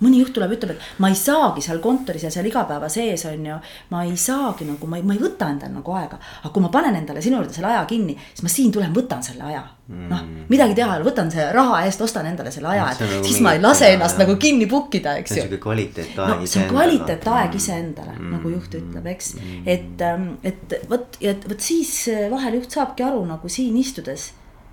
mõni 0.00 0.22
juht 0.22 0.32
tuleb, 0.36 0.54
ütleb, 0.56 0.76
et 0.76 1.02
ma 1.02 1.10
ei 1.12 1.18
saagi 1.18 1.64
seal 1.64 1.80
kontoris 1.82 2.24
ja 2.26 2.30
seal 2.32 2.48
igapäeva 2.48 2.88
sees 2.92 3.24
on 3.30 3.46
ju. 3.46 3.58
ma 3.92 4.02
ei 4.06 4.16
saagi 4.16 4.66
nagu, 4.68 4.88
ma 4.90 4.98
ei, 4.98 5.06
ma 5.06 5.16
ei 5.16 5.22
võta 5.22 5.50
endale 5.52 5.74
nagu 5.74 5.94
aega, 5.98 6.18
aga 6.42 6.52
kui 6.54 6.64
ma 6.64 6.72
panen 6.72 6.96
endale 6.98 7.22
sinu 7.24 7.38
juurde 7.40 7.54
selle 7.54 7.70
aja 7.72 7.84
kinni, 7.88 8.16
siis 8.32 8.42
ma 8.46 8.52
siin 8.52 8.74
tulen, 8.74 8.92
võtan 8.96 9.22
selle 9.24 9.46
aja. 9.50 9.62
noh, 9.92 10.20
mm. 10.22 10.44
midagi 10.48 10.76
teha 10.78 10.94
ei 10.94 11.00
ole, 11.00 11.08
võtan 11.10 11.30
selle 11.32 11.50
raha 11.52 11.82
eest, 11.86 12.00
ostan 12.00 12.26
endale 12.30 12.52
selle 12.54 12.70
aja, 12.72 12.90
et 12.92 13.02
nagu 13.02 13.24
siis 13.26 13.40
ma 13.44 13.52
ei 13.56 13.60
lase 13.60 13.90
ennast 13.92 14.16
jah. 14.16 14.24
nagu 14.24 14.38
kinni 14.40 14.68
book 14.70 14.94
ida, 14.96 15.16
eks 15.20 15.36
ju. 15.36 15.48
kvaliteetaeg 15.60 16.38
no, 16.40 16.46
see 16.48 16.62
on 16.62 16.70
kvaliteetaeg 16.70 17.56
iseendale 17.58 18.14
mm., 18.14 18.36
nagu 18.36 18.52
juht 18.54 18.76
ütleb, 18.78 19.08
eks 19.12 19.34
mm.. 19.36 19.64
et, 19.74 20.06
ähm, 20.06 20.28
et 20.46 20.78
vot, 20.88 21.18
ja 21.20 21.34
vot 21.44 21.60
siis 21.60 21.96
äh, 22.12 22.30
vahel 22.32 22.60
juht 22.60 22.78
saabki 22.78 23.04
aru 23.04 23.20
nagu 23.28 23.50
siin 23.52 23.76
istudes 23.76 24.30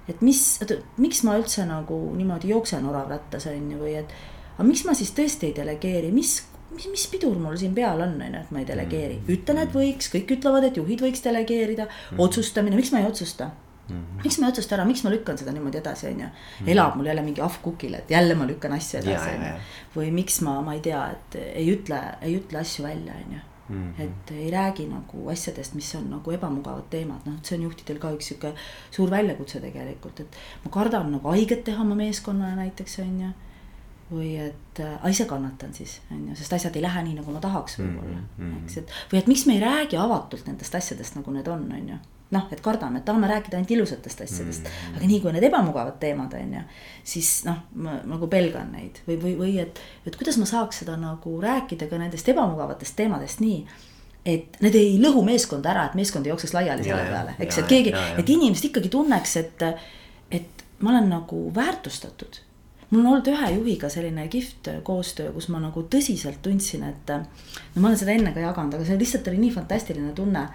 et 0.10 0.26
mis, 0.26 0.42
miks 1.02 1.22
ma 1.28 1.38
üldse 1.40 1.66
nagu 1.70 2.00
niimoodi 2.18 2.52
jooksen 2.54 2.86
oravrattas 2.90 3.48
on 3.52 3.72
ju, 3.74 3.80
või 3.82 3.96
et 4.02 4.14
aga 4.60 4.68
miks 4.68 4.84
ma 4.86 4.94
siis 4.98 5.14
tõesti 5.16 5.50
ei 5.50 5.56
delegeeri, 5.56 6.12
mis, 6.12 6.36
mis, 6.76 6.90
mis 6.92 7.08
pidur 7.08 7.40
mul 7.40 7.56
siin 7.58 7.74
peal 7.78 8.04
on, 8.04 8.20
on 8.20 8.36
ju, 8.36 8.44
et 8.44 8.52
ma 8.52 8.60
ei 8.60 8.68
delegeeri. 8.68 9.22
Mm. 9.22 9.32
ütlen, 9.38 9.64
et 9.64 9.74
võiks, 9.74 10.12
kõik 10.12 10.36
ütlevad, 10.36 10.68
et 10.68 10.78
juhid 10.78 11.02
võiks 11.08 11.24
delegeerida, 11.24 11.88
otsustamine, 12.20 12.76
miks 12.80 12.92
ma 12.92 13.02
ei 13.02 13.08
otsusta 13.10 13.52
Mhm. 13.90 14.22
miks 14.24 14.38
ma 14.38 14.48
ei 14.48 14.54
otsusta 14.54 14.76
ära, 14.78 14.86
miks 14.86 15.04
ma 15.04 15.10
lükkan 15.10 15.38
seda 15.38 15.54
niimoodi 15.56 15.80
edasi, 15.82 16.08
on 16.12 16.24
ju. 16.24 16.30
elab 16.74 16.96
mul 16.98 17.10
jälle 17.10 17.22
mingi 17.26 17.42
ahv 17.42 17.60
kukil, 17.64 17.94
et 17.98 18.12
jälle 18.12 18.36
ma 18.36 18.46
lükkan 18.48 18.74
asju 18.78 19.00
edasi, 19.00 19.30
ja, 19.30 19.36
on 19.36 19.46
ja. 19.46 19.54
ju. 19.54 20.00
või 20.00 20.12
miks 20.14 20.42
ma, 20.46 20.60
ma 20.62 20.76
ei 20.78 20.84
tea, 20.86 21.04
et 21.16 21.40
ei 21.42 21.70
ütle, 21.74 22.02
ei 22.22 22.36
ütle 22.38 22.62
asju 22.62 22.86
välja, 22.86 23.18
on 23.26 23.38
ju. 23.38 23.46
Mhm. 23.70 24.02
et 24.02 24.32
ei 24.34 24.52
räägi 24.52 24.88
nagu 24.90 25.28
asjadest, 25.30 25.76
mis 25.78 25.90
on 25.96 26.08
nagu 26.10 26.32
ebamugavad 26.34 26.88
teemad, 26.90 27.26
noh, 27.26 27.36
see 27.46 27.58
on 27.58 27.68
juhtidel 27.68 28.00
ka 28.02 28.10
üks 28.16 28.32
sihuke 28.32 28.54
suur 28.92 29.12
väljakutse 29.12 29.62
tegelikult, 29.62 30.20
et. 30.20 30.40
ma 30.64 30.72
kardan 30.74 31.12
nagu 31.12 31.30
haiget 31.30 31.64
teha 31.64 31.82
oma 31.82 31.96
meeskonnale 31.96 32.56
näiteks, 32.64 33.00
on 33.06 33.22
ju. 33.22 33.30
Või 34.12 34.36
et 34.42 34.80
äh, 34.80 35.10
ise 35.10 35.26
kannatan 35.30 35.74
siis, 35.74 36.00
on 36.12 36.28
ju, 36.30 36.36
sest 36.36 36.54
asjad 36.54 36.76
ei 36.76 36.82
lähe 36.82 37.04
nii, 37.04 37.18
nagu 37.20 37.34
ma 37.34 37.42
tahaks 37.44 37.80
võib-olla 37.80 38.20
Mhm, 38.20 38.46
mhm. 38.46 38.64
eks, 38.64 38.78
et. 38.78 38.96
või 39.12 39.20
et 39.20 39.28
miks 39.28 39.46
me 39.46 39.58
ei 39.58 39.62
räägi 39.64 39.98
avatult 39.98 40.48
nendest 40.48 40.76
asjadest, 40.76 41.16
nagu 41.16 41.32
need 41.32 41.48
on, 41.48 41.68
on 41.72 41.92
ju 41.94 42.00
noh, 42.30 42.46
et 42.54 42.62
kardame, 42.62 43.00
et 43.00 43.06
tahame 43.06 43.28
rääkida 43.30 43.58
ainult 43.58 43.72
ilusatest 43.74 44.22
asjadest 44.22 44.64
mm, 44.64 44.70
-hmm. 44.70 44.98
aga 44.98 45.08
nii 45.08 45.20
kui 45.22 45.32
need 45.34 45.44
ebamugavad 45.44 45.96
teemad 46.00 46.34
on 46.38 46.54
ju, 46.54 46.62
siis 47.04 47.30
noh, 47.46 47.58
ma 47.74 47.96
nagu 48.06 48.28
pelgan 48.28 48.72
neid 48.72 49.00
või, 49.08 49.18
või, 49.24 49.38
või 49.38 49.54
et, 49.62 49.80
et 50.06 50.16
kuidas 50.16 50.38
ma 50.38 50.46
saaks 50.46 50.84
seda 50.84 50.98
nagu 50.98 51.42
rääkida 51.42 51.88
ka 51.90 51.98
nendest 51.98 52.30
ebamugavatest 52.30 52.96
teemadest 52.96 53.40
nii. 53.40 53.66
et 54.26 54.58
need 54.62 54.76
ei 54.76 55.00
lõhu 55.02 55.24
meeskonda 55.26 55.72
ära, 55.72 55.86
et 55.86 55.96
meeskond 55.96 56.26
ei 56.26 56.30
jookseks 56.30 56.54
laiali 56.54 56.84
selle 56.84 57.06
peale, 57.10 57.34
eks, 57.40 57.58
et 57.58 57.66
keegi, 57.66 57.94
et 58.18 58.30
inimesed 58.30 58.66
ikkagi 58.70 58.90
tunneks, 58.90 59.36
et, 59.38 59.62
et 60.32 60.66
ma 60.80 60.90
olen 60.90 61.10
nagu 61.10 61.52
väärtustatud 61.56 62.42
mul 62.90 63.02
on 63.04 63.08
olnud 63.12 63.30
ühe 63.30 63.52
juhiga 63.54 63.90
selline 63.90 64.28
kihvt 64.28 64.72
koostöö, 64.84 65.32
kus 65.36 65.50
ma 65.54 65.62
nagu 65.62 65.84
tõsiselt 65.94 66.42
tundsin, 66.42 66.84
et 66.90 67.12
no 67.14 67.82
ma 67.82 67.90
olen 67.90 68.00
seda 68.02 68.16
enne 68.16 68.34
ka 68.34 68.44
jaganud, 68.44 68.78
aga 68.78 68.88
see 68.88 69.00
lihtsalt 69.00 69.28
oli 69.30 69.44
nii 69.44 69.56
fantastiline 69.56 70.14
tunne 70.18 70.48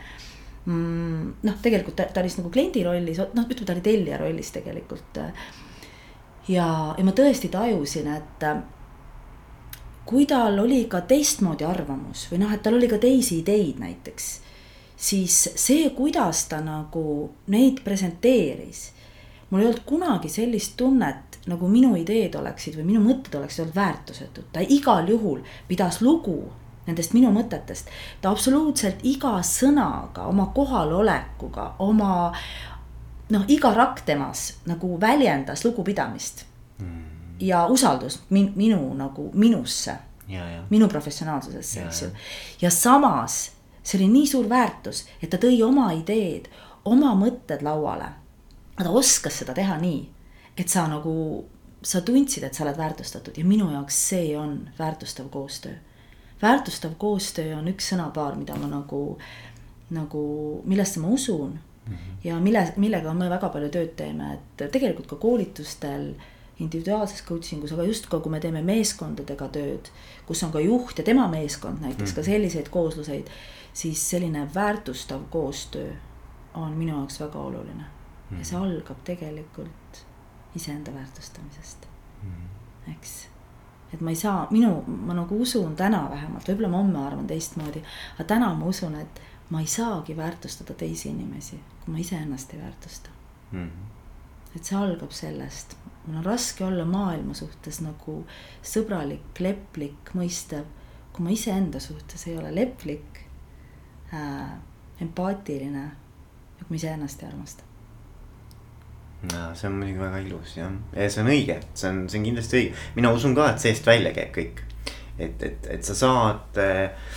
mm, 0.64 1.34
noh, 1.42 1.58
tegelikult 1.62 1.96
ta, 1.98 2.08
ta 2.10 2.22
oli 2.22 2.32
siis 2.32 2.40
nagu 2.40 2.52
kliendi 2.54 2.84
rollis, 2.86 3.20
noh, 3.22 3.46
ütleme, 3.46 3.66
ta 3.66 3.76
oli 3.76 3.84
tellija 3.84 4.20
rollis 4.20 4.50
tegelikult. 4.54 5.20
ja, 6.48 6.68
ja 6.98 7.04
ma 7.04 7.14
tõesti 7.16 7.50
tajusin, 7.52 8.10
et 8.16 8.48
kui 10.04 10.26
tal 10.28 10.58
oli 10.60 10.84
ka 10.90 11.02
teistmoodi 11.08 11.66
arvamus 11.66 12.26
või 12.32 12.42
noh, 12.44 12.52
et 12.52 12.62
tal 12.64 12.78
oli 12.78 12.88
ka 12.90 12.98
teisi 13.02 13.40
ideid 13.42 13.80
näiteks. 13.80 14.32
siis 14.96 15.36
see, 15.56 15.90
kuidas 15.90 16.46
ta 16.48 16.60
nagu 16.60 17.30
neid 17.46 17.82
presenteeris. 17.84 18.90
mul 19.50 19.60
ei 19.60 19.66
olnud 19.66 19.84
kunagi 19.86 20.28
sellist 20.28 20.76
tunnet, 20.76 21.33
nagu 21.46 21.68
minu 21.68 21.94
ideed 22.00 22.34
oleksid 22.38 22.78
või 22.78 22.86
minu 22.92 23.02
mõtted 23.04 23.34
oleksid 23.38 23.64
olnud 23.64 23.76
väärtusetud, 23.76 24.46
ta 24.52 24.62
igal 24.64 25.08
juhul 25.08 25.42
pidas 25.68 26.00
lugu 26.00 26.38
nendest 26.86 27.14
minu 27.16 27.30
mõtetest. 27.32 27.88
ta 28.20 28.30
absoluutselt 28.30 29.02
iga 29.02 29.38
sõnaga, 29.42 30.26
oma 30.28 30.50
kohalolekuga, 30.54 31.74
oma 31.78 32.32
noh, 33.30 33.44
iga 33.48 33.74
rakk 33.74 34.04
temas 34.04 34.54
nagu 34.66 35.00
väljendas 35.00 35.64
lugupidamist 35.64 36.44
ja 37.40 37.66
usaldust 37.66 38.30
min, 38.30 38.52
minu 38.56 38.94
nagu 38.94 39.30
minusse, 39.34 39.96
minu 40.70 40.88
professionaalsusesse, 40.88 41.80
eks 41.84 42.02
ju 42.02 42.08
ja. 42.08 42.14
ja 42.60 42.70
samas 42.70 43.54
see 43.84 43.98
oli 44.00 44.08
nii 44.08 44.26
suur 44.26 44.48
väärtus, 44.48 45.04
et 45.22 45.30
ta 45.30 45.38
tõi 45.40 45.58
oma 45.64 45.90
ideed, 45.92 46.48
oma 46.84 47.12
mõtted 47.18 47.62
lauale. 47.62 48.08
ta 48.76 48.90
oskas 48.90 49.38
seda 49.38 49.54
teha 49.54 49.76
nii, 49.78 50.08
et 50.56 50.68
sa 50.68 50.86
nagu, 50.88 51.44
sa 51.82 52.00
tundsid, 52.00 52.44
et 52.44 52.54
sa 52.54 52.64
oled 52.64 52.78
väärtustatud 52.78 53.38
ja 53.38 53.44
minu 53.44 53.70
jaoks 53.72 53.98
see 54.08 54.36
on 54.38 54.68
väärtustav 54.78 55.28
koostöö. 55.28 55.74
väärtustav 56.42 56.94
koostöö 56.98 57.56
on 57.58 57.68
üks 57.68 57.92
sõnapaar, 57.92 58.36
mida 58.36 58.56
ma 58.56 58.68
nagu, 58.70 59.18
nagu, 59.90 60.22
millesse 60.64 61.00
ma 61.00 61.08
usun 61.08 61.58
ja 62.24 62.38
mille, 62.40 62.72
millega 62.76 63.14
me 63.14 63.28
väga 63.30 63.48
palju 63.52 63.68
tööd 63.72 63.92
teeme, 63.96 64.34
et 64.38 64.70
tegelikult 64.72 65.08
ka 65.10 65.16
koolitustel 65.20 66.14
individuaalses 66.62 67.24
coaching 67.26 67.64
us, 67.64 67.72
aga 67.74 67.84
just 67.88 68.06
ka, 68.08 68.20
kui 68.22 68.32
me 68.32 68.40
teeme 68.40 68.62
meeskondadega 68.62 69.48
tööd, 69.52 69.90
kus 70.26 70.42
on 70.46 70.52
ka 70.54 70.62
juht 70.62 70.98
ja 70.98 71.04
tema 71.04 71.26
meeskond 71.28 71.82
näiteks 71.82 72.14
ka 72.14 72.22
selliseid 72.22 72.70
koosluseid, 72.72 73.30
siis 73.74 74.02
selline 74.10 74.46
väärtustav 74.54 75.26
koostöö 75.30 75.92
on 76.54 76.76
minu 76.78 76.94
jaoks 76.94 77.20
väga 77.20 77.40
oluline. 77.40 77.90
ja 78.38 78.44
see 78.44 78.56
algab 78.58 79.02
tegelikult 79.04 79.83
iseenda 80.54 80.94
väärtustamisest, 80.94 81.86
eks. 82.92 83.28
et 83.92 84.00
ma 84.00 84.10
ei 84.10 84.16
saa, 84.16 84.46
minu, 84.50 84.82
ma 84.86 85.14
nagu 85.14 85.40
usun 85.42 85.76
täna 85.76 86.06
vähemalt, 86.10 86.48
võib-olla 86.48 86.68
ma 86.68 86.76
homme 86.82 86.98
arvan 87.06 87.26
teistmoodi, 87.26 87.82
aga 88.14 88.24
täna 88.24 88.54
ma 88.54 88.66
usun, 88.66 88.94
et 89.00 89.20
ma 89.50 89.60
ei 89.60 89.66
saagi 89.66 90.16
väärtustada 90.16 90.74
teisi 90.74 91.08
inimesi, 91.08 91.60
kui 91.84 91.92
ma 91.92 91.98
iseennast 91.98 92.54
ei 92.54 92.60
väärtusta 92.60 93.10
Mhm. 93.52 93.70
et 94.56 94.64
see 94.64 94.76
algab 94.78 95.10
sellest, 95.12 95.76
mul 96.06 96.16
on 96.18 96.24
raske 96.24 96.64
olla 96.64 96.84
maailma 96.84 97.34
suhtes 97.34 97.80
nagu 97.80 98.24
sõbralik, 98.62 99.40
leplik, 99.40 100.10
mõistev, 100.14 100.64
kui 101.12 101.24
ma 101.24 101.30
iseenda 101.30 101.80
suhtes 101.80 102.26
ei 102.26 102.36
ole 102.38 102.54
leplik 102.54 103.20
äh,, 104.12 104.50
empaatiline 105.00 105.84
ja 105.84 106.64
kui 106.64 106.70
ma 106.70 106.76
iseennast 106.76 107.22
ei 107.22 107.28
armasta. 107.28 107.64
No 109.32 109.46
see 109.56 109.68
on 109.70 109.78
muidugi 109.80 110.02
väga 110.02 110.20
ilus 110.24 110.56
jah, 110.58 110.74
ja 110.96 111.08
see 111.10 111.22
on 111.24 111.30
õige, 111.32 111.58
see 111.74 111.90
on, 111.90 112.02
see 112.10 112.20
on 112.20 112.28
kindlasti 112.28 112.60
õige, 112.60 112.82
mina 112.98 113.12
usun 113.14 113.36
ka, 113.36 113.48
et 113.52 113.64
seest 113.64 113.86
välja 113.88 114.12
käib 114.16 114.34
kõik. 114.34 114.62
et, 115.18 115.42
et, 115.46 115.70
et 115.76 115.86
sa 115.86 115.96
saad 115.98 116.60
äh, 116.62 117.14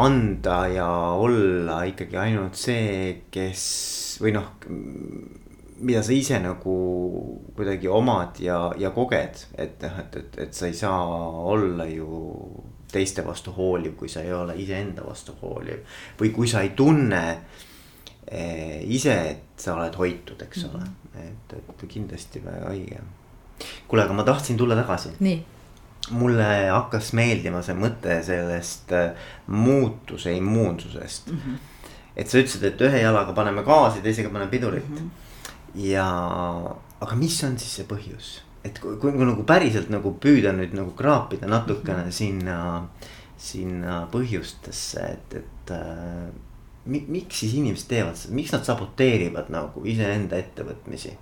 anda 0.00 0.58
ja 0.70 0.88
olla 1.18 1.82
ikkagi 1.88 2.18
ainult 2.18 2.58
see, 2.58 3.22
kes 3.30 3.62
või 4.22 4.34
noh. 4.36 4.52
mida 5.80 6.02
sa 6.04 6.12
ise 6.12 6.38
nagu 6.44 6.74
kuidagi 7.56 7.88
omad 7.88 8.40
ja, 8.44 8.58
ja 8.78 8.90
koged, 8.92 9.46
et 9.56 9.80
noh, 9.86 10.02
et, 10.02 10.18
et, 10.20 10.38
et 10.44 10.54
sa 10.54 10.68
ei 10.68 10.76
saa 10.76 11.06
olla 11.54 11.86
ju 11.88 12.20
teiste 12.90 13.24
vastu 13.24 13.54
hooliv, 13.56 13.94
kui 13.96 14.10
sa 14.10 14.22
ei 14.22 14.32
ole 14.34 14.56
iseenda 14.60 15.06
vastu 15.06 15.34
hooliv. 15.40 15.82
või 16.20 16.32
kui 16.34 16.48
sa 16.50 16.62
ei 16.66 16.74
tunne 16.76 17.22
eh, 17.30 17.68
ise, 18.86 19.14
et 19.30 19.62
sa 19.62 19.74
oled 19.74 19.96
hoitud, 19.98 20.42
eks 20.42 20.64
ole, 20.68 20.84
et, 21.18 21.54
et 21.58 21.86
kindlasti 21.88 22.42
väga 22.44 22.68
õige. 22.70 23.00
kuule, 23.88 24.04
aga 24.04 24.14
ma 24.14 24.24
tahtsin 24.24 24.56
tulla 24.56 24.76
tagasi 24.78 25.16
nii, 25.20 25.40
mulle 26.10 26.48
hakkas 26.70 27.12
meeldima 27.16 27.62
see 27.64 27.76
mõte 27.78 28.20
sellest 28.26 28.92
äh, 28.96 29.10
muutuse 29.52 30.32
immuunsusest 30.36 31.30
mm. 31.30 31.40
-hmm. 31.44 31.88
et 32.16 32.28
sa 32.28 32.38
ütlesid, 32.38 32.64
et 32.64 32.84
ühe 32.88 33.02
jalaga 33.02 33.32
paneme 33.36 33.62
gaasi, 33.62 34.02
teisega 34.02 34.30
paneme 34.30 34.50
pidurit 34.50 34.88
mm. 34.88 34.96
-hmm. 34.96 35.84
ja, 35.86 36.06
aga 37.00 37.16
mis 37.16 37.42
on 37.44 37.58
siis 37.58 37.76
see 37.80 37.86
põhjus, 37.86 38.40
et 38.64 38.78
kui, 38.78 38.96
kui, 38.96 39.12
kui 39.12 39.26
nagu 39.26 39.44
päriselt 39.44 39.90
nagu 39.90 40.16
püüda 40.20 40.52
nüüd 40.56 40.74
nagu 40.74 40.90
kraapida 40.96 41.46
natukene 41.46 42.02
mm 42.02 42.08
-hmm. 42.08 42.12
sinna, 42.12 42.88
sinna 43.36 44.06
põhjustesse, 44.12 45.10
et, 45.12 45.34
et 45.34 45.70
äh, 45.70 46.30
mi, 46.90 47.02
miks 47.08 47.42
siis 47.42 47.56
inimesed 47.58 47.88
teevad 47.90 48.18
seda, 48.18 48.34
miks 48.36 48.54
nad 48.54 48.66
saboteerivad 48.66 49.50
nagu 49.52 49.84
iseenda 49.88 50.38
ettevõtmisi? 50.40 51.16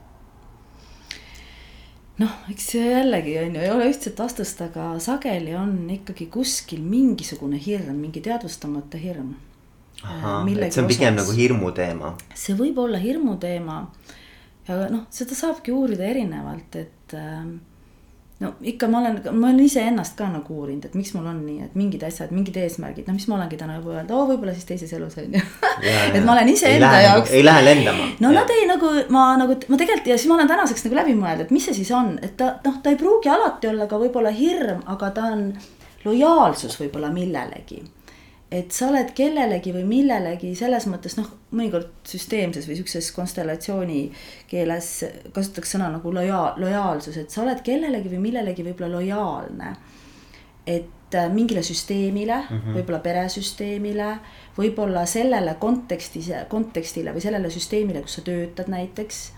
noh, 2.19 2.39
eks 2.51 2.73
jällegi 2.75 3.37
on 3.43 3.57
ju, 3.57 3.63
ei 3.63 3.71
ole 3.71 3.91
ühtset 3.93 4.19
vastust, 4.19 4.61
aga 4.65 4.91
sageli 5.03 5.55
on 5.59 5.75
ikkagi 5.95 6.27
kuskil 6.33 6.83
mingisugune 6.83 7.61
hirm, 7.63 7.95
mingi 8.03 8.23
teadvustamata 8.25 8.99
hirm. 8.99 9.37
et 10.03 10.75
see 10.75 10.83
on 10.83 10.91
pigem 10.91 11.15
osas. 11.15 11.23
nagu 11.23 11.37
hirmu 11.39 11.73
teema. 11.77 12.13
see 12.35 12.59
võib 12.59 12.79
olla 12.83 12.99
hirmuteema. 13.03 13.81
ja 14.69 14.85
noh, 14.91 15.07
seda 15.15 15.39
saabki 15.39 15.75
uurida 15.75 16.09
erinevalt, 16.11 16.77
et 16.77 17.15
ähm, 17.15 17.59
no 18.41 18.53
ikka 18.63 18.89
ma 18.89 19.01
olen, 19.01 19.19
ma 19.33 19.49
olen 19.49 19.61
iseennast 19.65 20.15
ka 20.19 20.29
nagu 20.31 20.61
uurinud, 20.61 20.85
et 20.87 20.95
miks 20.95 21.11
mul 21.17 21.27
on 21.27 21.41
nii, 21.43 21.65
et 21.67 21.75
mingid 21.79 22.05
asjad, 22.07 22.31
mingid 22.35 22.59
eesmärgid, 22.63 23.09
noh, 23.09 23.17
mis 23.17 23.27
ma 23.31 23.35
olengi 23.39 23.59
täna 23.59 23.79
juba 23.81 23.97
öelnud, 23.97 24.13
oo, 24.15 24.27
võib-olla 24.31 24.55
siis 24.55 24.69
teises 24.69 24.93
elus 24.95 25.19
on 25.19 25.35
ju. 25.35 25.43
et 26.15 26.21
ma 26.23 26.37
olen 26.37 26.53
iseenda 26.53 26.93
jaoks. 27.03 27.35
ei 27.35 27.45
lähe 27.45 27.65
lendama. 27.67 28.07
no 28.23 28.33
nad 28.35 28.55
ei 28.55 28.69
nagu, 28.71 28.93
ma 29.15 29.25
nagu, 29.41 29.59
ma 29.67 29.81
tegelikult 29.81 30.13
ja 30.13 30.21
siis 30.21 30.31
ma 30.31 30.39
olen 30.39 30.51
tänaseks 30.53 30.87
nagu 30.87 31.01
läbi 31.01 31.19
mõelnud, 31.19 31.49
et 31.49 31.55
mis 31.57 31.67
see 31.67 31.81
siis 31.81 31.91
on, 31.99 32.15
et 32.23 32.37
ta 32.39 32.55
noh, 32.65 32.79
ta 32.83 32.95
ei 32.95 33.01
pruugi 33.01 33.33
alati 33.33 33.73
olla 33.73 33.91
ka 33.91 33.99
võib-olla 33.99 34.35
hirm, 34.35 34.85
aga 34.87 35.11
ta 35.19 35.31
on 35.35 35.49
lojaalsus 36.07 36.79
võib-olla 36.79 37.11
millelegi. 37.15 37.83
Et 38.51 38.73
sa 38.73 38.89
oled 38.89 39.11
kellelegi 39.17 39.73
või 39.77 39.85
millelegi 39.85 40.55
selles 40.57 40.87
mõttes 40.89 41.19
noh, 41.19 41.29
mõnikord 41.53 41.91
süsteemses 42.09 42.69
või 42.69 42.79
sihukeses 42.79 43.11
konstellatsiooni 43.13 44.03
keeles 44.49 44.93
kasutatakse 45.37 45.77
sõna 45.77 45.91
nagu 45.93 46.13
lojaal, 46.15 46.57
lojaalsus, 46.61 47.19
et 47.21 47.35
sa 47.35 47.43
oled 47.45 47.61
kellelegi 47.65 48.13
või 48.15 48.23
millelegi 48.29 48.65
võib-olla 48.65 48.97
lojaalne. 48.97 49.75
et 50.67 51.15
äh, 51.15 51.31
mingile 51.33 51.63
süsteemile 51.63 52.37
mm 52.37 52.61
-hmm. 52.61 52.75
võib-olla 52.75 52.99
peresüsteemile, 52.99 54.19
võib-olla 54.59 55.07
sellele 55.07 55.55
kontekstis, 55.55 56.31
kontekstile 56.49 57.13
või 57.13 57.21
sellele 57.21 57.51
süsteemile, 57.51 58.03
kus 58.03 58.15
sa 58.15 58.23
töötad 58.23 58.69
näiteks. 58.69 59.33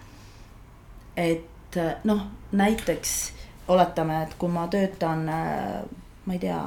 et 1.16 1.76
äh, 1.76 1.94
noh, 2.04 2.26
näiteks 2.52 3.32
oletame, 3.68 4.22
et 4.22 4.34
kui 4.38 4.48
ma 4.48 4.68
töötan, 4.68 5.28
äh, 5.28 5.82
ma 6.26 6.32
ei 6.32 6.38
tea 6.38 6.62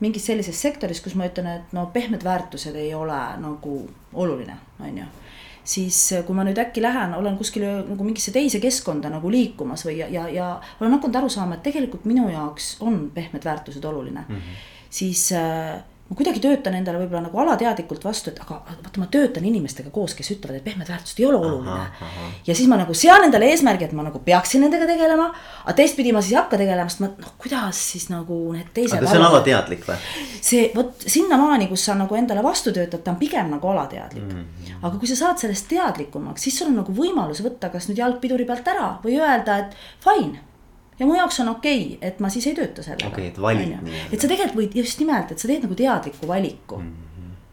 mingis 0.00 0.26
sellises 0.26 0.60
sektoris, 0.62 1.00
kus 1.02 1.14
ma 1.18 1.26
ütlen, 1.26 1.48
et 1.50 1.72
no 1.74 1.88
pehmed 1.92 2.24
väärtused 2.24 2.76
ei 2.78 2.94
ole 2.94 3.20
nagu 3.42 3.76
oluline, 4.12 4.56
on 4.80 4.98
ju 4.98 5.06
siis 5.64 5.98
äh, 6.12 6.24
kui 6.26 6.36
ma 6.36 6.44
nüüd 6.44 6.58
äkki 6.60 6.82
lähen, 6.84 7.14
olen 7.16 7.38
kuskile 7.40 7.78
nagu 7.88 8.04
mingisse 8.04 8.32
teise 8.34 8.60
keskkonda 8.60 9.10
nagu 9.12 9.30
liikumas 9.32 9.86
või 9.86 9.96
ja, 10.02 10.08
ja, 10.12 10.26
ja 10.28 10.48
olen 10.80 10.98
hakanud 10.98 11.18
aru 11.22 11.32
saama, 11.32 11.56
et 11.56 11.64
tegelikult 11.64 12.04
minu 12.08 12.28
jaoks 12.32 12.76
on 12.84 13.08
pehmed 13.14 13.44
väärtused 13.44 13.84
oluline 13.84 14.26
mm, 14.28 14.36
-hmm. 14.36 14.62
siis 14.90 15.30
äh, 15.32 15.80
ma 16.04 16.16
kuidagi 16.18 16.40
töötan 16.44 16.74
endale 16.76 16.98
võib-olla 17.00 17.22
nagu 17.24 17.38
alateadlikult 17.40 18.02
vastu, 18.04 18.28
et 18.28 18.40
aga 18.42 18.58
vaata, 18.66 19.00
ma 19.00 19.06
töötan 19.12 19.46
inimestega 19.48 19.88
koos, 19.94 20.12
kes 20.18 20.34
ütlevad, 20.34 20.58
et 20.58 20.66
pehmed 20.66 20.90
väärtused 20.90 21.22
ei 21.22 21.26
ole 21.30 21.38
oluline. 21.40 21.86
ja 22.44 22.56
siis 22.56 22.68
ma 22.68 22.76
nagu 22.76 22.94
sean 22.98 23.24
endale 23.24 23.48
eesmärgi, 23.48 23.88
et 23.88 23.94
ma 23.96 24.04
nagu 24.04 24.20
peaksin 24.26 24.60
nendega 24.66 24.88
tegelema. 24.90 25.30
aga 25.64 25.76
teistpidi 25.80 26.12
ma 26.12 26.20
siis 26.20 26.36
ei 26.36 26.40
hakka 26.42 26.60
tegelema, 26.60 26.92
sest 26.92 27.00
ma 27.00 27.10
noh, 27.14 27.34
kuidas 27.40 27.80
siis 27.94 28.10
nagu 28.12 28.38
need 28.52 28.68
teised. 28.76 28.98
aga 29.00 29.08
see 29.08 29.22
on 29.22 29.26
alateadlik 29.30 29.88
või? 29.88 29.98
see 30.44 30.70
vot 30.76 31.08
sinnamaani, 31.16 31.70
kus 31.72 31.88
sa 31.88 31.96
nagu 31.96 32.20
endale 32.20 32.44
vastu 32.44 32.72
töötad, 32.76 33.00
ta 33.00 33.14
on 33.16 33.20
pigem 33.20 33.48
nagu 33.56 33.72
alateadlik 33.72 34.28
mm. 34.28 34.40
-hmm. 34.40 34.80
aga 34.84 34.96
kui 34.98 35.08
sa 35.08 35.16
saad 35.24 35.40
sellest 35.40 35.70
teadlikumaks, 35.72 36.44
siis 36.44 36.58
sul 36.58 36.68
on 36.68 36.82
nagu 36.84 36.92
võimalus 36.92 37.40
võtta 37.40 37.72
kas 37.72 37.88
nüüd 37.88 38.04
jalg 38.04 38.20
piduri 38.20 38.44
pealt 38.44 38.68
ära 38.68 38.98
või 39.04 39.16
öelda, 39.24 39.62
et 39.64 39.76
fine 40.04 40.52
ja 40.98 41.06
mu 41.06 41.16
jaoks 41.16 41.40
on 41.42 41.50
okei 41.54 41.80
okay,, 41.84 41.98
et 42.08 42.20
ma 42.22 42.30
siis 42.32 42.46
ei 42.50 42.58
tööta 42.58 42.84
sellega. 42.84 43.08
okei 43.10 43.28
okay,, 43.28 43.32
et 43.32 43.40
valid 43.42 43.72
nii-öelda. 43.72 44.12
et 44.12 44.20
sa 44.20 44.30
tegelikult 44.30 44.60
võid 44.60 44.76
just 44.78 45.00
nimelt, 45.02 45.32
et 45.32 45.42
sa 45.42 45.50
teed 45.50 45.66
nagu 45.66 45.78
teadliku 45.78 46.28
valiku 46.30 46.78
mm. 46.78 46.92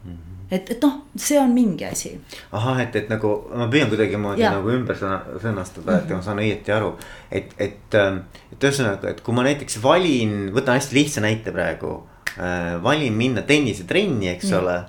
-hmm. 0.04 0.46
et, 0.50 0.70
et 0.76 0.86
noh, 0.86 1.00
see 1.16 1.40
on 1.40 1.50
mingi 1.54 1.86
asi. 1.88 2.14
ahah, 2.52 2.80
et, 2.84 2.96
et 3.02 3.10
nagu 3.10 3.32
ma 3.50 3.68
püüan 3.72 3.90
kuidagimoodi 3.90 4.46
nagu 4.46 4.72
ümber 4.76 4.98
sõna, 4.98 5.20
sõnastada, 5.42 5.98
et 5.98 6.08
-hmm. 6.08 6.16
ma 6.16 6.22
saan 6.22 6.42
õieti 6.44 6.76
aru. 6.76 6.94
et, 7.30 7.54
et, 7.58 7.98
ähm, 7.98 8.24
et 8.52 8.64
ühesõnaga, 8.70 9.10
et 9.10 9.20
kui 9.20 9.34
ma 9.34 9.46
näiteks 9.48 9.82
valin, 9.82 10.50
võtan 10.54 10.78
hästi 10.78 10.98
lihtsa 11.00 11.26
näite 11.26 11.52
praegu 11.52 12.02
äh,. 12.38 12.82
valin 12.82 13.12
minna 13.12 13.42
tennisetrenni, 13.42 14.28
eks 14.28 14.52
-hmm. 14.52 14.58
ole. 14.62 14.84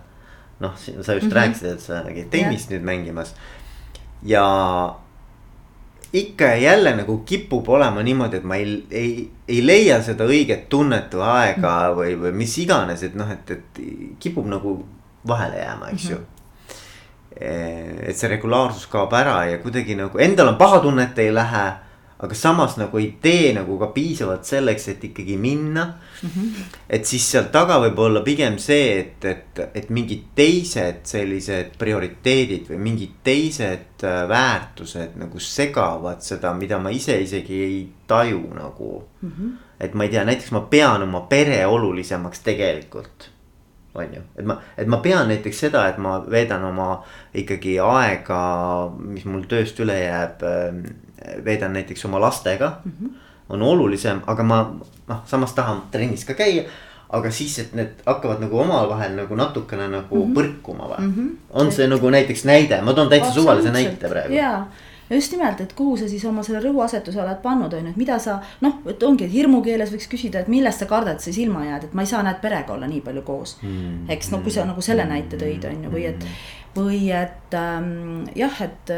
noh, 0.59 0.77
sa 0.77 0.91
just 0.91 1.07
mm 1.07 1.31
-hmm. 1.31 1.33
rääkisid, 1.33 1.71
et 1.71 1.79
sa 1.79 2.03
käid 2.07 2.29
tennist 2.29 2.71
yeah. 2.71 2.81
nüüd 2.81 2.85
mängimas. 2.85 3.35
ja 4.23 4.43
ikka 6.13 6.45
ja 6.45 6.55
jälle 6.55 6.95
nagu 6.95 7.17
kipub 7.25 7.69
olema 7.69 8.03
niimoodi, 8.03 8.37
et 8.37 8.43
ma 8.43 8.55
ei, 8.55 8.75
ei, 8.91 9.29
ei 9.47 9.61
leia 9.65 10.01
seda 10.05 10.27
õiget 10.29 10.67
tunnet 10.69 11.13
või 11.13 11.29
aega 11.29 11.71
mm. 11.71 11.95
või, 11.97 12.13
või 12.25 12.35
mis 12.43 12.57
iganes, 12.61 13.03
et 13.03 13.15
noh, 13.17 13.31
et, 13.33 13.51
et 13.51 13.81
kipub 14.21 14.45
nagu 14.49 14.77
vahele 15.27 15.57
jääma, 15.63 15.89
eks 15.95 16.09
ju 16.09 16.17
mm. 16.17 16.21
-hmm 16.21 16.31
et 17.33 18.13
see 18.13 18.29
regulaarsus 18.29 18.85
kaob 18.91 19.13
ära 19.17 19.39
ja 19.49 19.57
kuidagi 19.57 19.95
nagu 19.97 20.19
endal 20.21 20.51
on 20.51 20.57
paha 20.57 20.79
tunne, 20.83 21.07
et 21.09 21.17
ei 21.17 21.31
lähe 21.33 21.63
aga 22.23 22.35
samas 22.35 22.77
nagu 22.79 22.99
ei 23.01 23.09
tee 23.21 23.51
nagu 23.55 23.75
ka 23.81 23.89
piisavalt 23.95 24.47
selleks, 24.47 24.87
et 24.93 25.03
ikkagi 25.09 25.35
minna 25.37 25.85
mm. 25.85 26.29
-hmm. 26.29 26.77
et 26.89 27.05
siis 27.05 27.25
seal 27.31 27.49
taga 27.51 27.79
võib 27.83 27.99
olla 27.99 28.21
pigem 28.23 28.57
see, 28.57 28.99
et, 28.99 29.25
et, 29.25 29.59
et 29.75 29.89
mingid 29.89 30.29
teised 30.35 31.03
sellised 31.09 31.75
prioriteedid 31.79 32.71
või 32.71 32.79
mingid 32.87 33.19
teised 33.23 34.07
äh, 34.07 34.23
väärtused 34.29 35.19
nagu 35.19 35.39
segavad 35.39 36.23
seda, 36.23 36.53
mida 36.53 36.79
ma 36.79 36.89
ise 36.95 37.19
isegi 37.21 37.61
ei 37.63 37.83
taju 38.07 38.41
nagu 38.55 39.03
mm. 39.21 39.29
-hmm. 39.29 39.51
et 39.79 39.93
ma 39.93 40.03
ei 40.03 40.15
tea, 40.15 40.23
näiteks 40.23 40.51
ma 40.51 40.65
pean 40.69 41.03
oma 41.03 41.25
pere 41.29 41.65
olulisemaks 41.65 42.39
tegelikult 42.39 43.33
on 43.95 44.13
ju, 44.13 44.21
et 44.37 44.45
ma, 44.45 44.57
et 44.77 44.87
ma 44.87 44.97
pean 44.97 45.27
näiteks 45.29 45.59
seda, 45.67 45.85
et 45.89 45.97
ma 46.01 46.17
veedan 46.29 46.63
oma 46.65 47.03
ikkagi 47.37 47.77
aega, 47.83 48.39
mis 48.97 49.25
mul 49.29 49.45
tööst 49.49 49.79
üle 49.83 49.99
jääb 49.99 50.41
ähm, 50.49 50.81
veedan 51.45 51.73
näiteks 51.73 52.05
oma 52.05 52.21
lastega 52.21 52.77
mm. 52.85 52.91
-hmm. 52.91 53.09
on 53.49 53.61
olulisem, 53.61 54.21
aga 54.27 54.43
ma 54.43 54.75
noh, 55.07 55.21
samas 55.25 55.53
tahan 55.53 55.83
trennis 55.91 56.25
ka 56.25 56.33
käia. 56.33 56.63
aga 57.13 57.31
siis, 57.31 57.59
et 57.59 57.73
need 57.73 57.99
hakkavad 58.05 58.39
nagu 58.41 58.57
omavahel 58.59 59.15
nagu 59.15 59.35
natukene 59.35 59.87
nagu 59.87 60.15
mm 60.15 60.31
-hmm. 60.31 60.35
põrkuma 60.35 60.87
või 60.89 60.99
mm? 60.99 61.13
-hmm. 61.13 61.35
on 61.49 61.71
see 61.71 61.87
nagu 61.87 62.09
näiteks 62.09 62.45
näide, 62.45 62.81
ma 62.81 62.93
toon 62.93 63.09
täitsa 63.09 63.31
suvalise 63.31 63.71
näite 63.71 64.09
praegu. 64.09 64.33
jaa 64.33 64.67
ja 65.09 65.15
just 65.15 65.31
nimelt, 65.31 65.61
et 65.61 65.73
kuhu 65.73 65.97
sa 65.97 66.07
siis 66.09 66.25
oma 66.25 66.43
selle 66.43 66.61
rõhuasetuse 66.63 67.19
oled 67.21 67.41
pannud, 67.43 67.73
on 67.73 67.85
ju, 67.85 67.91
et 67.91 67.99
mida 67.99 68.17
sa 68.19 68.39
noh, 68.61 68.79
et 68.89 69.03
ongi, 69.03 69.27
et 69.27 69.33
hirmukeeles 69.33 69.91
võiks 69.93 70.09
küsida, 70.09 70.43
et 70.43 70.51
millest 70.51 70.83
sa 70.83 70.87
kardad 70.89 71.21
siis 71.23 71.37
ilma 71.43 71.65
jääd, 71.67 71.89
et 71.89 71.93
ma 71.93 72.05
ei 72.05 72.09
saa 72.09 72.23
näed 72.25 72.39
perega 72.41 72.73
olla 72.73 72.87
nii 72.89 73.01
palju 73.05 73.21
koos 73.27 73.57
mm.. 73.61 74.09
eks 74.15 74.31
no 74.31 74.41
kui 74.45 74.55
sa 74.55 74.65
nagu 74.69 74.81
selle 74.81 75.05
näite 75.09 75.39
tõid, 75.39 75.67
on 75.69 75.83
ju, 75.85 75.93
või 75.93 76.07
et 76.09 76.27
või 76.75 77.11
et 77.13 77.53
ähm, 77.53 78.23
jah, 78.35 78.61
et, 78.65 78.93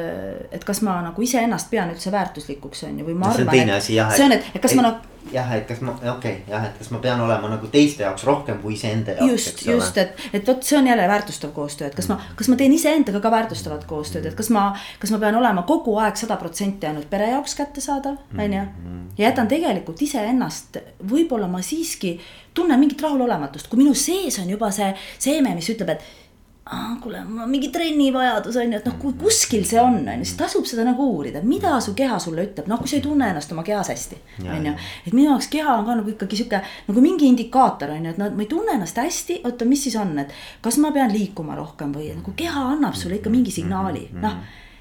et 0.52 0.64
kas 0.64 0.82
ma 0.86 1.00
nagu 1.04 1.22
iseennast 1.22 1.70
pean 1.72 1.92
üldse 1.92 2.14
väärtuslikuks, 2.14 2.86
on 2.88 3.02
ju, 3.02 3.10
või 3.10 3.18
ma 3.20 3.32
arvan. 3.32 3.42
see 3.42 3.50
on 3.50 3.58
teine 3.58 3.76
asi 3.76 3.98
jah. 3.98 4.16
see 4.16 4.30
on, 4.30 4.38
et, 4.38 4.48
et 4.54 4.64
kas 4.64 4.72
et, 4.72 4.80
ma 4.80 4.86
nagu. 4.88 5.12
jah, 5.34 5.52
et 5.58 5.66
kas 5.68 5.82
ma, 5.84 5.96
okei 5.98 6.14
okay,, 6.14 6.38
jah, 6.48 6.64
et 6.70 6.80
kas 6.80 6.92
ma 6.94 7.02
pean 7.04 7.24
olema 7.26 7.52
nagu 7.52 7.68
teiste 7.74 8.06
jaoks 8.06 8.24
rohkem 8.28 8.62
kui 8.64 8.78
iseenda 8.78 9.18
jaoks. 9.18 9.34
just, 9.34 9.66
just, 9.68 10.00
et, 10.00 10.24
et 10.32 10.48
vot 10.48 10.64
see 10.64 10.80
on 10.80 10.88
jälle 10.88 11.08
väärtustav 11.12 11.52
koostöö, 11.58 11.92
et 11.92 12.00
kas 12.00 12.08
ma, 12.12 12.20
kas 12.40 12.52
ma 12.52 12.60
teen 12.62 12.78
iseendaga 12.78 13.20
ka 13.20 13.34
väärtustavat 13.36 13.84
koostööd, 13.92 14.30
et 14.32 14.40
kas 14.40 14.52
ma, 14.56 14.70
kas 15.02 15.12
ma 15.12 15.20
pean 15.26 15.40
olema 15.42 15.68
kogu 15.68 15.98
aeg 16.00 16.16
sada 16.22 16.40
protsenti 16.40 16.88
ainult 16.88 17.12
pere 17.12 17.34
jaoks 17.34 17.60
kättesaadav, 17.60 18.20
on 18.38 18.60
ju. 18.60 18.66
Mhm. 18.66 19.06
ja 19.18 19.30
jätan 19.30 19.52
tegelikult 19.52 20.02
iseennast, 20.02 20.80
võib-olla 21.12 21.52
ma 21.52 21.60
siiski 21.64 22.16
tunnen 22.56 22.80
mingit 22.80 23.02
rahulolematust, 23.04 23.68
kui 23.68 23.84
minu 23.84 23.94
sees 23.94 24.40
on 24.40 24.48
juba 24.50 24.72
see 24.72 24.94
seeme, 25.20 25.52
mis 25.58 25.68
ütleb, 25.76 25.98
et 25.98 26.25
ah, 26.66 26.98
kuule, 27.02 27.24
mul 27.28 27.44
on 27.44 27.50
mingi 27.50 27.70
trennivajadus 27.74 28.56
on 28.58 28.72
ju, 28.74 28.80
et 28.80 28.88
noh, 28.90 28.96
kui 29.02 29.14
kuskil 29.20 29.66
see 29.70 29.78
on, 29.82 30.00
on 30.02 30.22
ju, 30.22 30.26
siis 30.26 30.38
tasub 30.40 30.66
seda 30.70 30.86
nagu 30.88 31.06
uurida, 31.14 31.44
mida 31.46 31.76
su 31.84 31.94
keha 31.98 32.18
sulle 32.22 32.48
ütleb, 32.48 32.70
noh, 32.72 32.82
kui 32.82 32.90
sa 32.90 32.98
ei 32.98 33.04
tunne 33.06 33.30
ennast 33.30 33.54
oma 33.54 33.64
kehas 33.68 33.92
hästi. 33.94 34.18
on 34.48 34.70
ju, 34.72 34.74
et 35.06 35.14
minu 35.14 35.28
jaoks 35.30 35.50
keha 35.54 35.78
on 35.78 35.86
ka 35.86 35.98
nagu 36.02 36.14
ikkagi 36.16 36.42
sihuke 36.42 36.62
nagu 36.90 37.06
mingi 37.06 37.30
indikaator 37.30 37.94
on 37.94 38.10
ju, 38.10 38.16
et 38.16 38.22
noh, 38.22 38.34
ma 38.34 38.46
ei 38.46 38.52
tunne 38.52 38.74
ennast 38.78 38.98
hästi, 39.02 39.42
oota, 39.46 39.68
mis 39.70 39.86
siis 39.86 39.98
on, 40.02 40.16
et 40.26 40.34
kas 40.66 40.80
ma 40.82 40.94
pean 40.96 41.14
liikuma 41.14 41.58
rohkem 41.60 41.94
või 41.94 42.10
nagu 42.16 42.34
keha 42.38 42.70
annab 42.74 42.98
sulle 42.98 43.20
ikka 43.20 43.34
mingi 43.34 43.54
signaali, 43.54 44.08
noh. 44.18 44.40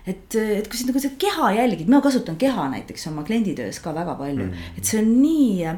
et, 0.09 0.39
et 0.41 0.71
kui 0.71 0.81
sa 0.81 0.89
nagu 0.89 1.05
seda 1.05 1.21
keha 1.21 1.53
jälgid, 1.59 1.91
ma 1.93 2.01
kasutan 2.05 2.41
keha 2.41 2.71
näiteks 2.79 3.11
oma 3.13 3.27
klienditöös 3.29 3.83
ka 3.85 3.93
väga 3.97 4.17
palju, 4.21 4.49
et 4.79 4.89
see 4.89 5.05
on 5.05 5.19
nii 5.21 5.69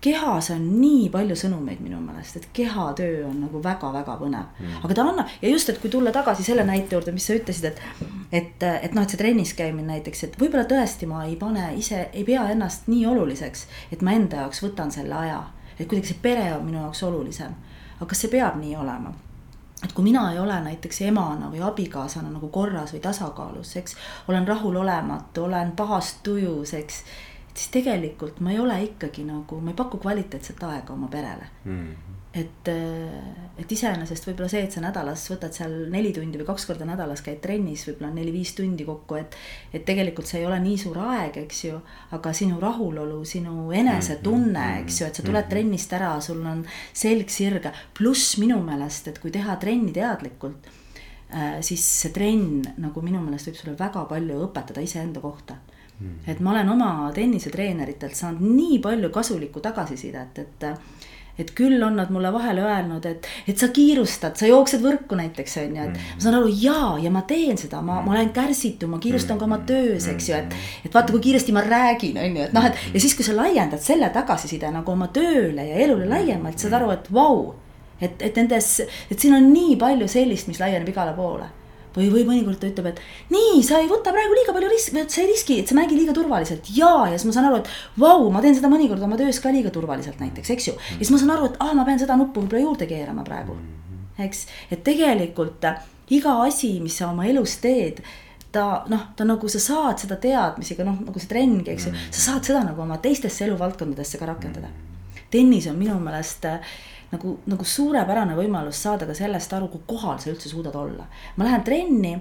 kehas 0.00 0.50
on 0.50 0.64
nii 0.80 1.08
palju 1.12 1.36
sõnumeid 1.36 1.80
minu 1.84 2.00
meelest, 2.00 2.38
et 2.40 2.48
kehatöö 2.56 3.26
on 3.28 3.36
nagu 3.44 3.60
väga-väga 3.64 4.16
põnev 4.20 4.46
mm.. 4.58 4.80
aga 4.84 4.96
ta 4.96 5.04
annab 5.04 5.34
ja 5.42 5.52
just, 5.52 5.68
et 5.68 5.80
kui 5.82 5.92
tulla 5.92 6.12
tagasi 6.14 6.44
selle 6.46 6.64
näite 6.64 6.96
juurde, 6.96 7.12
mis 7.12 7.26
sa 7.28 7.36
ütlesid, 7.36 7.68
et. 7.68 7.82
et, 8.32 8.66
et 8.70 8.96
noh, 8.96 9.04
et 9.04 9.12
see 9.12 9.20
trennis 9.20 9.54
käimine 9.58 9.92
näiteks, 9.92 10.24
et 10.24 10.36
võib-olla 10.40 10.64
tõesti 10.70 11.08
ma 11.10 11.24
ei 11.28 11.36
pane 11.40 11.72
ise, 11.76 12.06
ei 12.12 12.24
pea 12.24 12.48
ennast 12.54 12.88
nii 12.88 13.06
oluliseks, 13.12 13.66
et 13.92 14.04
ma 14.06 14.16
enda 14.16 14.44
jaoks 14.44 14.64
võtan 14.64 14.92
selle 14.94 15.16
aja. 15.20 15.42
et 15.78 15.86
kuidagi 15.88 16.12
see 16.12 16.22
pere 16.22 16.52
on 16.54 16.64
minu 16.64 16.80
jaoks 16.80 17.02
olulisem. 17.08 17.58
aga 17.98 18.08
kas 18.08 18.24
see 18.24 18.32
peab 18.32 18.56
nii 18.60 18.76
olema? 18.76 19.12
et 19.84 19.92
kui 19.96 20.04
mina 20.04 20.26
ei 20.32 20.38
ole 20.38 20.56
näiteks 20.64 21.00
emana 21.08 21.48
või 21.52 21.60
abikaasana 21.64 22.28
nagu 22.32 22.48
korras 22.48 22.92
või 22.96 23.00
tasakaalus, 23.04 23.76
eks. 23.76 23.96
olen 24.28 24.48
rahulolematu, 24.48 25.44
olen 25.44 25.72
pahas 25.76 26.14
tujus, 26.24 26.74
eks 26.74 27.04
siis 27.54 27.70
tegelikult 27.74 28.40
ma 28.40 28.54
ei 28.54 28.60
ole 28.62 28.76
ikkagi 28.84 29.24
nagu, 29.26 29.60
ma 29.60 29.72
ei 29.72 29.78
paku 29.78 29.98
kvaliteetset 30.02 30.62
aega 30.68 30.94
oma 30.94 31.08
perele 31.08 31.46
mm. 31.64 31.78
-hmm. 31.78 32.16
et, 32.40 32.68
äh, 32.68 33.58
et 33.58 33.72
iseenesest 33.72 34.26
võib-olla 34.28 34.48
see, 34.48 34.62
et 34.64 34.72
sa 34.72 34.80
nädalas 34.84 35.26
võtad 35.32 35.56
seal 35.56 35.74
neli 35.90 36.12
tundi 36.16 36.38
või 36.38 36.46
kaks 36.46 36.66
korda 36.66 36.86
nädalas 36.86 37.22
käid 37.26 37.40
trennis, 37.42 37.86
võib-olla 37.88 38.12
neli-viis 38.14 38.54
tundi 38.54 38.84
kokku, 38.84 39.14
et. 39.14 39.36
et 39.72 39.84
tegelikult 39.84 40.26
see 40.26 40.40
ei 40.40 40.46
ole 40.46 40.60
nii 40.60 40.78
suur 40.78 40.98
aeg, 40.98 41.36
eks 41.44 41.64
ju, 41.64 41.80
aga 42.10 42.32
sinu 42.32 42.60
rahulolu, 42.60 43.24
sinu 43.24 43.70
enesetunne, 43.72 44.66
mhm. 44.66 44.82
eks 44.84 45.00
ju, 45.00 45.06
et 45.06 45.14
sa 45.14 45.22
tuled 45.22 45.44
mhm. 45.44 45.50
trennist 45.50 45.92
ära, 45.92 46.20
sul 46.20 46.44
on 46.46 46.64
selg 46.92 47.28
sirge. 47.28 47.72
pluss 47.94 48.38
minu 48.38 48.62
meelest, 48.62 49.08
et 49.08 49.18
kui 49.18 49.30
teha 49.30 49.56
trenni 49.56 49.92
teadlikult 49.92 50.70
äh, 51.34 51.58
siis 51.60 51.82
see 52.02 52.14
trenn 52.14 52.62
nagu 52.78 53.02
minu 53.02 53.20
meelest 53.24 53.50
võib 53.50 53.58
sulle 53.58 53.76
väga 53.78 54.04
palju 54.04 54.40
õpetada 54.46 54.80
iseenda 54.80 55.20
kohta 55.20 55.58
et 56.26 56.40
ma 56.40 56.54
olen 56.54 56.68
oma 56.72 57.10
tennisetreeneritelt 57.14 58.16
saanud 58.16 58.40
nii 58.56 58.78
palju 58.80 59.10
kasulikku 59.10 59.60
tagasisidet, 59.60 60.38
et 60.38 60.68
et 61.40 61.50
küll 61.56 61.80
on 61.82 61.94
nad 61.96 62.10
mulle 62.12 62.28
vahele 62.34 62.60
öelnud, 62.60 63.06
et, 63.06 63.26
et 63.48 63.58
sa 63.58 63.70
kiirustad, 63.72 64.34
sa 64.36 64.48
jooksed 64.50 64.82
võrku 64.84 65.16
näiteks 65.16 65.56
on 65.62 65.76
ju, 65.76 65.84
et 65.86 65.94
mm. 65.94 66.10
ma 66.18 66.24
saan 66.24 66.36
aru, 66.36 66.50
jaa, 66.52 66.90
ja 67.00 67.12
ma 67.14 67.22
teen 67.28 67.56
seda, 67.56 67.80
ma, 67.86 68.00
ma 68.04 68.12
olen 68.12 68.32
kärsitu, 68.36 68.88
ma 68.90 68.98
kiirustan 69.00 69.38
ka 69.40 69.46
oma 69.46 69.60
töös, 69.68 70.08
eks 70.10 70.28
ju, 70.28 70.36
et. 70.36 70.58
et 70.84 70.92
vaata, 70.92 71.14
kui 71.14 71.22
kiiresti 71.30 71.54
ma 71.56 71.62
räägin, 71.64 72.18
on 72.20 72.36
ju, 72.36 72.48
et 72.48 72.56
noh, 72.56 72.66
et 72.68 72.82
ja 72.92 73.00
siis, 73.00 73.14
kui 73.16 73.24
sa 73.24 73.36
laiendad 73.38 73.80
selle 73.84 74.10
tagasiside 74.12 74.68
nagu 74.74 74.92
oma 74.92 75.08
tööle 75.14 75.64
ja 75.70 75.80
elule 75.86 76.10
laiemalt, 76.10 76.60
saad 76.60 76.76
aru, 76.80 76.90
et 76.96 77.08
vau 77.08 77.38
wow, 77.38 77.54
et, 78.00 78.20
et 78.20 78.36
nendes, 78.36 78.68
et 78.84 79.16
siin 79.16 79.38
on 79.38 79.48
nii 79.54 79.78
palju 79.80 80.10
sellist, 80.12 80.50
mis 80.50 80.60
laieneb 80.60 80.92
igale 80.92 81.16
poole 81.16 81.48
või, 81.96 82.08
või 82.12 82.24
mõnikord 82.28 82.60
ta 82.60 82.68
ütleb, 82.70 82.90
et 82.92 83.00
nii, 83.32 83.60
sa 83.66 83.80
ei 83.82 83.88
võta 83.90 84.14
praegu 84.14 84.36
liiga 84.36 84.54
palju 84.56 84.70
riski, 84.70 85.04
sa 85.06 85.22
ei 85.22 85.28
riski, 85.32 85.58
et 85.62 85.70
sa 85.70 85.76
mängi 85.78 85.98
liiga 85.98 86.14
turvaliselt. 86.16 86.70
Ja, 86.76 86.92
ja 87.10 87.18
siis 87.18 87.28
ma 87.28 87.36
saan 87.36 87.50
aru, 87.50 87.60
et 87.62 87.70
vau, 88.00 88.30
ma 88.32 88.42
teen 88.44 88.56
seda 88.58 88.70
mõnikord 88.72 89.02
oma 89.06 89.18
töös 89.20 89.42
ka 89.42 89.52
liiga 89.54 89.72
turvaliselt 89.74 90.22
näiteks, 90.22 90.54
eks 90.54 90.70
ju. 90.70 90.76
ja 90.76 90.98
siis 91.02 91.12
ma 91.14 91.20
saan 91.22 91.34
aru, 91.36 91.50
et 91.50 91.60
aa, 91.62 91.76
ma 91.76 91.86
pean 91.88 92.00
seda 92.02 92.18
nuppu 92.20 92.44
võib-olla 92.44 92.64
juurde 92.64 92.90
keerama 92.90 93.26
praegu, 93.26 93.56
eks, 94.20 94.46
et 94.70 94.84
tegelikult 94.86 95.66
äh, 95.68 95.80
iga 96.16 96.40
asi, 96.46 96.76
mis 96.82 96.98
sa 97.00 97.10
oma 97.10 97.26
elus 97.30 97.58
teed 97.62 98.02
ta 98.50 98.84
noh, 98.90 99.10
ta 99.16 99.24
nagu 99.26 99.48
sa 99.48 99.60
saad 99.62 100.00
seda 100.02 100.16
teadmisega 100.18 100.84
noh, 100.86 100.98
nagu 101.06 101.22
see 101.22 101.30
trenngi, 101.30 101.70
eks 101.70 101.86
ju, 101.86 101.92
sa 102.10 102.22
saad 102.24 102.48
seda 102.48 102.64
nagu 102.66 102.82
oma 102.82 102.98
teistesse 103.02 103.46
eluvaldkondadesse 103.46 104.18
ka 104.18 104.26
rakendada. 104.26 104.70
tennis 105.30 105.68
on 105.70 105.78
minu 105.78 105.94
meelest 106.02 106.44
äh, 106.50 106.58
nagu, 107.10 107.38
nagu 107.46 107.64
suurepärane 107.64 108.36
võimalus 108.38 108.82
saada 108.82 109.06
ka 109.06 109.14
sellest 109.14 109.52
aru, 109.52 109.68
kui 109.68 109.82
kohal 109.86 110.18
sa 110.18 110.30
üldse 110.30 110.48
suudad 110.48 110.74
olla. 110.74 111.06
ma 111.36 111.44
lähen 111.44 111.62
trenni 111.62 112.14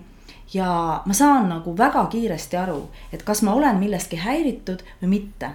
ja 0.53 1.01
ma 1.05 1.13
saan 1.13 1.49
nagu 1.49 1.77
väga 1.77 2.05
kiiresti 2.11 2.57
aru, 2.57 2.83
et 3.11 3.23
kas 3.23 3.41
ma 3.41 3.53
olen 3.53 3.77
millestki 3.79 4.17
häiritud 4.17 4.83
või 5.01 5.09
mitte 5.17 5.53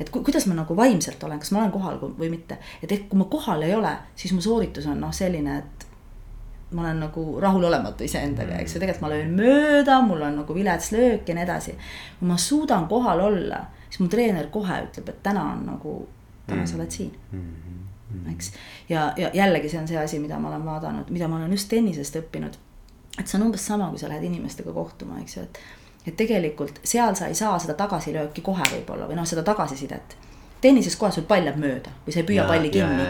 et 0.00 0.10
ku, 0.12 0.20
kuidas 0.20 0.46
ma 0.46 0.54
nagu 0.58 0.76
vaimselt 0.76 1.22
olen, 1.24 1.40
kas 1.40 1.52
ma 1.54 1.62
olen 1.62 1.72
kohal 1.72 2.00
või 2.18 2.28
mitte, 2.30 2.58
et 2.82 2.92
ehk 2.92 3.08
kui 3.10 3.18
ma 3.18 3.28
kohal 3.32 3.62
ei 3.64 3.74
ole, 3.74 3.94
siis 4.16 4.34
mu 4.36 4.42
sooritus 4.44 4.86
on 4.92 5.00
noh, 5.00 5.12
selline, 5.14 5.58
et 5.62 5.86
ma 6.76 6.82
olen 6.82 7.00
nagu 7.06 7.24
rahulolematu 7.40 8.04
iseendaga, 8.04 8.58
eks 8.60 8.76
ju, 8.76 8.82
tegelikult 8.82 9.06
ma 9.06 9.12
löön 9.14 9.32
mööda, 9.38 10.00
mul 10.04 10.24
on 10.26 10.40
nagu 10.42 10.54
vilets 10.54 10.90
löök 10.92 11.28
ja 11.28 11.36
nii 11.38 11.46
edasi. 11.46 11.76
kui 12.18 12.28
ma 12.28 12.36
suudan 12.36 12.88
kohal 12.90 13.22
olla, 13.30 13.62
siis 13.88 14.02
mu 14.02 14.10
treener 14.12 14.50
kohe 14.52 14.82
ütleb, 14.88 15.08
et 15.08 15.22
täna 15.22 15.44
on 15.54 15.64
nagu, 15.70 15.96
täna 16.46 16.62
mm. 16.62 16.66
sa 16.66 16.76
oled 16.76 16.90
siin 16.90 17.12
mm. 17.32 17.40
-hmm. 17.40 17.85
Eks, 18.32 18.52
ja, 18.88 19.12
ja 19.16 19.30
jällegi 19.34 19.68
see 19.72 19.80
on 19.80 19.88
see 19.88 19.98
asi, 19.98 20.20
mida 20.22 20.38
ma 20.38 20.52
olen 20.52 20.64
vaadanud, 20.64 21.10
mida 21.10 21.28
ma 21.28 21.40
olen 21.40 21.56
just 21.56 21.68
tennisest 21.68 22.20
õppinud. 22.20 22.58
et 23.18 23.26
see 23.26 23.40
on 23.40 23.46
umbes 23.48 23.66
sama, 23.66 23.90
kui 23.90 23.98
sa 23.98 24.08
lähed 24.08 24.24
inimestega 24.28 24.72
kohtuma, 24.72 25.20
eks 25.22 25.36
ju, 25.36 25.42
et 25.42 25.60
et 26.06 26.14
tegelikult 26.16 26.78
seal 26.86 27.16
sa 27.18 27.26
ei 27.26 27.34
saa 27.34 27.58
seda 27.58 27.74
tagasilööki 27.74 28.42
kohe 28.46 28.62
võib-olla 28.70 29.08
või 29.10 29.16
noh, 29.18 29.26
seda 29.26 29.42
tagasisidet 29.42 30.14
tennises 30.66 30.96
kohe 30.98 31.12
sul 31.14 31.26
pall 31.28 31.46
läheb 31.46 31.58
mööda 31.62 31.92
või 32.06 32.14
sa 32.14 32.20
ei 32.20 32.26
püüa 32.28 32.42
ja, 32.42 32.46
palli 32.48 32.70
kinni. 32.74 33.06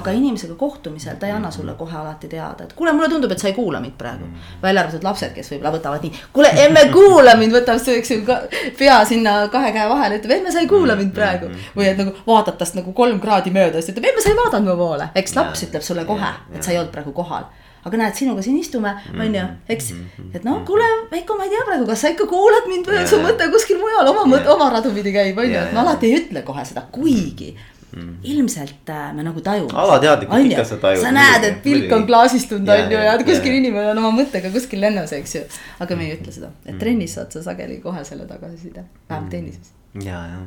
aga 0.00 0.14
inimesega 0.16 0.56
kohtumisel 0.58 1.18
ta 1.20 1.28
ei 1.28 1.34
anna 1.36 1.50
sulle 1.54 1.74
kohe 1.78 1.96
alati 1.96 2.30
teada, 2.30 2.66
et 2.66 2.72
kuule, 2.78 2.94
mulle 2.96 3.08
tundub, 3.12 3.32
et 3.32 3.42
sa 3.42 3.50
ei 3.50 3.56
kuula 3.56 3.80
mind 3.82 3.96
praegu. 3.98 4.26
Mm. 4.26 4.46
välja 4.62 4.82
arvatud 4.84 5.06
lapsed, 5.06 5.34
kes 5.36 5.52
võib-olla 5.52 5.74
võtavad 5.76 6.06
nii, 6.06 6.22
kuule 6.36 6.52
emme 6.64 6.86
kuula 6.94 7.36
mind, 7.40 7.54
võtab 7.56 7.82
ju, 7.86 8.38
pea 8.78 8.96
sinna 9.08 9.36
kahe 9.52 9.72
käe 9.76 9.88
vahele, 9.90 10.20
ütleb 10.20 10.38
emme, 10.38 10.54
sa 10.54 10.64
ei 10.64 10.70
kuula 10.70 10.96
mind 10.98 11.14
praegu. 11.14 11.52
või 11.76 11.90
et 11.90 12.00
nagu 12.00 12.16
vaatad 12.26 12.58
tast 12.58 12.78
nagu 12.78 12.92
kolm 12.96 13.20
kraadi 13.22 13.54
mööda, 13.54 13.80
siis 13.80 13.94
ütleb 13.94 14.10
emme, 14.10 14.24
sa 14.24 14.32
ei 14.32 14.40
vaadanud 14.40 14.72
mu 14.72 14.80
poole, 14.80 15.10
eks 15.14 15.38
laps 15.38 15.68
ütleb 15.68 15.86
sulle 15.86 16.04
kohe, 16.08 16.34
et 16.54 16.62
sa 16.62 16.74
ei 16.74 16.82
olnud 16.82 16.94
praegu 16.94 17.14
kohal 17.16 17.46
aga 17.86 18.00
näed, 18.00 18.16
sinuga 18.18 18.42
siin 18.44 18.58
istume, 18.60 18.90
mm-hmm. 18.92 19.22
on 19.22 19.38
ju, 19.38 19.46
eks. 19.76 19.92
Mm-hmm. 19.94 20.34
et 20.38 20.48
noh, 20.48 20.60
kuule, 20.66 20.88
Veiko, 21.12 21.38
ma 21.38 21.46
ei 21.46 21.54
tea 21.54 21.62
praegu, 21.68 21.86
kas 21.88 22.02
sa 22.04 22.12
ikka 22.14 22.26
kuulad 22.30 22.68
mind 22.70 22.90
või 22.90 23.00
on 23.02 23.08
su 23.10 23.22
mõte 23.22 23.48
kuskil 23.52 23.80
mujal 23.82 24.10
oma 24.12 24.26
mõte, 24.28 24.50
oma 24.52 24.68
radu 24.74 24.92
pidi 24.96 25.14
käib, 25.14 25.38
on 25.38 25.48
ju, 25.50 25.62
et 25.62 25.74
ma 25.76 25.84
alati 25.86 26.10
ei 26.10 26.20
ütle 26.20 26.42
kohe 26.46 26.66
seda, 26.66 26.86
kuigi 26.92 27.54
mm. 27.54 28.12
ilmselt 28.32 28.92
äh, 28.92 29.08
me 29.14 29.24
nagu 29.26 29.40
tajume. 29.44 29.72
alateadlikult 29.84 30.50
ikka 30.50 30.66
sa 30.72 30.80
tajud. 30.82 31.04
sa 31.04 31.14
näed, 31.14 31.48
et 31.50 31.62
pilk 31.64 31.96
on 31.96 32.06
klaasistunud 32.10 32.74
on 32.76 32.92
ju 32.92 33.06
ja 33.06 33.16
kuskil 33.22 33.54
ja. 33.54 33.62
inimene 33.62 33.90
on 33.94 34.04
oma 34.04 34.12
mõttega 34.20 34.52
kuskil 34.54 34.82
lennus, 34.82 35.14
eks 35.16 35.38
ju. 35.38 35.46
aga 35.86 35.98
me 35.98 36.08
ei 36.08 36.18
ütle 36.18 36.34
seda, 36.34 36.52
et 36.66 36.78
trennis 36.82 37.16
saad 37.18 37.34
sa 37.34 37.44
sageli 37.50 37.80
kohe 37.84 38.04
selle 38.08 38.28
tagasiside, 38.28 38.86
vähemalt 39.08 39.34
tennises. 39.34 39.74
ja, 40.02 40.22
ja 40.34 40.44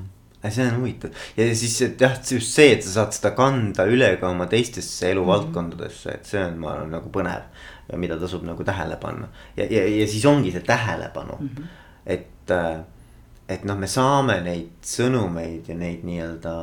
see 0.47 0.67
on 0.67 0.77
huvitav 0.79 1.15
ja 1.37 1.47
siis 1.55 1.75
et 1.83 2.01
jah, 2.01 2.15
just 2.31 2.53
see, 2.55 2.71
et 2.75 2.85
sa 2.85 2.93
saad 2.99 3.15
seda 3.15 3.33
kanda 3.37 3.85
üle 3.91 4.13
ka 4.21 4.29
oma 4.31 4.47
teistesse 4.51 5.11
eluvaldkondadesse, 5.13 6.15
et 6.15 6.29
see 6.29 6.43
on, 6.45 6.55
ma 6.61 6.75
arvan, 6.75 6.93
nagu 6.95 7.11
põnev. 7.13 7.49
ja 7.89 7.97
mida 7.97 8.19
tasub 8.21 8.45
nagu 8.47 8.63
tähele 8.63 8.95
panna 9.01 9.27
ja, 9.57 9.65
ja, 9.65 9.83
ja 9.83 10.07
siis 10.07 10.25
ongi 10.29 10.53
see 10.55 10.63
tähelepanu 10.63 11.39
mm, 11.39 11.49
-hmm. 11.49 11.65
et, 12.05 12.51
äh, 12.55 12.79
et 13.49 13.65
noh, 13.65 13.77
me 13.77 13.87
saame 13.87 14.39
neid 14.45 14.79
sõnumeid 14.85 15.67
ja 15.67 15.75
neid 15.75 16.05
nii-öelda 16.07 16.53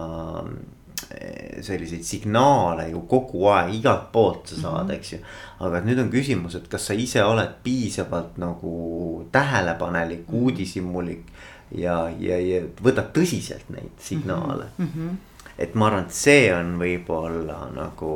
äh, 0.46 1.60
selliseid 1.60 2.04
signaale 2.04 2.88
ju 2.90 3.02
kogu 3.10 3.44
aeg 3.52 3.74
igalt 3.74 4.08
poolt 4.12 4.48
sa 4.48 4.60
saad 4.60 4.84
mm, 4.84 4.88
-hmm. 4.88 4.94
eks 4.94 5.12
ju. 5.12 5.18
aga 5.60 5.80
nüüd 5.80 6.00
on 6.00 6.10
küsimus, 6.10 6.56
et 6.56 6.68
kas 6.68 6.86
sa 6.86 6.94
ise 6.94 7.24
oled 7.24 7.60
piisavalt 7.62 8.38
nagu 8.38 9.28
tähelepanelik 9.32 10.24
mm, 10.28 10.34
-hmm. 10.34 10.42
uudishimulik 10.42 11.26
ja, 11.74 11.96
ja, 12.18 12.38
ja 12.38 12.62
võtab 12.82 13.12
tõsiselt 13.16 13.70
neid 13.74 13.94
signaale 13.98 14.68
mm. 14.78 14.88
-hmm. 14.94 15.16
et 15.58 15.74
ma 15.74 15.86
arvan, 15.86 16.04
et 16.06 16.14
see 16.14 16.50
on 16.54 16.76
võib-olla 16.80 17.60
nagu 17.74 18.12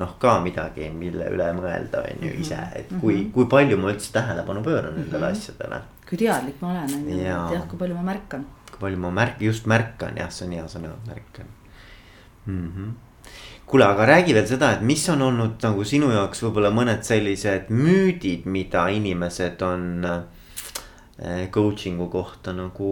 noh, 0.00 0.14
ka 0.18 0.38
midagi, 0.40 0.88
mille 0.96 1.28
üle 1.34 1.50
mõelda, 1.56 2.02
on 2.08 2.24
ju 2.24 2.32
ise, 2.40 2.58
et 2.74 2.88
kui 3.00 3.14
mm, 3.14 3.20
-hmm. 3.20 3.32
kui 3.32 3.46
palju 3.46 3.76
ma 3.76 3.92
üldse 3.92 4.12
tähelepanu 4.12 4.62
pööran 4.62 4.94
nendele 4.94 5.26
mm 5.26 5.34
-hmm. 5.34 5.36
asjadele. 5.36 5.82
kui 6.08 6.18
teadlik 6.18 6.62
ma 6.62 6.70
olen, 6.70 6.94
on 6.94 7.08
ju, 7.08 7.20
et 7.20 7.54
jah, 7.54 7.68
kui 7.68 7.78
palju 7.78 7.94
ma 7.94 8.02
märkan. 8.02 8.46
kui 8.70 8.80
palju 8.80 8.98
ma 8.98 9.10
märk-, 9.10 9.40
just 9.40 9.66
märkan 9.66 10.16
jah, 10.16 10.30
see 10.30 10.46
on 10.46 10.52
hea 10.52 10.64
sõna, 10.64 10.96
märkan 11.06 11.46
mm. 12.46 12.72
-hmm 12.76 12.90
kuule, 13.70 13.84
aga 13.84 14.06
räägi 14.06 14.34
veel 14.34 14.46
seda, 14.46 14.72
et 14.72 14.80
mis 14.80 15.08
on 15.08 15.22
olnud 15.22 15.62
nagu 15.62 15.84
sinu 15.84 16.10
jaoks 16.10 16.42
võib-olla 16.42 16.70
mõned 16.74 17.02
sellised 17.06 17.68
müüdid, 17.70 18.46
mida 18.50 18.88
inimesed 18.88 19.62
on 19.62 20.04
äh, 20.04 20.22
coaching'u 21.52 22.06
kohta 22.08 22.52
nagu 22.56 22.90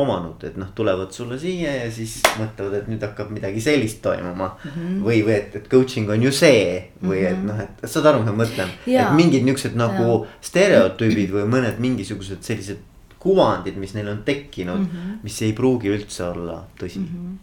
omanud, 0.00 0.40
et 0.48 0.56
noh, 0.56 0.70
tulevad 0.74 1.12
sulle 1.12 1.36
siia 1.40 1.74
ja 1.82 1.90
siis 1.92 2.14
mõtlevad, 2.38 2.78
et 2.78 2.88
nüüd 2.88 3.02
hakkab 3.04 3.28
midagi 3.34 3.60
sellist 3.60 4.00
toimuma 4.04 4.54
mm. 4.54 4.70
-hmm. 4.70 5.02
või, 5.04 5.18
või 5.26 5.34
et, 5.36 5.58
et 5.60 5.68
coaching 5.68 6.08
on 6.10 6.22
ju 6.22 6.32
see 6.32 6.62
või 7.02 7.26
et 7.26 7.36
mhm. 7.36 7.46
noh, 7.50 7.60
et 7.60 7.84
saad 7.84 8.08
aru, 8.08 8.22
mis 8.22 8.32
ma 8.32 8.44
mõtlen. 8.44 8.72
et 8.86 9.12
mingid 9.18 9.44
niuksed 9.44 9.76
nagu 9.76 10.08
ja. 10.08 10.32
stereotüübid 10.48 11.34
või 11.36 11.44
mõned 11.58 11.78
mingisugused 11.78 12.40
sellised 12.40 12.80
kuvandid, 13.22 13.76
mis 13.78 13.92
neil 13.94 14.08
on 14.08 14.22
tekkinud 14.26 14.80
mm, 14.80 14.90
-hmm. 14.92 15.18
mis 15.22 15.42
ei 15.42 15.52
pruugi 15.52 15.92
üldse 15.92 16.24
olla 16.24 16.64
tõsi 16.80 16.98
mm. 16.98 17.08
-hmm 17.14 17.40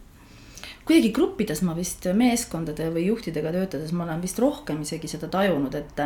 kuidagi 0.90 1.12
gruppides 1.14 1.62
ma 1.62 1.76
vist 1.78 2.08
meeskondade 2.18 2.88
või 2.90 3.04
juhtidega 3.06 3.52
töötades 3.54 3.92
ma 3.94 4.08
olen 4.08 4.22
vist 4.24 4.40
rohkem 4.42 4.82
isegi 4.82 5.08
seda 5.08 5.28
tajunud, 5.28 5.76
et 5.76 6.02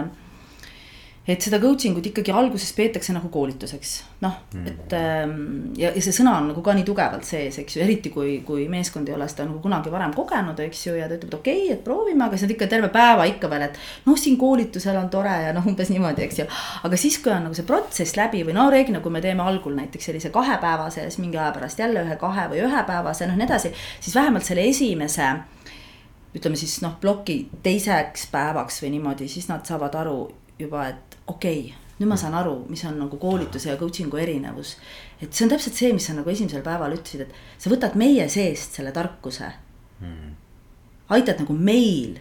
et 1.28 1.39
seda 1.39 1.55
coaching 1.63 1.95
ut 1.95 2.07
ikkagi 2.09 2.34
alguses 2.36 2.74
peetakse 2.76 3.13
nagu 3.15 3.30
koolituseks, 3.32 3.91
noh 4.26 4.34
mm., 4.51 4.65
et 4.67 4.95
ähm, 4.97 5.36
ja, 5.80 5.93
ja 5.95 6.01
see 6.03 6.11
sõna 6.15 6.34
on 6.41 6.49
nagu 6.51 6.63
ka 6.65 6.74
nii 6.76 6.84
tugevalt 6.88 7.24
sees, 7.24 7.61
eks 7.61 7.78
ju, 7.78 7.84
eriti 7.86 8.11
kui, 8.11 8.34
kui 8.43 8.65
meeskond 8.71 9.07
ei 9.07 9.15
ole 9.15 9.30
seda 9.32 9.45
nagu 9.47 9.61
kunagi 9.63 9.93
varem 9.93 10.11
kogenud, 10.17 10.59
eks 10.65 10.82
ju, 10.89 10.97
ja 10.99 11.07
ta 11.07 11.15
ütleb, 11.15 11.32
et 11.32 11.38
okei 11.39 11.61
okay,, 11.61 11.78
et 11.78 11.86
proovime, 11.86 12.26
aga 12.26 12.36
siis 12.36 12.49
nad 12.49 12.55
ikka 12.57 12.67
terve 12.74 12.91
päeva 12.91 13.30
ikka 13.32 13.51
veel, 13.53 13.69
et 13.69 13.80
noh, 14.09 14.19
siin 14.19 14.36
koolitusel 14.41 14.99
on 14.99 15.07
tore 15.13 15.38
ja 15.45 15.55
noh, 15.55 15.71
umbes 15.71 15.93
niimoodi, 15.93 16.26
eks 16.28 16.43
ju. 16.43 16.49
aga 16.89 16.99
siis, 16.99 17.21
kui 17.24 17.32
on 17.32 17.47
nagu 17.47 17.55
see 17.55 17.69
protsess 17.71 18.19
läbi 18.19 18.43
või 18.43 18.57
no 18.59 18.67
reeglina, 18.74 18.99
kui 18.99 19.15
me 19.15 19.24
teeme 19.24 19.47
algul 19.47 19.80
näiteks 19.80 20.11
sellise 20.11 20.34
kahepäevase, 20.36 21.07
siis 21.07 21.24
mingi 21.24 21.39
aja 21.39 21.55
pärast 21.55 21.80
jälle 21.80 22.03
ühe 22.03 22.19
kahe 22.19 22.49
või 22.51 22.65
ühepäevase, 22.67 23.32
noh 23.32 23.39
nii 23.39 23.47
edasi, 23.47 23.71
siis 24.03 24.19
vähemalt 24.19 24.43
selle 24.43 24.67
esimese 24.67 25.32
ütleme 26.36 26.57
siis 26.59 26.82
noh, 26.84 26.97
ploki 26.99 27.45
teiseks 27.63 28.28
päevaks 28.34 28.82
või 28.84 28.95
niimoodi, 28.97 29.32
siis 29.32 29.47
nad 29.47 29.63
saavad 29.69 29.95
aru 30.01 30.17
juba, 30.59 30.88
et 30.89 31.12
okei 31.28 31.59
okay,, 31.59 31.80
nüüd 31.99 32.09
ma 32.09 32.17
saan 32.19 32.36
aru, 32.38 32.57
mis 32.71 32.84
on 32.89 32.97
nagu 32.99 33.17
koolituse 33.21 33.69
ja 33.69 33.78
coaching'u 33.80 34.19
erinevus. 34.19 34.76
et 35.21 35.32
see 35.32 35.45
on 35.45 35.53
täpselt 35.53 35.78
see, 35.78 35.93
mis 35.95 36.09
sa 36.09 36.17
nagu 36.17 36.30
esimesel 36.30 36.65
päeval 36.65 36.95
ütlesid, 36.97 37.28
et 37.28 37.61
sa 37.61 37.71
võtad 37.71 37.97
meie 37.99 38.28
seest 38.30 38.80
selle 38.80 38.91
tarkuse 38.95 39.49
mm.. 40.01 40.36
aitad 41.15 41.43
nagu 41.43 41.53
meil 41.57 42.19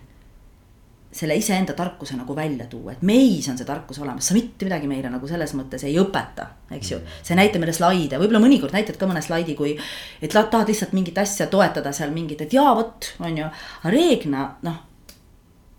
selle 1.13 1.37
iseenda 1.37 1.75
tarkuse 1.77 2.17
nagu 2.17 2.37
välja 2.37 2.65
tuua, 2.73 2.95
et 2.95 3.03
meis 3.05 3.49
on 3.53 3.59
see 3.61 3.69
tarkus 3.69 3.99
olemas, 4.01 4.31
sa 4.31 4.37
mitte 4.37 4.65
midagi 4.65 4.89
meile 4.89 5.11
nagu 5.13 5.29
selles 5.29 5.53
mõttes 5.59 5.85
ei 5.85 5.99
õpeta, 6.01 6.47
eks 6.73 6.93
ju. 6.95 7.01
Mm. 7.03 7.19
sa 7.21 7.35
ei 7.35 7.41
näita 7.43 7.61
meile 7.61 7.75
slaide, 7.77 8.21
võib-olla 8.21 8.41
mõnikord 8.41 8.73
näitad 8.73 8.97
ka 9.01 9.09
mõne 9.11 9.21
slaidi, 9.25 9.57
kui. 9.59 9.75
et 10.23 10.33
tahad 10.33 10.73
lihtsalt 10.73 10.95
mingit 10.97 11.19
asja 11.21 11.51
toetada 11.53 11.93
seal 11.93 12.15
mingit, 12.17 12.41
et 12.41 12.57
jaa, 12.57 12.73
vot, 12.79 13.13
on 13.21 13.43
ju, 13.43 13.51
aga 13.83 13.93
reeglina 13.93 14.47
noh 14.65 14.81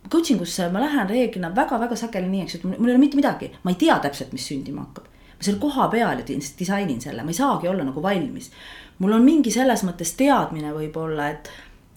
coaching 0.10 0.42
usse 0.42 0.70
ma 0.72 0.82
lähen 0.84 1.10
reeglina 1.10 1.52
väga-väga 1.56 1.96
sageli 1.96 2.30
nii, 2.30 2.46
eks 2.46 2.56
ju, 2.56 2.60
et 2.60 2.80
mul 2.80 2.90
ei 2.90 2.96
ole 2.96 3.02
mitte 3.02 3.20
midagi, 3.20 3.52
ma 3.64 3.72
ei 3.72 3.80
tea 3.80 3.98
täpselt, 4.04 4.34
mis 4.36 4.48
sündima 4.48 4.86
hakkab. 4.86 5.10
ma 5.38 5.46
seal 5.48 5.60
kohapeal 5.60 6.24
disainin 6.28 7.02
selle, 7.02 7.24
ma 7.24 7.32
ei 7.32 7.38
saagi 7.38 7.68
olla 7.68 7.84
nagu 7.84 8.02
valmis. 8.02 8.52
mul 9.00 9.14
on 9.14 9.24
mingi 9.24 9.52
selles 9.52 9.84
mõttes 9.84 10.16
teadmine 10.18 10.74
võib-olla, 10.74 11.30
et 11.30 11.50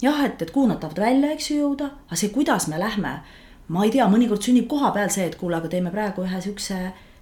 jah, 0.03 0.25
et, 0.25 0.43
et 0.43 0.51
kuhu 0.51 0.69
nad 0.69 0.81
tahavad 0.81 1.01
välja, 1.01 1.33
eks 1.33 1.51
ju, 1.51 1.59
jõuda, 1.61 1.91
aga 2.07 2.17
see, 2.21 2.33
kuidas 2.35 2.69
me 2.69 2.81
lähme. 2.81 3.21
ma 3.69 3.85
ei 3.85 3.91
tea, 3.91 4.07
mõnikord 4.07 4.45
sünnib 4.47 4.69
koha 4.71 4.93
peal 4.95 5.11
see, 5.11 5.27
et 5.27 5.35
kuule, 5.37 5.57
aga 5.57 5.69
teeme 5.69 5.91
praegu 5.91 6.23
ühe 6.23 6.41
siukse, 6.41 6.77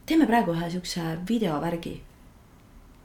teeme 0.06 0.26
praegu 0.28 0.52
ühe 0.52 0.70
siukse 0.70 1.02
videovärgi. 1.28 2.00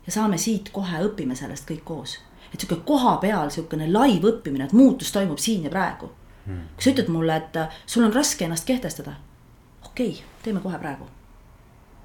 ja 0.06 0.12
saame 0.12 0.38
siit 0.38 0.74
kohe, 0.74 1.04
õpime 1.08 1.36
sellest 1.36 1.70
kõik 1.70 1.84
koos. 1.86 2.18
et 2.54 2.60
sihuke 2.60 2.82
koha 2.86 3.18
peal 3.18 3.50
sihukene 3.50 3.88
live 3.88 4.28
õppimine, 4.34 4.66
et 4.66 4.74
muutus 4.74 5.12
toimub 5.12 5.38
siin 5.38 5.64
ja 5.64 5.70
praegu. 5.70 6.12
Kui 6.46 6.84
sa 6.84 6.94
ütled 6.94 7.10
mulle, 7.14 7.36
et 7.36 7.58
äh, 7.62 7.80
sul 7.86 8.06
on 8.08 8.14
raske 8.14 8.46
ennast 8.46 8.68
kehtestada. 8.68 9.16
okei 9.86 10.12
okay,, 10.12 10.24
teeme 10.44 10.60
kohe 10.60 10.78
praegu. 10.80 11.08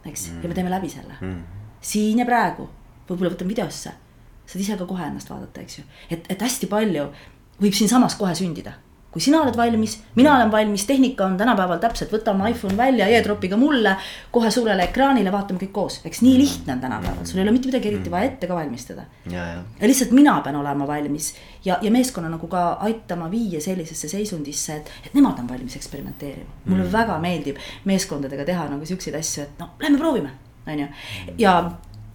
eks 0.06 0.30
mm., 0.30 0.42
ja 0.42 0.48
me 0.48 0.54
teeme 0.54 0.70
läbi 0.70 0.88
selle 0.88 1.14
mm.. 1.20 1.42
siin 1.80 2.18
ja 2.18 2.26
praegu, 2.28 2.68
võib-olla 3.08 3.34
võtan 3.34 3.48
videosse. 3.48 3.92
saad 4.46 4.60
ise 4.60 4.76
ka 4.76 4.86
kohe 4.86 5.06
ennast 5.06 5.30
vaadata, 5.30 5.60
eks 5.60 5.78
ju, 5.78 5.84
et, 6.10 6.26
et 6.28 6.42
hästi 6.42 6.66
palju 6.66 7.08
võib 7.60 7.76
siinsamas 7.76 8.16
kohe 8.20 8.34
sündida 8.34 8.74
kui 9.14 9.22
sina 9.22 9.40
oled 9.44 9.54
valmis, 9.56 9.94
mina 10.18 10.34
olen 10.34 10.50
valmis, 10.50 10.84
tehnika 10.88 11.26
on 11.28 11.36
tänapäeval 11.38 11.78
täpselt, 11.82 12.10
võta 12.12 12.32
oma 12.34 12.48
iPhone 12.50 12.74
välja 12.76 13.06
e-tropiga 13.14 13.56
mulle. 13.56 13.94
kohe 14.34 14.50
suurele 14.50 14.88
ekraanile, 14.88 15.30
vaatame 15.32 15.60
kõik 15.60 15.72
koos, 15.72 16.00
eks 16.04 16.22
nii 16.26 16.38
lihtne 16.38 16.74
on 16.74 16.80
tänapäeval, 16.82 17.24
sul 17.24 17.38
ei 17.38 17.44
ole 17.44 17.52
mitte 17.54 17.70
midagi 17.70 17.92
eriti 17.92 18.10
vaja 18.10 18.30
ette 18.32 18.50
ka 18.50 18.54
valmistada. 18.58 19.04
ja 19.30 19.46
lihtsalt 19.80 20.10
mina 20.10 20.34
pean 20.40 20.56
olema 20.56 20.86
valmis 20.86 21.34
ja, 21.64 21.78
ja 21.82 21.90
meeskonna 21.90 22.28
nagu 22.28 22.48
ka 22.50 22.64
aitama 22.88 23.30
viia 23.30 23.60
sellisesse 23.60 24.08
seisundisse, 24.08 24.76
et, 24.76 24.90
et 25.06 25.14
nemad 25.14 25.38
on 25.38 25.48
valmis 25.48 25.76
eksperimenteerima. 25.76 26.50
mulle 26.64 26.84
mm. 26.84 26.92
väga 26.92 27.18
meeldib 27.18 27.62
meeskondadega 27.84 28.44
teha 28.44 28.66
nagu 28.74 28.86
siukseid 28.86 29.14
asju, 29.20 29.46
et 29.46 29.62
no 29.62 29.70
lähme 29.82 29.98
proovime 29.98 30.34
on 30.66 30.78
ju. 30.78 30.88
ja, 31.38 31.54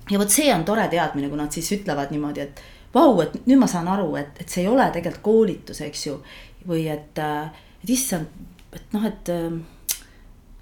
ja 0.10 0.20
vot 0.20 0.36
see 0.36 0.52
on 0.54 0.68
tore 0.68 0.88
teadmine, 0.92 1.30
kui 1.30 1.40
nad 1.40 1.56
siis 1.56 1.72
ütlevad 1.80 2.12
niimoodi, 2.12 2.44
et 2.44 2.62
vau, 2.94 3.20
et 3.24 3.36
nüüd 3.46 3.60
ma 3.62 3.68
saan 3.70 3.90
aru, 3.92 4.14
et, 4.20 4.40
et 4.42 4.50
see 4.50 4.66
ei 4.66 4.72
ole 4.72 4.88
tegelikult 4.94 5.24
koolitus, 5.26 5.82
eks 5.86 6.08
ju. 6.08 6.20
Või 6.70 6.86
et, 6.92 7.20
et 7.20 7.92
issand, 7.92 8.30
et 8.76 8.96
noh, 8.96 9.06
et, 9.10 9.34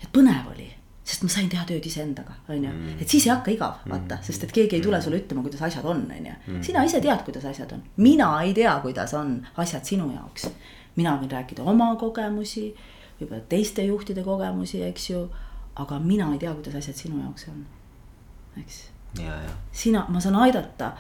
et 0.02 0.10
põnev 0.16 0.52
oli 0.56 0.72
sest 1.08 1.24
ma 1.24 1.32
sain 1.32 1.48
teha 1.48 1.64
tööd 1.68 1.86
iseendaga, 1.88 2.36
on 2.52 2.58
ju, 2.60 2.72
mm. 2.72 2.98
et 3.00 3.08
siis 3.12 3.26
ei 3.28 3.32
hakka 3.32 3.54
igav, 3.54 3.78
vaata, 3.88 4.18
mm. 4.18 4.26
sest 4.28 4.44
et 4.44 4.54
keegi 4.56 4.76
ei 4.76 4.84
tule 4.84 5.00
sulle 5.04 5.22
ütlema, 5.22 5.44
kuidas 5.46 5.64
asjad 5.70 5.86
on, 5.88 6.02
on 6.04 6.26
ju. 6.28 6.34
Mm. 6.50 6.66
sina 6.68 6.84
ise 6.84 7.00
tead, 7.04 7.22
kuidas 7.24 7.46
asjad 7.48 7.72
on, 7.78 7.86
mina 8.04 8.28
ei 8.44 8.52
tea, 8.58 8.74
kuidas 8.84 9.14
on 9.16 9.38
asjad 9.64 9.88
sinu 9.88 10.10
jaoks. 10.12 10.50
mina 10.98 11.14
võin 11.22 11.32
rääkida 11.32 11.64
oma 11.64 11.94
kogemusi, 11.96 12.66
võib-olla 13.22 13.40
teiste 13.48 13.86
juhtide 13.86 14.24
kogemusi, 14.26 14.82
eks 14.90 15.10
ju. 15.10 15.24
aga 15.80 16.00
mina 16.04 16.28
ei 16.34 16.42
tea, 16.44 16.52
kuidas 16.58 16.76
asjad 16.82 17.00
sinu 17.06 17.22
jaoks 17.22 17.48
on, 17.54 17.64
eks. 18.60 18.82
sina, 19.72 20.06
ma 20.10 20.20
saan 20.20 20.36
aidata 20.44 20.92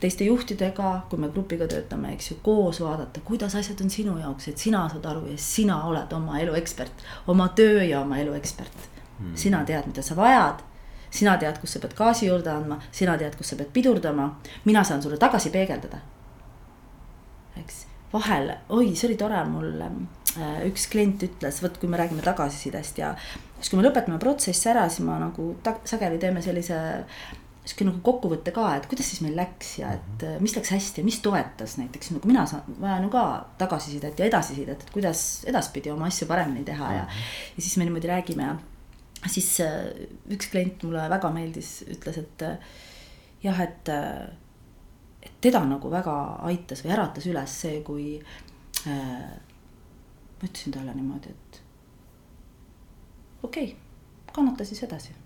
teiste 0.00 0.24
juhtidega, 0.24 0.92
kui 1.10 1.18
me 1.18 1.30
grupiga 1.34 1.66
töötame, 1.70 2.12
eks 2.14 2.30
ju, 2.30 2.36
koos 2.42 2.80
vaadata, 2.82 3.20
kuidas 3.26 3.56
asjad 3.58 3.80
on 3.82 3.90
sinu 3.90 4.14
jaoks, 4.20 4.48
et 4.52 4.62
sina 4.62 4.84
saad 4.92 5.06
aru 5.10 5.26
ja 5.32 5.38
sina 5.42 5.80
oled 5.88 6.12
oma 6.14 6.38
elu 6.42 6.54
ekspert, 6.60 7.04
oma 7.26 7.48
töö 7.58 7.82
ja 7.82 8.00
oma 8.00 8.20
elu 8.22 8.36
ekspert 8.38 8.86
mm.. 9.18 9.34
sina 9.34 9.64
tead, 9.66 9.90
mida 9.90 10.02
sa 10.02 10.16
vajad. 10.16 10.62
sina 11.10 11.36
tead, 11.40 11.58
kus 11.58 11.72
sa 11.72 11.82
pead 11.82 11.96
gaasi 11.98 12.28
juurde 12.28 12.50
andma, 12.52 12.78
sina 12.92 13.16
tead, 13.18 13.36
kus 13.36 13.50
sa 13.54 13.56
pead 13.56 13.72
pidurdama, 13.74 14.30
mina 14.64 14.84
saan 14.84 15.02
sulle 15.02 15.18
tagasi 15.18 15.50
peegeldada. 15.50 16.00
eks 17.56 17.86
vahel, 18.12 18.52
oi, 18.68 18.94
see 18.96 19.08
oli 19.10 19.18
tore, 19.20 19.40
mul 19.50 19.82
äh, 19.84 20.62
üks 20.68 20.86
klient 20.92 21.22
ütles, 21.26 21.60
vot 21.64 21.76
kui 21.80 21.90
me 21.90 21.98
räägime 22.00 22.24
tagasisidest 22.24 23.00
ja 23.02 23.12
siis, 23.58 23.68
kui 23.68 23.80
me 23.80 23.84
lõpetame 23.84 24.20
protsessi 24.22 24.70
ära, 24.72 24.86
siis 24.88 25.04
ma 25.06 25.18
nagu 25.20 25.50
sageli 25.88 26.20
teeme 26.22 26.42
sellise 26.44 26.78
sihuke 27.68 27.84
nagu 27.84 28.00
kokkuvõte 28.04 28.52
ka, 28.56 28.64
et 28.78 28.86
kuidas 28.88 29.10
siis 29.10 29.20
meil 29.24 29.36
läks 29.36 29.74
ja 29.82 29.92
et 29.98 30.24
äh, 30.24 30.38
mis 30.40 30.54
läks 30.56 30.72
hästi 30.72 31.02
ja 31.02 31.08
mis 31.08 31.20
toetas 31.24 31.76
näiteks 31.80 32.14
nagu 32.14 32.30
mina 32.30 32.46
saan, 32.48 32.64
vajan 32.80 33.04
ju 33.04 33.10
ka 33.12 33.24
tagasisidet 33.60 34.20
ja 34.20 34.28
edasisidet, 34.30 34.86
et 34.86 34.92
kuidas 34.94 35.24
edaspidi 35.48 35.92
oma 35.92 36.08
asju 36.08 36.28
paremini 36.30 36.64
teha 36.64 36.92
ja. 36.96 37.04
ja 37.04 37.64
siis 37.64 37.76
me 37.76 37.84
niimoodi 37.84 38.08
räägime 38.08 38.48
ja 38.48 38.56
siis 39.28 39.50
äh, 39.64 39.90
üks 40.32 40.48
klient 40.52 40.86
mulle 40.86 41.04
väga 41.12 41.32
meeldis, 41.34 41.72
ütles, 41.92 42.22
et 42.22 42.46
äh, 42.46 42.72
jah, 43.44 43.60
et, 43.66 43.92
et 45.22 45.36
teda 45.44 45.62
nagu 45.68 45.92
väga 45.92 46.16
aitas 46.48 46.82
või 46.86 46.96
äratas 46.96 47.28
üles 47.30 47.60
see, 47.66 47.82
kui 47.86 48.16
äh,. 48.88 49.28
ma 50.38 50.46
ütlesin 50.46 50.74
talle 50.74 50.94
niimoodi, 50.94 51.34
et 51.34 51.62
okei 53.42 53.72
okay,, 53.72 53.76
kannata 54.32 54.64
siis 54.64 54.82
edasi. 54.86 55.17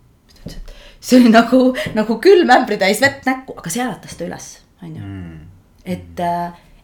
Ütles, 0.42 0.58
et 0.58 0.74
see 1.00 1.20
oli 1.20 1.32
nagu, 1.32 1.62
nagu 1.94 2.18
külm 2.22 2.50
ämbritäis 2.56 3.00
vett 3.02 3.26
näkku, 3.28 3.56
aga 3.58 3.72
see 3.72 3.84
äratas 3.84 4.18
ta 4.18 4.26
üles, 4.28 4.50
on 4.82 4.92
ju. 4.96 5.06
Mm. 5.06 5.40
et, 5.84 6.22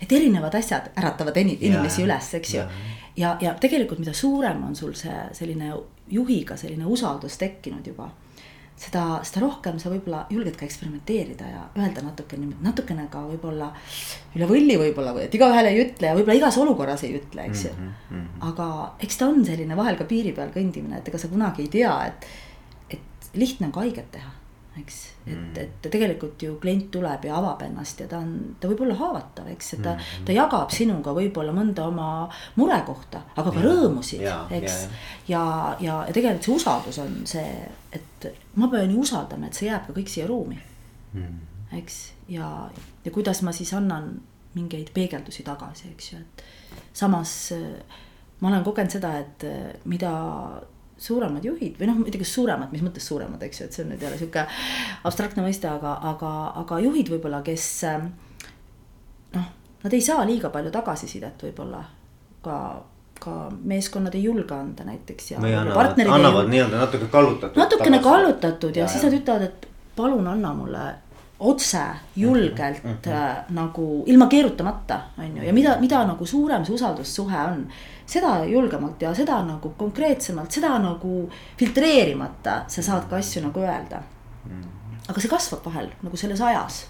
et 0.03 0.13
erinevad 0.13 0.55
asjad 0.59 0.91
äratavad 0.97 1.37
inimesi 1.37 2.03
ja, 2.03 2.07
üles, 2.07 2.33
eks 2.41 2.55
ju. 2.55 2.65
ja, 3.17 3.37
ja 3.43 3.55
tegelikult, 3.61 4.03
mida 4.03 4.17
suurem 4.17 4.65
on 4.71 4.77
sul 4.79 4.97
see 4.99 5.21
selline 5.37 5.75
juhiga 6.11 6.57
selline 6.57 6.87
usaldus 6.87 7.37
tekkinud 7.39 7.87
juba. 7.87 8.11
seda, 8.79 9.19
seda 9.27 9.41
rohkem 9.43 9.79
sa 9.83 9.91
võib-olla 9.91 10.21
julged 10.31 10.55
ka 10.55 10.63
eksperimenteerida 10.63 11.47
ja 11.51 11.63
öelda 11.83 12.03
natukene, 12.07 12.53
natukene 12.63 13.09
ka 13.11 13.25
võib-olla 13.27 13.73
üle 14.37 14.47
võlli 14.47 14.77
võib-olla 14.79 15.15
või 15.17 15.25
et 15.27 15.35
igaühele 15.35 15.73
ei 15.73 15.81
ütle 15.83 16.13
ja 16.13 16.15
võib-olla 16.15 16.37
igas 16.39 16.59
olukorras 16.63 17.03
ei 17.03 17.17
ütle, 17.19 17.49
eks 17.51 17.65
ju 17.67 17.73
mm. 17.75 17.89
-hmm. 18.11 18.29
aga 18.53 18.69
eks 19.03 19.19
ta 19.19 19.27
on 19.27 19.43
selline 19.45 19.77
vahel 19.77 19.99
ka 19.99 20.07
piiri 20.07 20.33
peal 20.37 20.55
kõndimine, 20.55 21.01
et 21.01 21.11
ega 21.11 21.19
sa 21.19 21.31
kunagi 21.33 21.67
ei 21.67 21.73
tea, 21.75 21.97
et 22.07 22.31
lihtne 23.35 23.67
on 23.67 23.73
ka 23.73 23.81
haiget 23.81 24.13
teha 24.13 24.39
eks, 24.81 24.99
et, 25.27 25.33
mm. 25.33 25.57
et 25.63 25.89
tegelikult 25.91 26.43
ju 26.43 26.57
klient 26.63 26.89
tuleb 26.95 27.27
ja 27.29 27.37
avab 27.39 27.63
ennast 27.67 28.01
ja 28.03 28.09
ta 28.11 28.21
on, 28.23 28.33
ta 28.61 28.71
võib 28.71 28.83
olla 28.87 28.97
haavatav, 28.99 29.49
eks, 29.53 29.73
et 29.75 29.83
ta 29.83 29.95
mm, 29.95 30.05
-hmm. 30.05 30.27
ta 30.29 30.37
jagab 30.37 30.75
sinuga 30.75 31.15
võib-olla 31.17 31.55
mõnda 31.57 31.87
oma 31.89 32.09
murekohta, 32.57 33.23
aga 33.37 33.53
ka 33.55 33.59
ja, 33.59 33.67
rõõmusid, 33.67 34.25
eks. 34.61 34.79
ja, 35.29 35.43
ja, 35.43 35.45
ja, 35.81 35.99
ja 36.09 36.15
tegelikult 36.15 36.49
see 36.49 36.55
usaldus 36.55 37.01
on 37.05 37.21
see, 37.27 37.69
et 37.93 38.29
ma 38.55 38.71
pean 38.73 38.91
ju 38.91 39.05
usaldama, 39.05 39.47
et 39.47 39.59
see 39.59 39.69
jääb 39.69 39.87
ka 39.89 39.97
kõik 39.99 40.13
siia 40.13 40.27
ruumi 40.27 40.59
mm. 40.59 41.23
-hmm. 41.23 41.79
eks, 41.79 42.01
ja, 42.29 42.71
ja 43.05 43.11
kuidas 43.11 43.43
ma 43.43 43.53
siis 43.53 43.73
annan 43.75 44.21
mingeid 44.55 44.91
peegeldusi 44.95 45.43
tagasi, 45.43 45.93
eks 45.95 46.13
ju, 46.13 46.19
et 46.19 46.45
samas 46.93 47.53
ma 48.41 48.49
olen 48.49 48.65
kogenud 48.65 48.91
seda, 48.91 49.19
et 49.19 49.45
mida 49.85 50.13
suuremad 50.99 51.45
juhid 51.45 51.79
või 51.79 51.91
noh, 51.91 52.01
tea, 52.09 52.21
kas 52.23 52.35
suuremad, 52.35 52.73
mis 52.75 52.83
mõttes 52.83 53.07
suuremad, 53.07 53.43
eks 53.47 53.61
ju, 53.61 53.69
et 53.69 53.77
see 53.77 53.85
on 53.85 53.93
nüüd 53.93 54.03
jälle 54.03 54.19
sihuke 54.19 54.45
abstraktne 55.09 55.45
mõiste, 55.47 55.71
aga, 55.71 55.95
aga, 56.11 56.35
aga 56.65 56.81
juhid 56.83 57.13
võib-olla, 57.15 57.43
kes 57.47 57.67
noh, 59.35 59.49
nad 59.85 59.95
ei 59.95 60.05
saa 60.05 60.27
liiga 60.29 60.51
palju 60.55 60.75
tagasisidet 60.75 61.49
võib-olla 61.49 61.85
ka 62.45 62.59
ka 63.19 63.49
meeskonnad 63.51 64.15
ei 64.15 64.23
julge 64.23 64.55
anda 64.55 64.85
näiteks 64.87 65.33
ja. 65.33 65.41
või 65.43 65.55
annavad, 65.59 65.99
annavad 66.07 66.51
nii-öelda 66.53 66.79
natuke 66.85 67.09
kallutatud. 67.11 67.59
natukene 67.59 67.99
kallutatud 67.99 68.77
ja, 68.77 68.85
ja 68.85 68.91
siis 68.93 69.03
nad 69.03 69.17
ütlevad, 69.17 69.49
et 69.49 69.67
palun 69.97 70.27
anna 70.31 70.53
mulle 70.55 70.85
otse, 71.39 71.83
julgelt 72.17 72.85
mm 72.85 72.91
-hmm. 72.91 73.53
nagu 73.55 74.03
ilma 74.07 74.27
keerutamata, 74.27 75.01
on 75.19 75.37
ju, 75.37 75.43
ja 75.43 75.53
mida, 75.53 75.77
mida 75.81 76.05
nagu 76.05 76.27
suurem 76.27 76.65
see 76.65 76.75
usaldussuhe 76.75 77.39
on 77.45 77.67
seda 78.07 78.45
julgemalt 78.45 79.03
ja 79.03 79.15
seda 79.15 79.43
nagu 79.43 79.71
konkreetsemalt, 79.77 80.51
seda 80.53 80.79
nagu 80.79 81.31
filtreerimata 81.57 82.63
sa 82.67 82.83
saad 82.83 83.09
ka 83.11 83.17
asju 83.17 83.43
nagu 83.43 83.61
öelda. 83.61 84.03
aga 85.09 85.21
see 85.21 85.31
kasvab 85.31 85.65
vahel 85.65 85.89
nagu 86.03 86.17
selles 86.17 86.41
ajas. 86.41 86.87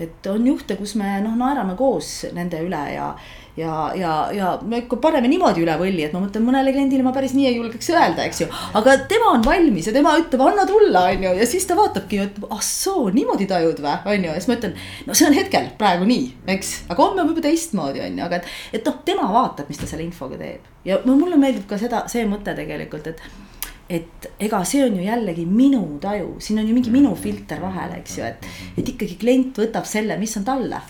Et 0.00 0.26
on 0.30 0.46
juhte, 0.46 0.76
kus 0.80 0.94
me 1.00 1.18
noh, 1.24 1.36
naerame 1.36 1.76
koos 1.76 2.22
nende 2.32 2.60
üle 2.64 2.82
ja 2.94 3.12
ja, 3.56 3.92
ja, 3.94 4.12
ja 4.32 4.58
me 4.64 4.78
ikka 4.82 4.96
paneme 5.02 5.28
niimoodi 5.28 5.60
üle 5.64 5.74
võlli, 5.80 6.06
et 6.06 6.14
ma 6.16 6.22
mõtlen, 6.22 6.44
mõnele 6.46 6.72
kliendile 6.72 7.04
ma 7.04 7.12
päris 7.12 7.34
nii 7.36 7.50
ei 7.50 7.58
julgeks 7.58 7.90
öelda, 7.92 8.24
eks 8.24 8.42
ju. 8.44 8.48
aga 8.78 8.96
tema 9.10 9.34
on 9.34 9.44
valmis 9.44 9.88
ja 9.88 9.94
tema 9.94 10.14
ütleb, 10.20 10.40
anna 10.46 10.64
tulla, 10.68 11.04
on 11.12 11.26
ju, 11.26 11.34
ja 11.36 11.48
siis 11.48 11.68
ta 11.68 11.76
vaatabki, 11.76 12.22
et 12.24 12.40
ah 12.48 12.64
soo, 12.64 13.10
niimoodi 13.12 13.48
tajud 13.50 13.84
või, 13.84 13.98
on 14.14 14.26
ju, 14.28 14.32
ja 14.32 14.40
siis 14.40 14.48
ma 14.48 14.58
ütlen. 14.58 14.74
no 15.06 15.18
see 15.18 15.28
on 15.28 15.36
hetkel 15.36 15.68
praegu 15.78 16.08
nii, 16.08 16.26
eks, 16.56 16.74
aga 16.88 17.00
homme 17.02 17.26
võib-olla 17.26 17.48
teistmoodi, 17.50 18.04
on 18.06 18.20
ju, 18.20 18.26
aga 18.30 18.40
et, 18.40 18.50
et 18.80 18.88
noh, 18.88 19.00
tema 19.04 19.28
vaatab, 19.36 19.68
mis 19.68 19.80
ta 19.80 19.90
selle 19.90 20.06
infoga 20.08 20.40
teeb. 20.40 20.68
ja 20.88 21.02
mulle 21.04 21.36
meeldib 21.36 21.68
ka 21.68 21.80
seda, 21.80 22.06
see 22.12 22.24
mõte 22.28 22.56
tegelikult, 22.56 23.12
et 23.12 23.51
et 23.92 24.30
ega 24.40 24.62
see 24.64 24.82
on 24.86 24.96
ju 24.96 25.04
jällegi 25.04 25.44
minu 25.46 25.82
taju, 26.00 26.36
siin 26.40 26.62
on 26.62 26.68
ju 26.68 26.74
mingi 26.74 26.90
minu 26.94 27.12
filter 27.18 27.60
vahel, 27.60 27.98
eks 27.98 28.18
ju, 28.18 28.24
et, 28.24 28.50
et 28.78 28.88
ikkagi 28.94 29.18
klient 29.20 29.58
võtab 29.62 29.88
selle, 29.88 30.16
mis 30.20 30.36
on 30.40 30.46
talle 30.48 30.80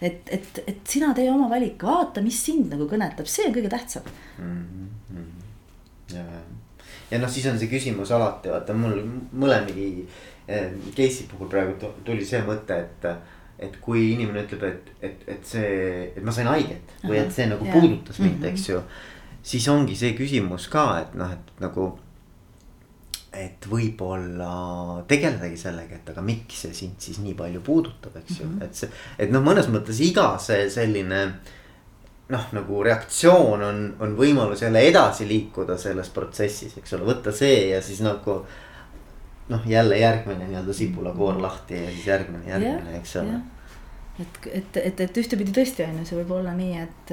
et, 0.00 0.28
et, 0.28 0.60
et 0.66 0.80
sina 0.88 1.12
tee 1.16 1.28
oma 1.32 1.48
valik, 1.50 1.80
vaata, 1.82 2.22
mis 2.24 2.38
sind 2.48 2.72
nagu 2.72 2.88
kõnetab, 2.90 3.28
see 3.30 3.48
on 3.48 3.56
kõige 3.56 3.72
tähtsam 3.72 4.04
mm. 4.38 4.88
-hmm. 5.12 5.30
ja, 6.14 6.24
ja 7.10 7.20
noh, 7.22 7.32
siis 7.32 7.46
on 7.50 7.58
see 7.58 7.70
küsimus 7.72 8.12
alati 8.12 8.52
vaata 8.52 8.76
mul 8.76 8.98
mõlemini 9.32 9.88
eh, 10.48 10.68
case'i 10.92 11.28
puhul 11.30 11.50
praegu 11.52 11.92
tuli 12.04 12.24
see 12.24 12.42
mõte, 12.46 12.84
et. 12.84 13.10
et 13.58 13.76
kui 13.80 14.10
inimene 14.12 14.42
ütleb, 14.44 14.64
et, 14.68 14.88
et, 15.00 15.22
et 15.32 15.46
see, 15.48 15.68
et 16.12 16.22
ma 16.22 16.32
sain 16.32 16.44
haiget 16.50 16.90
või 17.06 17.16
et 17.16 17.30
see 17.32 17.46
nagu 17.48 17.64
ja. 17.64 17.72
puudutas 17.72 18.18
mind 18.20 18.42
-hmm. 18.42 18.50
eks 18.50 18.68
ju. 18.68 18.82
siis 19.42 19.68
ongi 19.72 19.96
see 19.96 20.12
küsimus 20.12 20.68
ka, 20.68 21.00
et 21.00 21.14
noh, 21.14 21.32
et 21.32 21.60
nagu 21.64 21.86
et 23.40 23.66
võib-olla 23.70 25.02
tegeledagi 25.08 25.58
sellega, 25.60 26.00
et 26.00 26.10
aga 26.12 26.24
miks 26.24 26.64
see 26.64 26.74
sind 26.76 27.00
siis 27.02 27.20
nii 27.22 27.34
palju 27.38 27.62
puudutab, 27.66 28.16
eks 28.20 28.40
ju 28.40 28.46
mm, 28.46 28.58
-hmm. 28.58 28.64
et 28.64 28.74
see, 28.74 28.90
et 29.18 29.32
noh, 29.32 29.44
mõnes 29.44 29.68
mõttes 29.72 30.00
iga 30.04 30.34
see 30.42 30.70
selline. 30.70 31.22
noh, 32.28 32.46
nagu 32.52 32.82
reaktsioon 32.82 33.60
on, 33.62 33.82
on 34.02 34.16
võimalus 34.18 34.62
jälle 34.62 34.80
edasi 34.82 35.28
liikuda 35.28 35.76
selles 35.78 36.08
protsessis, 36.10 36.72
eks 36.76 36.92
ole, 36.92 37.04
võtta 37.06 37.32
see 37.32 37.68
ja 37.68 37.82
siis 37.82 38.00
nagu. 38.00 38.44
noh, 39.48 39.66
jälle 39.66 39.98
järgmine 39.98 40.48
nii-öelda 40.48 40.72
sibulakoor 40.72 41.42
lahti 41.42 41.74
ja 41.84 41.90
siis 41.90 42.06
järgmine, 42.06 42.48
järgmine, 42.48 42.96
eks 42.98 43.16
ole 43.16 43.40
et, 44.20 44.46
et, 44.52 44.76
et, 44.76 45.00
et 45.00 45.18
ühtepidi 45.20 45.52
tõesti 45.54 45.84
on 45.84 46.00
ju, 46.00 46.08
see 46.08 46.18
võib 46.20 46.32
olla 46.38 46.54
nii, 46.56 46.76
et, 46.82 47.12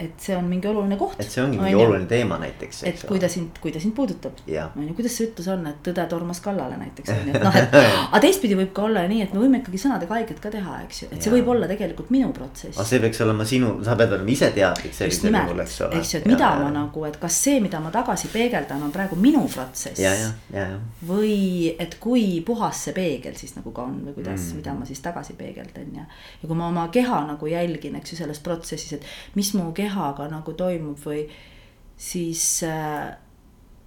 et 0.00 0.22
see 0.22 0.36
on 0.36 0.46
mingi 0.48 0.68
oluline 0.68 0.96
koht. 0.96 1.18
et 1.20 1.28
see 1.28 1.42
ongi 1.42 1.58
mingi 1.60 1.76
on 1.76 1.82
oluline 1.84 2.06
teema 2.08 2.38
näiteks. 2.40 2.82
et 2.88 3.02
kui 3.08 3.20
ta 3.20 3.28
sind, 3.28 3.58
kui 3.60 3.72
ta 3.72 3.80
sind 3.82 3.94
puudutab. 3.96 4.38
on 4.48 4.86
ju, 4.86 4.94
kuidas 4.96 5.16
see 5.18 5.28
ütlus 5.28 5.48
on, 5.52 5.66
et 5.68 5.82
tõde 5.84 6.06
tormas 6.08 6.40
kallale 6.44 6.78
näiteks 6.80 7.12
on 7.14 7.28
ju, 7.28 7.34
et 7.36 7.44
noh, 7.44 7.58
et. 7.60 7.76
aga 8.08 8.20
teistpidi 8.24 8.56
võib 8.58 8.72
ka 8.76 8.86
olla 8.88 9.04
nii, 9.10 9.22
et 9.26 9.34
me 9.36 9.42
võime 9.42 9.60
ikkagi 9.60 9.82
sõnadega 9.84 10.16
haiget 10.16 10.40
ka 10.40 10.52
teha, 10.54 10.78
eks 10.86 11.02
ju, 11.02 11.10
et 11.10 11.20
see 11.20 11.30
ja. 11.30 11.34
võib 11.36 11.50
olla 11.54 11.68
tegelikult 11.70 12.12
minu 12.14 12.30
protsess. 12.36 12.78
aga 12.78 12.86
see 12.88 13.02
peaks 13.04 13.20
olema 13.26 13.46
sinu, 13.52 13.74
sa 13.86 13.96
pead 14.00 14.14
olema 14.16 14.34
ise 14.34 14.50
teadlik 14.56 14.96
sellisel 14.96 15.36
juhul, 15.36 15.64
eks 15.66 15.76
ole. 15.86 16.00
eks 16.00 16.14
ju, 16.14 16.22
et 16.22 16.30
mida 16.32 16.48
ja, 16.48 16.62
ma 16.62 16.68
ja. 16.68 16.74
nagu, 16.78 17.04
et 17.10 17.20
kas 17.20 17.40
see, 17.44 17.60
mida 17.64 17.82
ma 17.84 17.92
tagasi 17.94 18.32
peegeldan, 18.32 18.86
on 18.88 18.94
praegu 18.94 19.18
minu 19.20 19.44
protsess. 19.52 20.00
või 21.06 21.74
et 21.76 21.98
kui 22.00 22.40
puhas 22.46 22.86
see 22.86 22.96
peegel 22.96 23.36
siis 23.36 23.52
nagu 23.58 23.72
ka 23.76 23.84
on 23.84 24.00
või 24.06 24.16
kuidas 24.16 24.48
mm., 24.48 24.60
mida 24.60 24.74
ma 24.76 24.88
siis 24.88 25.02
tagasi 25.04 25.36
peegeldan 25.38 25.92
ja. 25.96 26.06
ja 26.40 26.48
kui 26.48 26.56
ma 26.56 26.68
oma 26.70 26.86
keha 26.92 27.22
nagu 27.28 27.50
jälgin, 27.50 27.96
eks 28.00 28.14
ju, 28.14 28.20
selles 28.22 28.40
protsessis, 28.44 28.98
et 28.98 29.36
mis 29.38 29.52
mu 29.58 29.70
kehaga 29.90 30.30
nagu 30.30 30.54
toimub 30.56 31.02
või 31.04 31.26
siis 32.00 32.62
äh, 32.64 33.10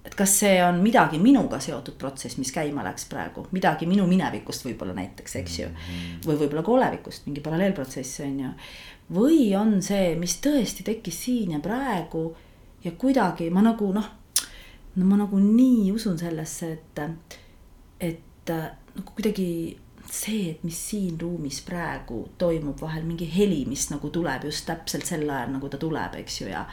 et 0.04 0.14
kas 0.14 0.34
see 0.42 0.56
on 0.62 0.82
midagi 0.84 1.18
minuga 1.22 1.58
seotud 1.62 1.96
protsess, 2.00 2.36
mis 2.36 2.52
käima 2.52 2.84
läks 2.84 3.06
praegu, 3.08 3.46
midagi 3.56 3.88
minu 3.88 4.04
minevikust 4.08 4.66
võib-olla 4.66 4.96
näiteks, 4.98 5.36
eks 5.40 5.54
ju. 5.62 5.68
või 6.26 6.36
võib-olla 6.42 6.64
ka 6.64 6.74
olevikust, 6.74 7.24
mingi 7.28 7.44
paralleelprotsess 7.44 8.20
on 8.26 8.42
ju. 8.42 8.50
või 9.16 9.38
on 9.56 9.78
see, 9.84 10.12
mis 10.20 10.36
tõesti 10.44 10.84
tekkis 10.84 11.22
siin 11.26 11.56
ja 11.56 11.62
praegu 11.64 12.26
ja 12.84 12.92
kuidagi 13.00 13.48
ma 13.50 13.64
nagu 13.64 13.88
noh, 13.96 14.10
no 14.94 15.08
ma 15.08 15.16
nagu 15.24 15.40
nii 15.40 15.88
usun 15.94 16.20
sellesse, 16.20 16.72
et, 16.76 17.38
et 18.12 18.52
nagu 18.52 19.16
kuidagi 19.16 19.48
see, 20.10 20.50
et 20.50 20.64
mis 20.66 20.78
siin 20.90 21.18
ruumis 21.20 21.60
praegu 21.66 22.24
toimub, 22.38 22.80
vahel 22.80 23.04
mingi 23.06 23.28
heli, 23.30 23.64
mis 23.68 23.88
nagu 23.92 24.10
tuleb 24.12 24.48
just 24.48 24.66
täpselt 24.68 25.06
sel 25.08 25.28
ajal, 25.28 25.54
nagu 25.56 25.70
ta 25.70 25.80
tuleb, 25.80 26.18
eks 26.22 26.42
ju, 26.42 26.50
ja 26.52 26.64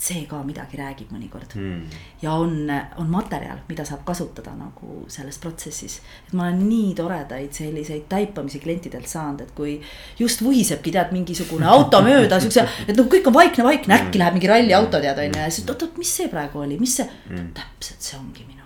et 0.00 0.06
see 0.06 0.22
ka 0.28 0.38
midagi 0.46 0.78
räägib 0.80 1.10
mõnikord 1.12 1.52
mm.. 1.58 1.96
ja 2.22 2.32
on, 2.40 2.54
on 2.70 3.08
materjal, 3.12 3.58
mida 3.68 3.84
saab 3.84 4.00
kasutada 4.08 4.54
nagu 4.56 5.02
selles 5.12 5.36
protsessis. 5.42 5.98
et 6.26 6.32
ma 6.32 6.46
olen 6.46 6.62
nii 6.64 6.94
toredaid 6.96 7.52
selliseid 7.52 8.06
taipamisi 8.08 8.62
klientidelt 8.64 9.08
saanud, 9.10 9.44
et 9.44 9.52
kui 9.56 9.76
just 10.18 10.40
vuhisebki, 10.44 10.94
tead, 10.96 11.12
mingisugune 11.12 11.68
auto 11.68 12.00
mööda, 12.06 12.40
siukse, 12.42 12.64
et 12.86 12.96
noh, 12.96 13.10
kõik 13.12 13.28
on 13.28 13.36
vaikne, 13.36 13.66
vaikne, 13.66 13.98
äkki 13.98 14.14
hmm. 14.14 14.22
läheb 14.24 14.38
mingi 14.38 14.52
ralliauto, 14.54 15.02
tead, 15.04 15.20
on 15.20 15.36
ju, 15.36 15.44
ja 15.44 15.52
siis 15.52 15.68
oot-oot, 15.68 16.00
mis 16.00 16.14
see 16.20 16.32
praegu 16.32 16.64
oli, 16.64 16.80
mis 16.80 16.96
see 17.02 17.06
mm., 17.10 17.52
täpselt 17.60 18.10
see 18.10 18.16
ongi 18.20 18.48
minu 18.48 18.59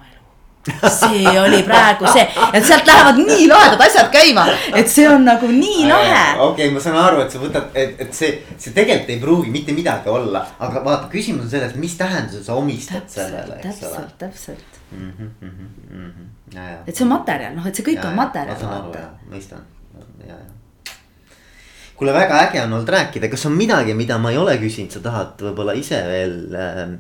see 0.73 1.41
oli 1.41 1.63
praegu 1.67 2.09
see, 2.13 2.25
et 2.53 2.65
sealt 2.65 2.87
lähevad 2.89 3.19
nii 3.21 3.49
lahedad 3.51 3.83
asjad 3.85 4.11
käima, 4.13 4.47
et 4.75 4.89
see 4.91 5.07
on 5.09 5.27
nagu 5.27 5.49
nii 5.51 5.85
lahe. 5.89 6.23
okei 6.39 6.69
okay,, 6.69 6.71
ma 6.75 6.81
saan 6.81 6.99
aru, 7.03 7.21
et 7.25 7.35
sa 7.35 7.43
võtad, 7.43 7.69
et, 7.77 8.01
et 8.01 8.17
see, 8.17 8.33
see 8.57 8.73
tegelikult 8.77 9.13
ei 9.13 9.21
pruugi 9.21 9.53
mitte 9.55 9.77
midagi 9.77 10.13
olla, 10.13 10.45
aga 10.65 10.85
vaata, 10.87 11.11
küsimus 11.13 11.47
on 11.47 11.53
selles, 11.53 11.77
mis 11.81 11.97
tähenduse 12.01 12.43
sa 12.47 12.57
omistad 12.61 13.05
täpselt, 13.05 13.29
sellele, 13.29 13.61
eks 13.61 13.85
ole. 13.85 13.93
täpselt, 13.93 14.19
täpselt 14.19 14.81
mm. 14.91 15.13
-hmm, 15.13 15.31
mm 15.41 16.11
-hmm. 16.11 16.33
Ja, 16.55 16.69
ja. 16.71 16.79
et 16.87 16.97
see 16.97 17.05
on 17.05 17.13
materjal, 17.13 17.55
noh, 17.57 17.67
et 17.67 17.75
see 17.75 17.87
kõik 17.87 18.03
ja, 18.03 18.11
on 18.11 18.17
materjal. 18.17 18.57
ma 18.57 18.61
saan 18.61 18.75
aru 18.81 18.93
ja, 18.95 19.09
mõistan, 19.31 19.65
ja, 20.27 20.35
ja. 20.35 20.95
kuule, 21.97 22.13
väga 22.13 22.41
äge 22.49 22.63
on 22.63 22.73
olnud 22.73 22.89
rääkida, 22.89 23.29
kas 23.29 23.47
on 23.47 23.53
midagi, 23.53 23.95
mida 23.95 24.19
ma 24.19 24.31
ei 24.31 24.39
ole 24.39 24.57
küsinud, 24.59 24.93
sa 24.93 25.01
tahad 25.01 25.41
võib-olla 25.41 25.75
ise 25.77 26.01
veel 26.09 26.39
äh, 26.55 26.95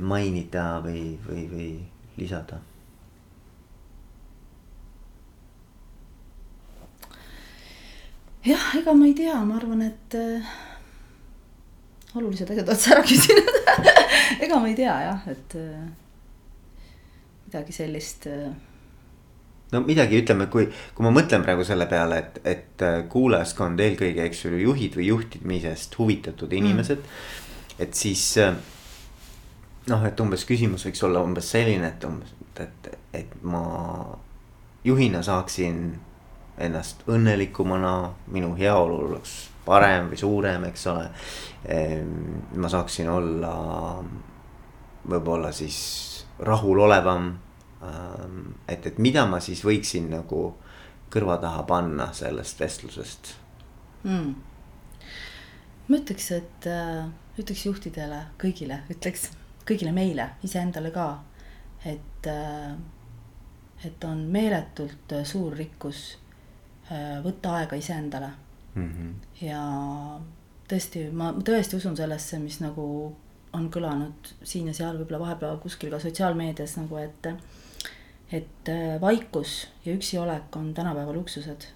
mainida 0.00 0.80
või, 0.84 1.18
või, 1.28 1.48
või 1.50 1.72
lisada? 2.20 2.60
jah, 8.44 8.70
ega 8.76 8.92
ma 8.92 9.08
ei 9.08 9.14
tea, 9.16 9.38
ma 9.44 9.56
arvan, 9.56 9.82
et 9.86 10.16
äh, 10.20 10.54
olulised 12.14 12.50
asjad 12.50 12.68
oled 12.68 12.80
sa 12.80 12.94
ära 12.94 13.04
küsinud 13.06 13.56
ega 14.44 14.60
ma 14.60 14.68
ei 14.68 14.76
tea 14.78 14.94
jah, 15.06 15.26
et 15.32 15.56
äh, 15.58 15.86
midagi 17.46 17.76
sellist 17.76 18.28
äh, 18.28 18.52
no 19.72 19.80
midagi, 19.86 20.20
ütleme, 20.22 20.46
kui, 20.52 20.68
kui 20.94 21.06
ma 21.06 21.12
mõtlen 21.14 21.44
praegu 21.46 21.64
selle 21.66 21.88
peale, 21.90 22.20
et, 22.20 22.38
et 22.44 22.84
äh, 22.84 23.00
kuulajaskond 23.10 23.80
eelkõige, 23.80 24.28
eks 24.28 24.44
ju, 24.44 24.54
juhid 24.66 25.00
või 25.00 25.08
juhtimisest 25.10 25.98
huvitatud 25.98 26.52
inimesed 26.54 27.00
mm.. 27.00 27.82
et 27.86 27.98
siis 27.98 28.26
äh, 28.42 28.54
noh, 29.90 30.04
et 30.06 30.20
umbes 30.20 30.44
küsimus 30.48 30.86
võiks 30.88 31.02
olla 31.06 31.22
umbes 31.24 31.50
selline, 31.54 31.92
et 31.94 32.04
umbes, 32.08 32.34
et, 32.60 32.90
et 33.12 33.34
ma 33.42 33.64
juhina 34.84 35.22
saaksin 35.24 35.86
ennast 36.64 37.02
õnnelikumana, 37.10 37.94
minu 38.32 38.54
heaolu 38.58 39.00
oleks 39.08 39.34
parem 39.64 40.10
või 40.12 40.20
suurem, 40.20 40.68
eks 40.68 40.86
ole. 40.92 41.06
Ma 42.54 42.70
saaksin 42.70 43.08
olla 43.10 43.54
võib-olla 45.08 45.50
siis 45.52 45.78
rahulolevam. 46.44 47.32
Et, 48.68 48.86
et 48.86 48.98
mida 49.02 49.26
ma 49.28 49.40
siis 49.44 49.64
võiksin 49.64 50.06
nagu 50.12 50.44
kõrva 51.14 51.36
taha 51.42 51.62
panna 51.68 52.08
sellest 52.16 52.60
vestlusest 52.62 53.34
mm.? 54.08 54.30
ma 55.88 55.98
ütleks, 56.00 56.30
et 56.32 56.68
äh, 56.70 57.04
ütleks 57.36 57.66
juhtidele, 57.66 58.22
kõigile, 58.40 58.80
ütleks 58.92 59.28
kõigile 59.68 59.92
meile, 59.92 60.28
iseendale 60.44 60.92
ka. 60.94 61.08
et, 61.84 62.26
äh, 62.26 62.72
et 63.84 64.04
on 64.04 64.22
meeletult 64.32 65.12
äh, 65.12 65.24
suur 65.28 65.52
rikkus 65.52 66.16
äh, 66.90 67.20
võtta 67.24 67.58
aega 67.58 67.76
iseendale 67.76 68.30
mm. 68.74 68.92
-hmm. 68.92 69.10
ja 69.44 69.60
tõesti, 70.68 71.10
ma 71.12 71.32
tõesti 71.32 71.76
usun 71.76 71.96
sellesse, 71.96 72.38
mis 72.38 72.60
nagu 72.60 72.86
on 73.52 73.70
kõlanud 73.70 74.32
siin 74.42 74.66
ja 74.66 74.74
seal, 74.74 74.96
võib-olla 74.98 75.20
vahepeal 75.26 75.58
kuskil 75.60 75.90
ka 75.90 76.00
sotsiaalmeedias 76.00 76.76
nagu, 76.76 76.96
et 76.96 77.28
et 78.32 78.68
vaikus 79.00 79.68
ja 79.84 79.92
üksiolek 79.92 80.56
on 80.56 80.74
tänapäeva 80.74 81.12
luksused. 81.12 81.66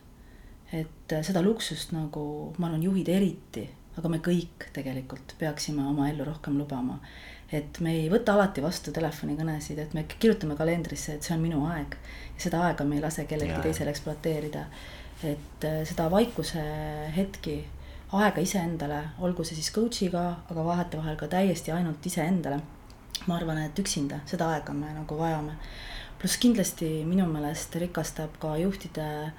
et 0.72 1.12
seda 1.22 1.42
luksust 1.42 1.92
nagu 1.92 2.54
ma 2.58 2.66
arvan, 2.66 2.82
juhid 2.82 3.08
eriti, 3.08 3.68
aga 3.96 4.08
me 4.08 4.18
kõik 4.18 4.70
tegelikult 4.72 5.34
peaksime 5.38 5.86
oma 5.86 6.08
ellu 6.08 6.24
rohkem 6.24 6.58
lubama 6.58 6.98
et 7.52 7.80
me 7.80 7.94
ei 7.96 8.08
võta 8.12 8.34
alati 8.36 8.62
vastu 8.62 8.92
telefonikõnesid, 8.92 9.80
et 9.80 9.94
me 9.96 10.04
kirjutame 10.10 10.56
kalendrisse, 10.58 11.16
et 11.16 11.24
see 11.24 11.34
on 11.36 11.42
minu 11.42 11.64
aeg. 11.70 11.96
ja 12.36 12.44
seda 12.44 12.62
aega 12.66 12.84
me 12.84 12.98
ei 12.98 13.02
lase 13.02 13.24
kellelgi 13.24 13.60
teisel 13.64 13.88
ekspluateerida. 13.88 14.64
et 15.24 15.64
äh, 15.64 15.82
seda 15.88 16.10
vaikuse 16.10 16.62
hetki, 17.16 17.64
aega 18.12 18.40
iseendale, 18.40 19.02
olgu 19.18 19.44
see 19.44 19.56
siis 19.56 19.70
coach'iga, 19.74 20.24
aga 20.50 20.64
vahetevahel 20.64 21.16
ka 21.16 21.28
täiesti 21.28 21.72
ainult 21.72 22.06
iseendale. 22.06 22.60
ma 23.26 23.36
arvan, 23.36 23.58
et 23.64 23.78
üksinda 23.78 24.20
seda 24.26 24.52
aega 24.54 24.72
me 24.72 24.92
nagu 24.94 25.18
vajame. 25.18 25.56
pluss 26.18 26.36
kindlasti 26.36 27.04
minu 27.06 27.26
meelest 27.32 27.74
rikastab 27.74 28.36
ka 28.38 28.56
juhtide 28.58 29.32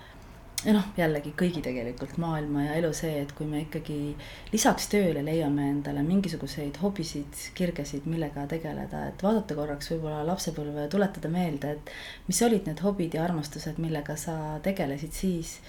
ja 0.66 0.74
noh, 0.76 0.88
jällegi 0.98 1.32
kõigi 1.40 1.62
tegelikult 1.64 2.18
maailma 2.22 2.66
ja 2.66 2.78
elu 2.80 2.90
see, 2.96 3.22
et 3.24 3.32
kui 3.36 3.48
me 3.48 3.62
ikkagi 3.64 4.16
lisaks 4.52 4.90
tööle 4.92 5.24
leiame 5.26 5.70
endale 5.72 6.04
mingisuguseid 6.06 6.82
hobisid, 6.84 7.44
kirgesid, 7.58 8.08
millega 8.10 8.46
tegeleda, 8.52 9.06
et 9.12 9.24
vaadata 9.24 9.56
korraks 9.56 9.94
võib-olla 9.94 10.26
lapsepõlve 10.28 10.88
ja 10.88 10.92
tuletada 10.92 11.32
meelde, 11.32 11.78
et 11.78 11.94
mis 12.28 12.42
olid 12.48 12.68
need 12.68 12.84
hobid 12.84 13.16
ja 13.16 13.24
armastused, 13.28 13.80
millega 13.80 14.18
sa 14.20 14.36
tegelesid 14.66 15.16
siis. 15.16 15.60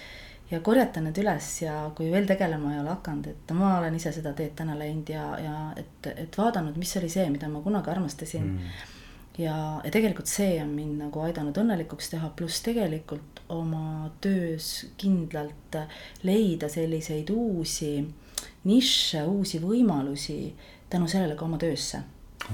Ja 0.51 0.59
korjata 0.59 0.99
need 0.99 1.15
üles 1.21 1.45
ja 1.61 1.75
kui 1.95 2.09
veel 2.11 2.25
tegelema 2.27 2.73
ei 2.73 2.81
ole 2.81 2.91
hakanud, 2.91 3.29
et 3.31 3.53
ma 3.55 3.77
olen 3.77 3.95
ise 3.95 4.11
seda 4.11 4.33
teed 4.35 4.51
täna 4.59 4.75
läinud 4.75 5.07
ja, 5.07 5.27
ja 5.39 5.59
et, 5.79 6.09
et 6.11 6.35
vaadanud, 6.37 6.75
mis 6.75 6.91
oli 6.99 7.07
see, 7.09 7.29
mida 7.31 7.47
ma 7.47 7.63
kunagi 7.63 7.93
armastasin. 7.93 8.49
Mm 8.57 8.97
ja, 9.41 9.55
ja 9.83 9.91
tegelikult 9.93 10.29
see 10.29 10.55
on 10.63 10.71
mind 10.75 10.99
nagu 11.05 11.23
aidanud 11.25 11.57
õnnelikuks 11.57 12.11
teha, 12.13 12.31
pluss 12.35 12.63
tegelikult 12.65 13.41
oma 13.51 14.11
töös 14.23 14.71
kindlalt 15.01 15.77
leida 16.23 16.69
selliseid 16.71 17.29
uusi 17.33 17.93
nišše, 18.69 19.25
uusi 19.27 19.61
võimalusi 19.61 20.39
tänu 20.89 21.07
sellele 21.11 21.35
ka 21.35 21.45
oma 21.45 21.59
töösse 21.61 22.03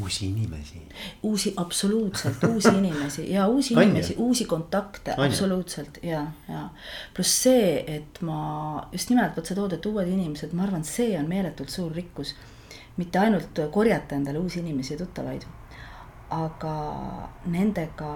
uusi 0.01 0.25
inimesi. 0.25 0.81
uusi, 1.23 1.53
absoluutselt 1.57 2.43
uusi 2.43 2.69
inimesi 2.81 3.31
ja 3.31 3.47
uusi 3.47 3.73
inimesi, 3.73 4.15
uusi 4.17 4.45
kontakte, 4.45 5.13
absoluutselt 5.17 5.99
ja, 6.03 6.25
ja. 6.49 6.69
pluss 7.13 7.43
see, 7.43 7.83
et 7.87 8.21
ma 8.21 8.87
just 8.91 9.09
nimelt 9.09 9.37
vot 9.37 9.45
sa 9.45 9.55
tood, 9.55 9.77
et 9.77 9.85
uued 9.85 10.07
inimesed, 10.07 10.53
ma 10.53 10.67
arvan, 10.67 10.83
see 10.83 11.15
on 11.19 11.29
meeletult 11.29 11.71
suur 11.73 11.91
rikkus. 11.95 12.35
mitte 12.97 13.19
ainult 13.19 13.59
korjata 13.71 14.15
endale 14.15 14.39
uusi 14.39 14.59
inimesi 14.59 14.93
ja 14.93 14.97
tuttavaid 14.97 15.45
aga 16.29 16.73
nendega 17.45 18.09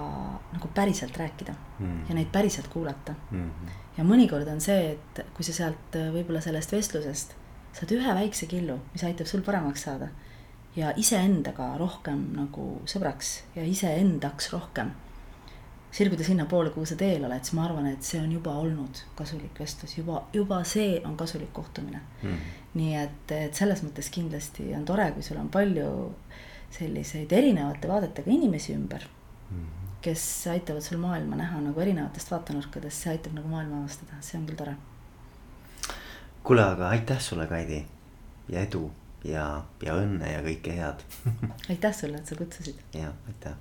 nagu 0.51 0.71
päriselt 0.75 1.17
rääkida 1.17 1.53
mm. 1.79 2.01
ja 2.09 2.15
neid 2.15 2.31
päriselt 2.31 2.67
kuulata 2.67 3.13
mm. 3.31 3.45
-hmm. 3.45 3.77
ja 3.97 4.03
mõnikord 4.03 4.49
on 4.51 4.61
see, 4.61 4.91
et 4.91 5.21
kui 5.35 5.45
sa 5.47 5.53
sealt 5.53 5.95
äh, 5.95 6.11
võib-olla 6.13 6.41
sellest 6.41 6.71
vestlusest 6.71 7.35
saad 7.73 7.91
ühe 7.95 8.15
väikse 8.15 8.45
killu, 8.51 8.79
mis 8.93 9.03
aitab 9.07 9.27
sul 9.27 9.41
paremaks 9.41 9.87
saada 9.87 10.09
ja 10.75 10.91
iseendaga 10.95 11.77
rohkem 11.77 12.27
nagu 12.35 12.81
sõbraks 12.85 13.41
ja 13.55 13.63
iseendaks 13.67 14.51
rohkem 14.53 14.91
sirguda 15.91 16.23
sinnapoole, 16.23 16.69
kuhu 16.71 16.85
sa 16.87 16.95
teel 16.95 17.25
oled, 17.27 17.43
siis 17.43 17.55
ma 17.57 17.65
arvan, 17.67 17.89
et 17.91 18.05
see 18.07 18.19
on 18.21 18.31
juba 18.31 18.53
olnud 18.61 19.01
kasulik 19.15 19.59
vestlus, 19.59 19.97
juba, 19.97 20.21
juba 20.33 20.61
see 20.67 21.01
on 21.03 21.17
kasulik 21.19 21.51
kohtumine 21.53 21.99
mm.. 22.21 22.37
nii 22.79 22.93
et, 22.95 23.33
et 23.35 23.57
selles 23.59 23.83
mõttes 23.83 24.07
kindlasti 24.13 24.69
on 24.77 24.85
tore, 24.87 25.09
kui 25.15 25.25
sul 25.25 25.39
on 25.41 25.51
palju 25.51 25.89
selliseid 26.71 27.31
erinevate 27.31 27.87
vaadetega 27.87 28.31
inimesi 28.31 28.73
ümber 28.73 29.03
mm. 29.51 29.57
-hmm. 29.57 29.89
kes 30.01 30.47
aitavad 30.51 30.81
sul 30.81 30.97
maailma 30.97 31.35
näha 31.35 31.61
nagu 31.61 31.79
erinevatest 31.79 32.31
vaatenurkadest, 32.31 33.03
see 33.03 33.11
aitab 33.11 33.33
nagu 33.39 33.47
maailma 33.47 33.81
avastada, 33.83 34.21
see 34.21 34.39
on 34.39 34.45
küll 34.45 34.57
tore. 34.63 34.75
kuule, 36.43 36.63
aga 36.63 36.89
aitäh 36.89 37.19
sulle, 37.19 37.47
Kaidi 37.47 37.85
ja 38.49 38.61
edu 38.61 38.91
ja, 39.23 39.63
ja 39.81 39.95
õnne 39.95 40.31
ja 40.33 40.41
kõike 40.45 40.77
head 40.77 41.03
aitäh 41.69 41.93
sulle, 41.95 42.17
et 42.17 42.25
sa 42.25 42.35
kutsusid. 42.35 42.79
ja 42.93 43.13
aitäh 43.27 43.53